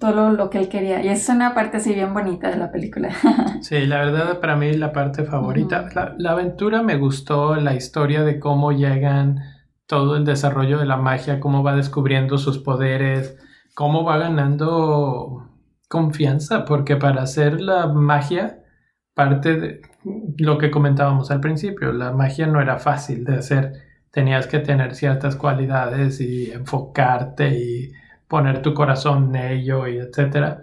todo 0.00 0.30
lo 0.30 0.48
que 0.48 0.56
él 0.56 0.70
quería. 0.70 1.04
Y 1.04 1.08
es 1.08 1.28
una 1.28 1.54
parte 1.54 1.76
así 1.76 1.92
bien 1.92 2.14
bonita 2.14 2.48
de 2.48 2.56
la 2.56 2.72
película. 2.72 3.10
sí, 3.60 3.84
la 3.84 3.98
verdad 3.98 4.40
para 4.40 4.56
mí 4.56 4.72
la 4.72 4.90
parte 4.90 5.24
favorita. 5.24 5.90
la, 5.94 6.14
la, 6.16 6.30
aventura 6.30 6.82
me 6.82 6.96
gustó, 6.96 7.56
la 7.56 7.74
historia 7.74 8.24
de 8.24 8.40
cómo 8.40 8.72
llegan, 8.72 9.40
todo 9.86 10.16
el 10.16 10.24
desarrollo 10.24 10.78
de 10.78 10.86
la 10.86 10.96
magia, 10.96 11.40
cómo 11.40 11.62
va 11.62 11.76
descubriendo 11.76 12.38
sus 12.38 12.56
poderes, 12.56 13.36
cómo 13.74 14.02
va 14.04 14.16
ganando 14.16 15.46
confianza, 15.88 16.64
porque 16.64 16.96
para 16.96 17.20
hacer 17.20 17.60
la 17.60 17.86
magia, 17.86 18.62
parte 19.18 19.56
de 19.58 19.82
lo 20.36 20.58
que 20.58 20.70
comentábamos 20.70 21.32
al 21.32 21.40
principio, 21.40 21.92
la 21.92 22.12
magia 22.12 22.46
no 22.46 22.60
era 22.60 22.78
fácil 22.78 23.24
de 23.24 23.34
hacer, 23.34 23.72
tenías 24.12 24.46
que 24.46 24.60
tener 24.60 24.94
ciertas 24.94 25.34
cualidades 25.34 26.20
y 26.20 26.52
enfocarte 26.52 27.48
y 27.58 27.90
poner 28.28 28.62
tu 28.62 28.74
corazón 28.74 29.34
en 29.34 29.54
ello 29.54 29.88
y 29.88 29.98
etcétera. 29.98 30.62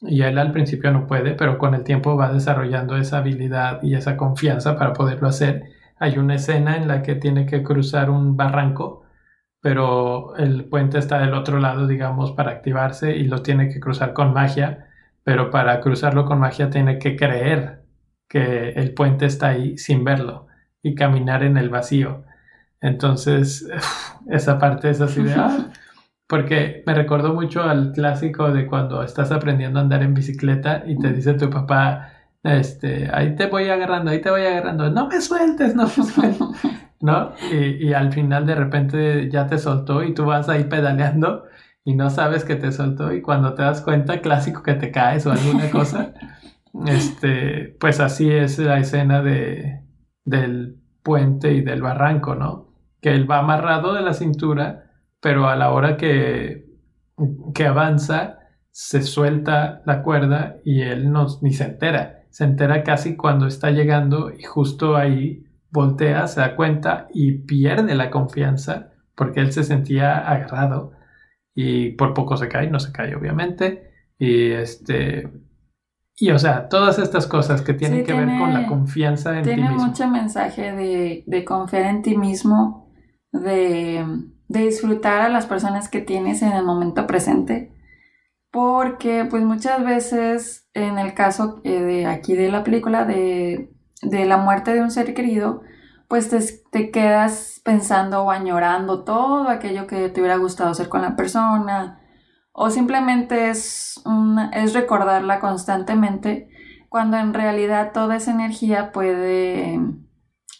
Y 0.00 0.22
él 0.22 0.38
al 0.38 0.50
principio 0.50 0.90
no 0.92 1.06
puede, 1.06 1.34
pero 1.34 1.58
con 1.58 1.74
el 1.74 1.84
tiempo 1.84 2.16
va 2.16 2.32
desarrollando 2.32 2.96
esa 2.96 3.18
habilidad 3.18 3.82
y 3.82 3.94
esa 3.96 4.16
confianza 4.16 4.78
para 4.78 4.94
poderlo 4.94 5.28
hacer. 5.28 5.64
Hay 5.98 6.16
una 6.16 6.36
escena 6.36 6.78
en 6.78 6.88
la 6.88 7.02
que 7.02 7.16
tiene 7.16 7.44
que 7.44 7.62
cruzar 7.62 8.08
un 8.08 8.34
barranco, 8.34 9.02
pero 9.60 10.34
el 10.36 10.64
puente 10.64 10.98
está 10.98 11.18
del 11.18 11.34
otro 11.34 11.58
lado, 11.58 11.86
digamos, 11.86 12.32
para 12.32 12.52
activarse 12.52 13.14
y 13.14 13.24
lo 13.24 13.42
tiene 13.42 13.68
que 13.68 13.78
cruzar 13.78 14.14
con 14.14 14.32
magia, 14.32 14.88
pero 15.22 15.50
para 15.50 15.80
cruzarlo 15.80 16.24
con 16.24 16.38
magia 16.40 16.70
tiene 16.70 16.98
que 16.98 17.14
creer 17.14 17.79
que 18.30 18.70
el 18.70 18.94
puente 18.94 19.26
está 19.26 19.48
ahí 19.48 19.76
sin 19.76 20.04
verlo 20.04 20.46
y 20.82 20.94
caminar 20.94 21.42
en 21.42 21.58
el 21.58 21.68
vacío. 21.68 22.22
Entonces, 22.80 23.68
esa 24.30 24.58
parte 24.58 24.88
es 24.88 25.02
así 25.02 25.22
de... 25.22 25.34
Ah, 25.34 25.70
porque 26.28 26.84
me 26.86 26.94
recordó 26.94 27.34
mucho 27.34 27.64
al 27.64 27.90
clásico 27.90 28.52
de 28.52 28.66
cuando 28.66 29.02
estás 29.02 29.32
aprendiendo 29.32 29.80
a 29.80 29.82
andar 29.82 30.04
en 30.04 30.14
bicicleta 30.14 30.84
y 30.86 30.96
te 30.96 31.12
dice 31.12 31.34
tu 31.34 31.50
papá, 31.50 32.12
este, 32.44 33.10
ahí 33.12 33.34
te 33.34 33.46
voy 33.46 33.68
agarrando, 33.68 34.12
ahí 34.12 34.20
te 34.20 34.30
voy 34.30 34.42
agarrando, 34.42 34.88
no 34.90 35.08
me 35.08 35.20
sueltes, 35.20 35.74
no 35.74 35.82
me 35.82 35.90
sueltes, 35.90 36.46
¿no? 37.00 37.32
Y, 37.52 37.88
y, 37.88 37.94
al 37.94 38.12
final 38.12 38.46
de 38.46 38.54
repente 38.54 39.28
ya 39.28 39.48
te 39.48 39.58
soltó 39.58 40.04
y 40.04 40.14
tú 40.14 40.24
vas 40.24 40.48
ahí 40.48 40.64
pedaleando 40.64 41.46
y 41.84 41.96
no 41.96 42.10
sabes 42.10 42.44
que 42.44 42.54
te 42.54 42.70
soltó 42.70 43.12
y 43.12 43.22
cuando 43.22 43.54
te 43.54 43.62
das 43.62 43.80
cuenta, 43.80 44.20
clásico 44.20 44.62
que 44.62 44.74
te 44.74 44.92
caes 44.92 45.26
o 45.26 45.32
alguna 45.32 45.68
cosa. 45.72 46.14
Este, 46.86 47.76
pues 47.80 48.00
así 48.00 48.30
es 48.30 48.58
la 48.58 48.78
escena 48.78 49.22
de, 49.22 49.82
del 50.24 50.80
puente 51.02 51.52
y 51.52 51.62
del 51.62 51.82
barranco, 51.82 52.34
¿no? 52.34 52.74
Que 53.00 53.14
él 53.14 53.30
va 53.30 53.38
amarrado 53.38 53.94
de 53.94 54.02
la 54.02 54.14
cintura, 54.14 54.90
pero 55.20 55.48
a 55.48 55.56
la 55.56 55.72
hora 55.72 55.96
que, 55.96 56.66
que 57.54 57.66
avanza, 57.66 58.38
se 58.70 59.02
suelta 59.02 59.82
la 59.84 60.02
cuerda 60.02 60.56
y 60.64 60.82
él 60.82 61.10
no, 61.10 61.26
ni 61.42 61.52
se 61.52 61.64
entera. 61.64 62.24
Se 62.30 62.44
entera 62.44 62.84
casi 62.84 63.16
cuando 63.16 63.46
está 63.46 63.70
llegando 63.70 64.30
y 64.30 64.44
justo 64.44 64.96
ahí 64.96 65.44
voltea, 65.70 66.26
se 66.28 66.40
da 66.40 66.56
cuenta 66.56 67.08
y 67.12 67.32
pierde 67.44 67.94
la 67.94 68.10
confianza 68.10 68.92
porque 69.14 69.40
él 69.40 69.52
se 69.52 69.64
sentía 69.64 70.18
agarrado 70.18 70.92
y 71.54 71.90
por 71.92 72.14
poco 72.14 72.36
se 72.36 72.48
cae, 72.48 72.70
no 72.70 72.80
se 72.80 72.92
cae 72.92 73.14
obviamente. 73.14 73.90
Y 74.18 74.52
este, 74.52 75.28
y 76.20 76.30
o 76.32 76.38
sea, 76.38 76.68
todas 76.68 76.98
estas 76.98 77.26
cosas 77.26 77.62
que 77.62 77.72
tienen 77.72 78.04
que 78.04 78.12
ver 78.12 78.28
con 78.38 78.52
la 78.52 78.66
confianza 78.66 79.38
en 79.38 79.42
ti 79.42 79.50
mismo. 79.52 79.68
Tiene 79.68 79.86
mucho 79.86 80.08
mensaje 80.08 80.72
de, 80.72 81.24
de, 81.26 81.44
confiar 81.46 81.84
en 81.84 82.02
ti 82.02 82.14
mismo, 82.14 82.92
de, 83.32 84.04
de, 84.46 84.60
disfrutar 84.60 85.22
a 85.22 85.30
las 85.30 85.46
personas 85.46 85.88
que 85.88 86.02
tienes 86.02 86.42
en 86.42 86.52
el 86.52 86.62
momento 86.62 87.06
presente. 87.06 87.72
Porque 88.50 89.24
pues 89.30 89.44
muchas 89.44 89.82
veces 89.82 90.68
en 90.74 90.98
el 90.98 91.14
caso 91.14 91.62
eh, 91.64 91.80
de 91.80 92.06
aquí 92.06 92.34
de 92.34 92.50
la 92.50 92.64
película 92.64 93.06
de, 93.06 93.72
de 94.02 94.26
la 94.26 94.36
muerte 94.36 94.74
de 94.74 94.82
un 94.82 94.90
ser 94.90 95.14
querido, 95.14 95.62
pues 96.06 96.28
te, 96.28 96.40
te, 96.70 96.90
quedas 96.90 97.62
pensando 97.64 98.24
o 98.24 98.30
añorando 98.30 99.04
todo 99.04 99.48
aquello 99.48 99.86
que 99.86 100.10
te 100.10 100.20
hubiera 100.20 100.36
gustado 100.36 100.68
hacer 100.68 100.90
con 100.90 101.00
la 101.00 101.16
persona, 101.16 101.99
o 102.52 102.70
simplemente 102.70 103.50
es, 103.50 104.02
es 104.52 104.74
recordarla 104.74 105.40
constantemente 105.40 106.48
cuando 106.88 107.16
en 107.16 107.34
realidad 107.34 107.92
toda 107.92 108.16
esa 108.16 108.32
energía 108.32 108.92
puede 108.92 109.80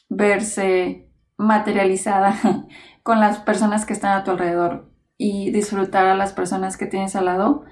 verse 0.09 1.11
materializada 1.37 2.35
con 3.03 3.21
las 3.21 3.39
personas 3.39 3.87
que 3.87 3.93
están 3.93 4.17
a 4.17 4.25
tu 4.25 4.31
alrededor 4.31 4.93
y 5.17 5.51
disfrutar 5.51 6.07
a 6.07 6.15
las 6.15 6.33
personas 6.33 6.77
que 6.77 6.87
tienes 6.87 7.17
al 7.17 7.27
lado. 7.27 7.65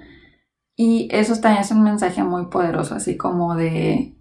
Y 0.77 1.09
eso 1.13 1.41
también 1.41 1.63
es 1.63 1.71
un 1.71 1.83
mensaje 1.83 2.23
muy 2.23 2.47
poderoso, 2.47 2.95
así 2.95 3.17
como 3.17 3.55
de, 3.55 4.17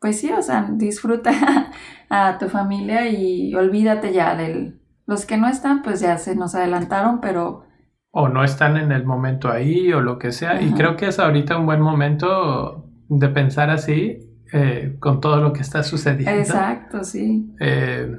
pues 0.00 0.20
sí, 0.20 0.30
o 0.32 0.42
sea, 0.42 0.68
disfruta 0.70 1.72
a 2.10 2.38
tu 2.38 2.48
familia 2.48 3.08
y 3.08 3.54
olvídate 3.54 4.12
ya 4.12 4.36
de 4.36 4.78
los 5.06 5.26
que 5.26 5.36
no 5.36 5.48
están, 5.48 5.82
pues 5.82 6.00
ya 6.00 6.18
se 6.18 6.36
nos 6.36 6.54
adelantaron, 6.54 7.20
pero 7.20 7.64
o 8.12 8.28
no 8.28 8.42
están 8.44 8.76
en 8.76 8.92
el 8.92 9.04
momento 9.04 9.50
ahí 9.50 9.92
o 9.92 10.00
lo 10.00 10.18
que 10.18 10.32
sea. 10.32 10.60
Y 10.60 10.72
creo 10.72 10.96
que 10.96 11.06
es 11.08 11.18
ahorita 11.18 11.56
un 11.56 11.66
buen 11.66 11.80
momento 11.80 12.90
de 13.08 13.28
pensar 13.28 13.70
así 13.70 14.18
eh, 14.52 14.96
con 14.98 15.20
todo 15.20 15.36
lo 15.40 15.52
que 15.52 15.60
está 15.60 15.82
sucediendo. 15.82 16.40
Exacto, 16.40 17.04
sí. 17.04 17.54
Eh, 17.60 18.16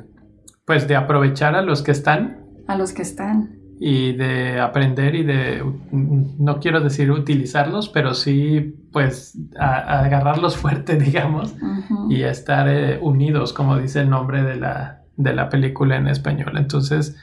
pues 0.65 0.87
de 0.87 0.95
aprovechar 0.95 1.55
a 1.55 1.61
los 1.61 1.81
que 1.81 1.91
están. 1.91 2.45
A 2.67 2.77
los 2.77 2.93
que 2.93 3.01
están. 3.01 3.57
Y 3.79 4.13
de 4.13 4.59
aprender 4.59 5.15
y 5.15 5.23
de, 5.23 5.63
no 5.91 6.59
quiero 6.59 6.81
decir 6.81 7.11
utilizarlos, 7.11 7.89
pero 7.89 8.13
sí 8.13 8.75
pues 8.93 9.37
agarrarlos 9.57 10.55
fuerte, 10.61 10.97
digamos, 10.97 11.55
y 12.07 12.21
estar 12.21 12.69
eh, 12.69 12.99
unidos, 13.01 13.53
como 13.53 13.77
dice 13.77 14.01
el 14.01 14.09
nombre 14.09 14.43
de 14.43 14.55
la, 14.55 15.01
de 15.17 15.33
la 15.33 15.49
película 15.49 15.97
en 15.97 16.07
español. 16.07 16.57
Entonces, 16.57 17.17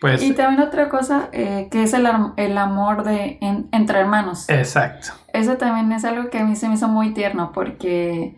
pues, 0.00 0.22
y 0.22 0.34
también 0.34 0.66
otra 0.66 0.88
cosa 0.88 1.28
eh, 1.32 1.68
que 1.70 1.82
es 1.82 1.94
el, 1.94 2.06
el 2.36 2.58
amor 2.58 3.04
de, 3.04 3.38
entre 3.40 4.00
hermanos. 4.00 4.48
Exacto. 4.48 5.12
Eso 5.32 5.56
también 5.56 5.90
es 5.92 6.04
algo 6.04 6.30
que 6.30 6.38
a 6.38 6.44
mí 6.44 6.56
se 6.56 6.68
me 6.68 6.74
hizo 6.74 6.88
muy 6.88 7.14
tierno 7.14 7.52
porque 7.52 8.36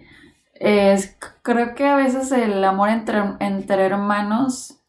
es, 0.55 1.17
creo 1.43 1.75
que 1.75 1.87
a 1.87 1.97
veces 1.97 2.31
el 2.33 2.63
amor 2.65 2.89
entre, 2.91 3.23
entre 3.41 3.85
hermanos 3.87 4.81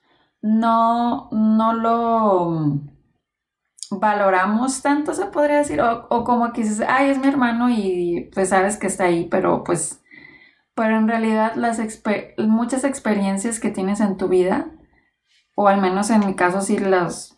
no, 0.42 1.30
no 1.32 1.74
lo... 1.74 2.80
valoramos 3.92 4.82
tanto, 4.82 5.14
se 5.14 5.26
podría 5.26 5.58
decir, 5.58 5.82
o, 5.82 6.08
o, 6.10 6.24
como 6.24 6.54
que 6.54 6.62
dices, 6.62 6.84
ay, 6.88 7.10
es 7.10 7.20
mi 7.20 7.28
hermano 7.28 7.70
y 7.70 8.30
pues 8.34 8.50
sabes 8.50 8.78
que 8.78 8.88
está 8.88 9.06
ahí, 9.06 9.28
pero 9.30 9.64
pues, 9.64 10.02
pero 10.76 10.98
en 10.98 11.08
realidad 11.08 11.56
las 11.56 11.80
muchas 12.38 12.84
experiencias 12.84 13.60
que 13.60 13.72
tienes 13.72 14.00
en 14.00 14.18
tu 14.18 14.28
vida, 14.28 14.68
o 15.62 15.68
al 15.68 15.82
menos 15.82 16.10
en 16.10 16.26
mi 16.26 16.36
caso 16.36 16.62
sí 16.62 16.78
las, 16.80 17.36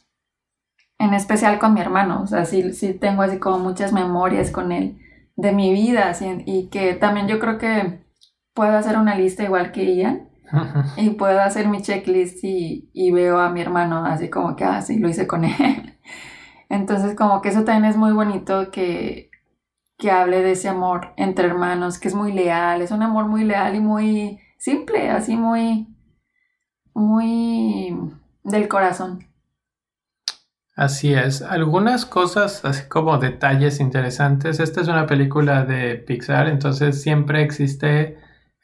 en 0.99 1.15
especial 1.15 1.57
con 1.57 1.74
mi 1.74 1.82
hermano, 1.82 2.22
o 2.22 2.28
sea, 2.28 2.45
sí, 2.45 2.72
sí 2.72 2.93
tengo 2.93 3.24
así 3.24 3.39
como 3.39 3.57
muchas 3.57 3.93
memorias 3.93 4.51
con 4.51 4.72
él 4.72 4.99
de 5.36 5.51
mi 5.51 5.74
vida, 5.74 6.11
y 6.45 6.67
que 6.67 6.93
también 6.93 7.28
yo 7.28 7.39
creo 7.39 7.57
que 7.57 8.05
puedo 8.53 8.78
hacer 8.78 8.99
una 8.99 9.15
lista 9.15 9.43
igual 9.43 9.72
que 9.72 9.95
Ian. 9.95 10.30
y 10.97 11.09
puedo 11.11 11.41
hacer 11.41 11.67
mi 11.67 11.82
checklist 11.82 12.43
y, 12.43 12.91
y, 12.93 13.09
veo 13.09 13.39
a 13.39 13.49
mi 13.49 13.59
hermano 13.59 14.05
así 14.05 14.30
como 14.30 14.55
que, 14.55 14.65
ah, 14.65 14.84
sí, 14.84 14.99
lo 14.99 15.09
hice 15.09 15.26
con 15.26 15.43
él. 15.43 15.97
Entonces 16.69 17.15
como 17.15 17.41
que 17.41 17.49
eso 17.49 17.63
también 17.63 17.89
es 17.89 17.97
muy 17.97 18.11
bonito 18.11 18.69
que, 18.69 19.32
que 19.97 20.11
hable 20.11 20.43
de 20.43 20.51
ese 20.51 20.69
amor 20.69 21.15
entre 21.17 21.47
hermanos, 21.47 21.97
que 21.97 22.07
es 22.07 22.13
muy 22.13 22.34
leal, 22.34 22.84
es 22.84 22.91
un 22.91 23.01
amor 23.01 23.26
muy 23.26 23.45
leal 23.45 23.74
y 23.74 23.80
muy 23.80 24.39
simple, 24.59 25.09
así 25.09 25.36
muy, 25.36 25.90
muy 26.93 27.95
del 28.43 28.67
corazón. 28.67 29.27
Así 30.75 31.13
es. 31.13 31.41
Algunas 31.41 32.05
cosas, 32.05 32.63
así 32.65 32.87
como 32.87 33.17
detalles 33.17 33.79
interesantes. 33.79 34.59
Esta 34.59 34.81
es 34.81 34.87
una 34.87 35.05
película 35.05 35.65
de 35.65 35.95
Pixar, 35.95 36.47
entonces 36.47 37.01
siempre 37.01 37.43
existe 37.43 38.17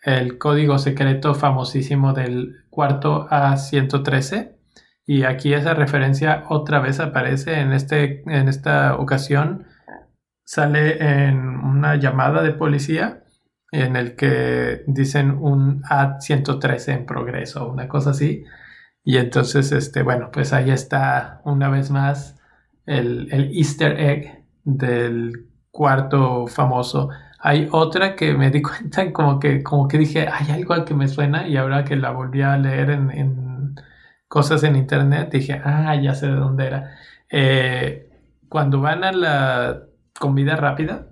el 0.04 0.38
código 0.38 0.80
secreto 0.80 1.36
famosísimo 1.36 2.14
del 2.14 2.66
cuarto 2.70 3.28
A113 3.30 4.56
y 5.06 5.24
aquí 5.24 5.54
esa 5.54 5.74
referencia 5.74 6.46
otra 6.50 6.80
vez 6.80 7.00
aparece 7.00 7.60
en, 7.60 7.74
este, 7.74 8.24
en 8.26 8.48
esta 8.48 8.96
ocasión. 8.96 9.68
Sale 10.46 11.28
en 11.28 11.38
una 11.40 11.98
llamada 11.98 12.42
de 12.42 12.52
policía 12.52 13.24
en 13.72 13.96
el 13.96 14.16
que 14.16 14.84
dicen 14.88 15.32
un 15.32 15.84
A113 15.84 16.94
en 16.94 17.06
progreso, 17.06 17.70
una 17.70 17.88
cosa 17.88 18.12
así. 18.12 18.46
Y 19.04 19.18
entonces, 19.18 19.72
este, 19.72 20.04
bueno, 20.04 20.32
pues 20.32 20.54
ahí 20.54 20.72
está 20.72 21.42
una 21.46 21.70
vez 21.70 21.92
más 21.92 22.40
el, 22.86 23.30
el 23.32 23.52
easter 23.58 24.00
egg 24.00 24.46
del 24.64 25.48
cuarto 25.72 26.48
famoso. 26.48 27.10
Hay 27.40 27.68
otra 27.72 28.16
que 28.16 28.34
me 28.34 28.52
di 28.52 28.62
cuenta 28.64 29.12
como 29.14 29.40
que, 29.40 29.64
como 29.64 29.88
que 29.88 29.98
dije, 29.98 30.28
hay 30.32 30.52
algo 30.52 30.74
al 30.74 30.86
que 30.86 30.94
me 30.94 31.08
suena 31.08 31.48
y 31.48 31.58
ahora 31.58 31.86
que 31.86 31.96
la 31.96 32.12
volví 32.12 32.42
a 32.42 32.58
leer 32.58 32.92
en 32.92 33.12
cosas 34.28 34.64
en 34.64 34.76
internet, 34.76 35.30
dije, 35.32 35.62
ah, 35.64 35.96
ya 35.96 36.14
sé 36.16 36.28
de 36.28 36.36
dónde 36.36 36.68
era. 36.68 36.98
Eh, 37.30 38.10
cuando 38.50 38.82
van 38.82 39.04
a 39.04 39.12
la 39.12 39.84
comida 40.20 40.56
rápida, 40.56 41.08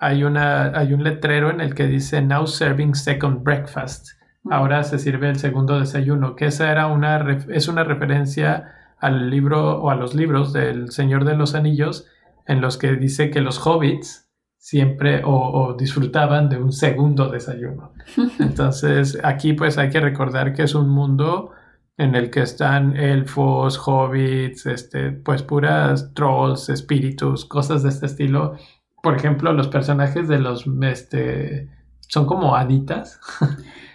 hay, 0.00 0.24
una, 0.24 0.76
hay 0.76 0.94
un 0.94 1.04
letrero 1.04 1.50
en 1.50 1.60
el 1.60 1.74
que 1.74 1.86
dice 1.86 2.22
Now 2.22 2.46
serving 2.46 2.94
second 2.94 3.44
breakfast. 3.44 4.08
Ahora 4.50 4.82
se 4.82 4.98
sirve 4.98 5.28
el 5.28 5.36
segundo 5.36 5.78
desayuno, 5.78 6.34
que 6.34 6.46
esa 6.46 6.72
era 6.72 6.86
una, 6.86 7.38
es 7.50 7.68
una 7.68 7.84
referencia 7.84 8.94
al 8.98 9.28
libro 9.28 9.80
o 9.80 9.90
a 9.90 9.94
los 9.94 10.14
libros 10.14 10.54
del 10.54 10.90
Señor 10.90 11.26
de 11.26 11.36
los 11.36 11.54
Anillos, 11.54 12.06
en 12.46 12.62
los 12.62 12.78
que 12.78 12.96
dice 12.96 13.30
que 13.30 13.42
los 13.42 13.64
hobbits 13.64 14.30
siempre 14.56 15.22
o, 15.22 15.30
o, 15.30 15.74
disfrutaban 15.74 16.48
de 16.48 16.56
un 16.56 16.72
segundo 16.72 17.28
desayuno. 17.28 17.92
Entonces 18.38 19.18
aquí 19.22 19.52
pues 19.52 19.76
hay 19.76 19.90
que 19.90 20.00
recordar 20.00 20.54
que 20.54 20.62
es 20.62 20.74
un 20.74 20.88
mundo 20.88 21.52
en 22.00 22.14
el 22.14 22.30
que 22.30 22.40
están 22.40 22.96
elfos, 22.96 23.78
hobbits, 23.86 24.64
este, 24.64 25.12
pues 25.12 25.42
puras 25.42 26.14
trolls, 26.14 26.70
espíritus, 26.70 27.44
cosas 27.44 27.82
de 27.82 27.90
este 27.90 28.06
estilo. 28.06 28.56
Por 29.02 29.16
ejemplo, 29.16 29.52
los 29.52 29.68
personajes 29.68 30.28
de 30.28 30.38
los, 30.38 30.64
este, 30.82 31.68
son 32.00 32.26
como 32.26 32.56
haditas. 32.56 33.20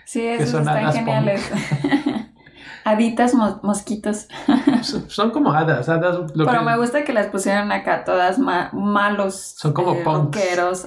Sí, 0.05 0.25
esos 0.27 0.61
están 0.61 0.91
geniales. 0.93 1.51
Haditas, 2.87 3.33
mosquitos. 3.63 4.27
son, 5.07 5.31
como 5.31 5.51
hadas, 5.51 5.89
hadas. 5.89 6.31
Pero 6.35 6.61
me 6.61 6.77
gusta 6.77 7.03
que 7.03 7.13
las 7.13 7.27
pusieran 7.27 7.71
acá 7.71 8.03
todas 8.03 8.37
malos. 8.37 9.55
Son 9.57 9.73
como 9.73 9.95
eh, 9.95 10.03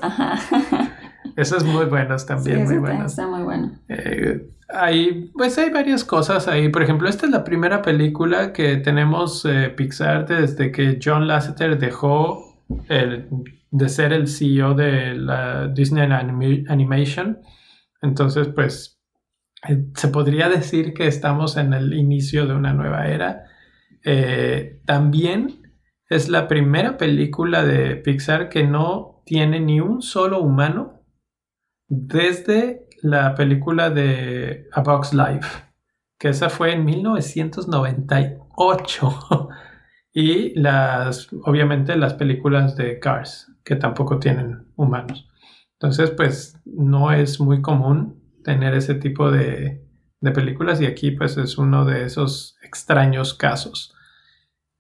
Ajá. 0.01 0.39
Eso 1.37 1.57
es 1.57 1.65
muy 1.65 1.87
buenos 1.87 2.25
también, 2.25 2.65
muy 2.65 2.79
buenos. 2.79 3.13
Está 3.13 3.27
muy 3.27 3.43
bueno. 3.43 3.73
Eh, 3.89 4.49
hay, 4.69 5.33
pues 5.35 5.59
hay 5.59 5.71
varias 5.71 6.05
cosas 6.05 6.47
ahí. 6.47 6.69
Por 6.69 6.85
ejemplo, 6.85 7.09
esta 7.09 7.27
es 7.27 7.33
la 7.33 7.43
primera 7.43 7.83
película 7.83 8.53
que 8.53 8.77
tenemos 8.77 9.45
eh, 9.45 9.69
Pixar 9.77 10.25
desde 10.27 10.71
que 10.71 11.01
John 11.03 11.27
Lasseter 11.27 11.79
dejó 11.79 12.57
el, 12.89 13.29
de 13.71 13.89
ser 13.89 14.13
el 14.13 14.29
CEO 14.29 14.75
de 14.75 15.15
la 15.15 15.69
Disney 15.69 16.09
Animation. 16.69 17.41
Entonces, 18.03 18.49
pues 18.49 19.01
eh, 19.69 19.87
se 19.95 20.09
podría 20.09 20.49
decir 20.49 20.95
que 20.95 21.07
estamos 21.07 21.57
en 21.57 21.73
el 21.73 21.95
inicio 21.95 22.47
de 22.47 22.55
una 22.55 22.73
nueva 22.73 23.09
era. 23.09 23.45
también 24.87 25.63
es 26.09 26.29
la 26.29 26.49
primera 26.49 26.97
película 26.97 27.65
de 27.65 27.97
Pixar 27.97 28.49
que 28.49 28.65
no 28.65 29.23
tiene 29.27 29.61
ni 29.61 29.81
un 29.81 30.01
solo 30.01 30.41
humano 30.41 31.03
desde 31.89 32.89
la 33.03 33.35
película 33.35 33.91
de 33.91 34.69
A 34.73 34.83
Box 34.83 35.13
Life, 35.15 35.49
que 36.19 36.29
esa 36.29 36.51
fue 36.51 36.73
en 36.73 36.85
1998. 36.85 39.19
y 40.19 40.53
las, 40.59 41.29
obviamente, 41.45 41.95
las 41.95 42.15
películas 42.15 42.75
de 42.75 42.99
Cars, 42.99 43.53
que 43.65 43.77
tampoco 43.77 44.19
tienen 44.19 44.67
humanos. 44.75 45.29
Entonces, 45.75 46.11
pues 46.11 46.61
no 46.65 47.13
es 47.13 47.39
muy 47.39 47.63
común 47.63 48.21
tener 48.43 48.75
ese 48.75 48.97
tipo 48.97 49.31
de, 49.31 49.87
de 50.21 50.31
películas 50.33 50.81
y 50.81 50.87
aquí 50.87 51.13
pues 51.13 51.37
es 51.37 51.57
uno 51.57 51.85
de 51.85 52.05
esos 52.05 52.57
extraños 52.65 53.33
casos. 53.33 53.95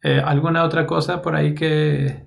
Eh, 0.03 0.21
¿Alguna 0.21 0.65
otra 0.65 0.89
cosa 0.89 1.23
por 1.23 1.37
ahí 1.37 1.55
que 1.55 2.27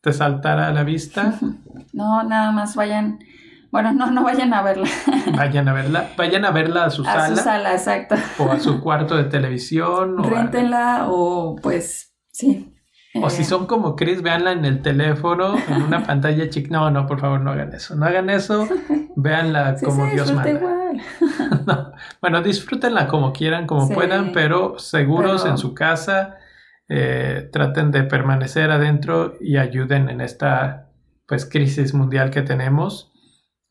te 0.00 0.12
saltara 0.14 0.68
a 0.68 0.72
la 0.72 0.82
vista? 0.82 1.38
No, 1.92 2.22
nada 2.22 2.52
más 2.52 2.76
vayan 2.76 3.18
bueno, 3.72 3.92
no, 3.92 4.10
no 4.10 4.22
vayan 4.22 4.54
a 4.54 4.62
verla. 4.62 4.88
Vayan 5.36 5.68
a 5.68 5.72
verla, 5.72 6.08
vayan 6.16 6.44
a 6.44 6.50
verla 6.50 6.84
a 6.84 6.90
su 6.90 7.04
sala. 7.04 7.24
A 7.24 7.28
su 7.28 7.36
sala, 7.36 7.72
exacto. 7.72 8.16
O 8.38 8.50
a 8.50 8.58
su 8.58 8.80
cuarto 8.80 9.16
de 9.16 9.24
televisión. 9.24 10.18
O 10.18 10.22
Réntenla 10.22 11.06
o 11.08 11.56
pues 11.56 12.09
sí. 12.32 12.74
O 13.14 13.28
si 13.28 13.42
eh. 13.42 13.44
son 13.44 13.66
como 13.66 13.96
Chris, 13.96 14.22
véanla 14.22 14.52
en 14.52 14.64
el 14.64 14.82
teléfono, 14.82 15.56
en 15.68 15.82
una 15.82 16.02
pantalla 16.06 16.48
chica. 16.48 16.68
No, 16.70 16.90
no, 16.90 17.06
por 17.06 17.20
favor, 17.20 17.40
no 17.40 17.50
hagan 17.50 17.74
eso. 17.74 17.96
No 17.96 18.06
hagan 18.06 18.30
eso. 18.30 18.68
Véanla 19.16 19.76
como 19.82 20.06
Dios 20.06 20.32
manda. 20.32 20.50
Igual. 20.50 21.00
Bueno, 22.20 22.42
disfrútenla 22.42 23.06
como 23.06 23.32
quieran, 23.32 23.66
como 23.66 23.88
puedan, 23.88 24.32
pero 24.32 24.78
seguros 24.78 25.46
en 25.46 25.58
su 25.58 25.74
casa. 25.74 26.38
Eh, 26.88 27.48
traten 27.52 27.90
de 27.90 28.02
permanecer 28.02 28.70
adentro 28.70 29.34
y 29.40 29.56
ayuden 29.56 30.08
en 30.08 30.20
esta 30.20 30.90
pues 31.26 31.46
crisis 31.46 31.94
mundial 31.94 32.30
que 32.30 32.42
tenemos. 32.42 33.12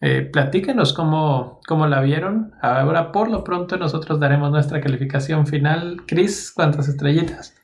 Eh, 0.01 0.21
platíquenos 0.21 0.93
cómo, 0.93 1.59
cómo, 1.67 1.87
la 1.87 1.99
vieron. 1.99 2.53
Ahora, 2.61 3.11
por 3.11 3.29
lo 3.29 3.43
pronto, 3.43 3.77
nosotros 3.77 4.19
daremos 4.19 4.51
nuestra 4.51 4.79
calificación 4.79 5.45
final. 5.45 6.03
Chris, 6.07 6.53
¿cuántas 6.55 6.87
estrellitas? 6.87 7.58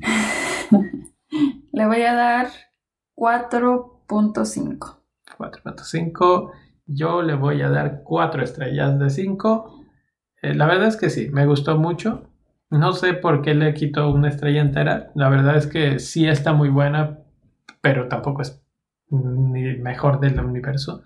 Le 1.72 1.86
voy 1.86 2.02
a 2.02 2.14
dar 2.14 2.48
4.5. 3.16 4.96
4.5. 5.38 6.52
Yo 6.86 7.22
le 7.22 7.34
voy 7.34 7.62
a 7.62 7.70
dar 7.70 8.02
4 8.04 8.42
estrellas 8.42 8.98
de 8.98 9.10
5. 9.10 9.84
Eh, 10.42 10.54
la 10.54 10.66
verdad 10.66 10.88
es 10.88 10.96
que 10.96 11.10
sí, 11.10 11.28
me 11.30 11.46
gustó 11.46 11.76
mucho. 11.78 12.30
No 12.70 12.92
sé 12.92 13.14
por 13.14 13.42
qué 13.42 13.54
le 13.54 13.74
quito 13.74 14.10
una 14.10 14.28
estrella 14.28 14.60
entera. 14.60 15.10
La 15.14 15.28
verdad 15.28 15.56
es 15.56 15.66
que 15.66 15.98
sí 15.98 16.28
está 16.28 16.52
muy 16.52 16.68
buena, 16.68 17.18
pero 17.80 18.08
tampoco 18.08 18.42
es 18.42 18.62
ni 19.10 19.76
mejor 19.76 20.20
del 20.20 20.38
universo. 20.40 21.02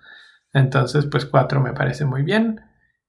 Entonces, 0.53 1.05
pues 1.05 1.25
4 1.25 1.61
me 1.61 1.73
parece 1.73 2.05
muy 2.05 2.23
bien. 2.23 2.61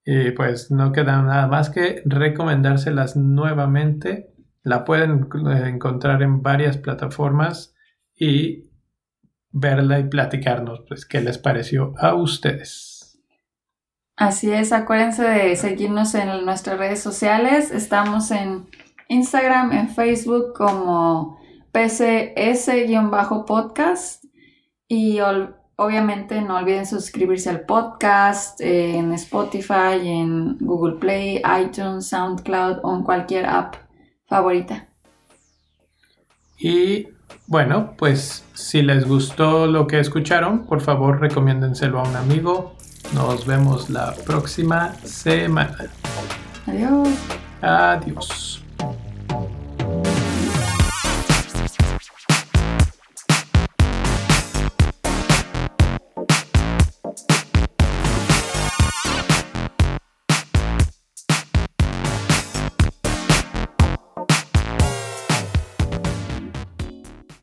Y 0.05 0.31
pues 0.33 0.71
no 0.71 0.93
queda 0.93 1.21
nada 1.23 1.47
más 1.47 1.71
que 1.71 2.03
recomendárselas 2.05 3.17
nuevamente. 3.17 4.35
La 4.63 4.85
pueden 4.85 5.29
encontrar 5.67 6.23
en 6.23 6.43
varias 6.43 6.77
plataformas 6.77 7.75
y 8.15 8.71
verla 9.51 9.99
y 9.99 10.05
platicarnos 10.05 10.83
pues 10.87 11.05
qué 11.07 11.21
les 11.21 11.39
pareció 11.39 11.95
a 11.99 12.15
ustedes. 12.15 13.19
Así 14.17 14.53
es, 14.53 14.73
acuérdense 14.73 15.23
de 15.23 15.57
seguirnos 15.57 16.15
en 16.15 16.45
nuestras 16.45 16.79
redes 16.79 17.03
sociales. 17.03 17.71
Estamos 17.71 18.31
en 18.31 18.69
Instagram, 19.09 19.73
en 19.73 19.89
Facebook 19.89 20.53
como 20.55 21.41
PCS-podcast 21.73 24.25
y 24.87 25.21
Obviamente 25.83 26.43
no 26.43 26.59
olviden 26.59 26.85
suscribirse 26.85 27.49
al 27.49 27.63
podcast 27.63 28.61
en 28.61 29.15
Spotify, 29.15 29.97
en 30.03 30.59
Google 30.59 30.97
Play, 30.97 31.41
iTunes, 31.59 32.07
SoundCloud 32.09 32.81
o 32.83 32.97
en 32.97 33.03
cualquier 33.03 33.47
app 33.47 33.77
favorita. 34.31 34.87
Y 36.59 37.09
Bueno, 37.47 37.95
pues 37.99 38.45
si 38.55 38.81
les 38.81 39.09
gustó 39.09 39.66
lo 39.66 39.89
que 39.89 39.99
escucharon, 39.99 40.66
por 40.66 40.81
favor 40.81 41.20
recomiéndenselo 41.20 41.99
a 41.99 42.09
un 42.09 42.14
amigo. 42.14 42.76
Nos 43.12 43.45
vemos 43.45 43.91
la 43.91 44.14
próxima 44.24 44.95
semana. 45.03 45.91
Adiós. 46.66 47.09
Adiós. 47.61 48.60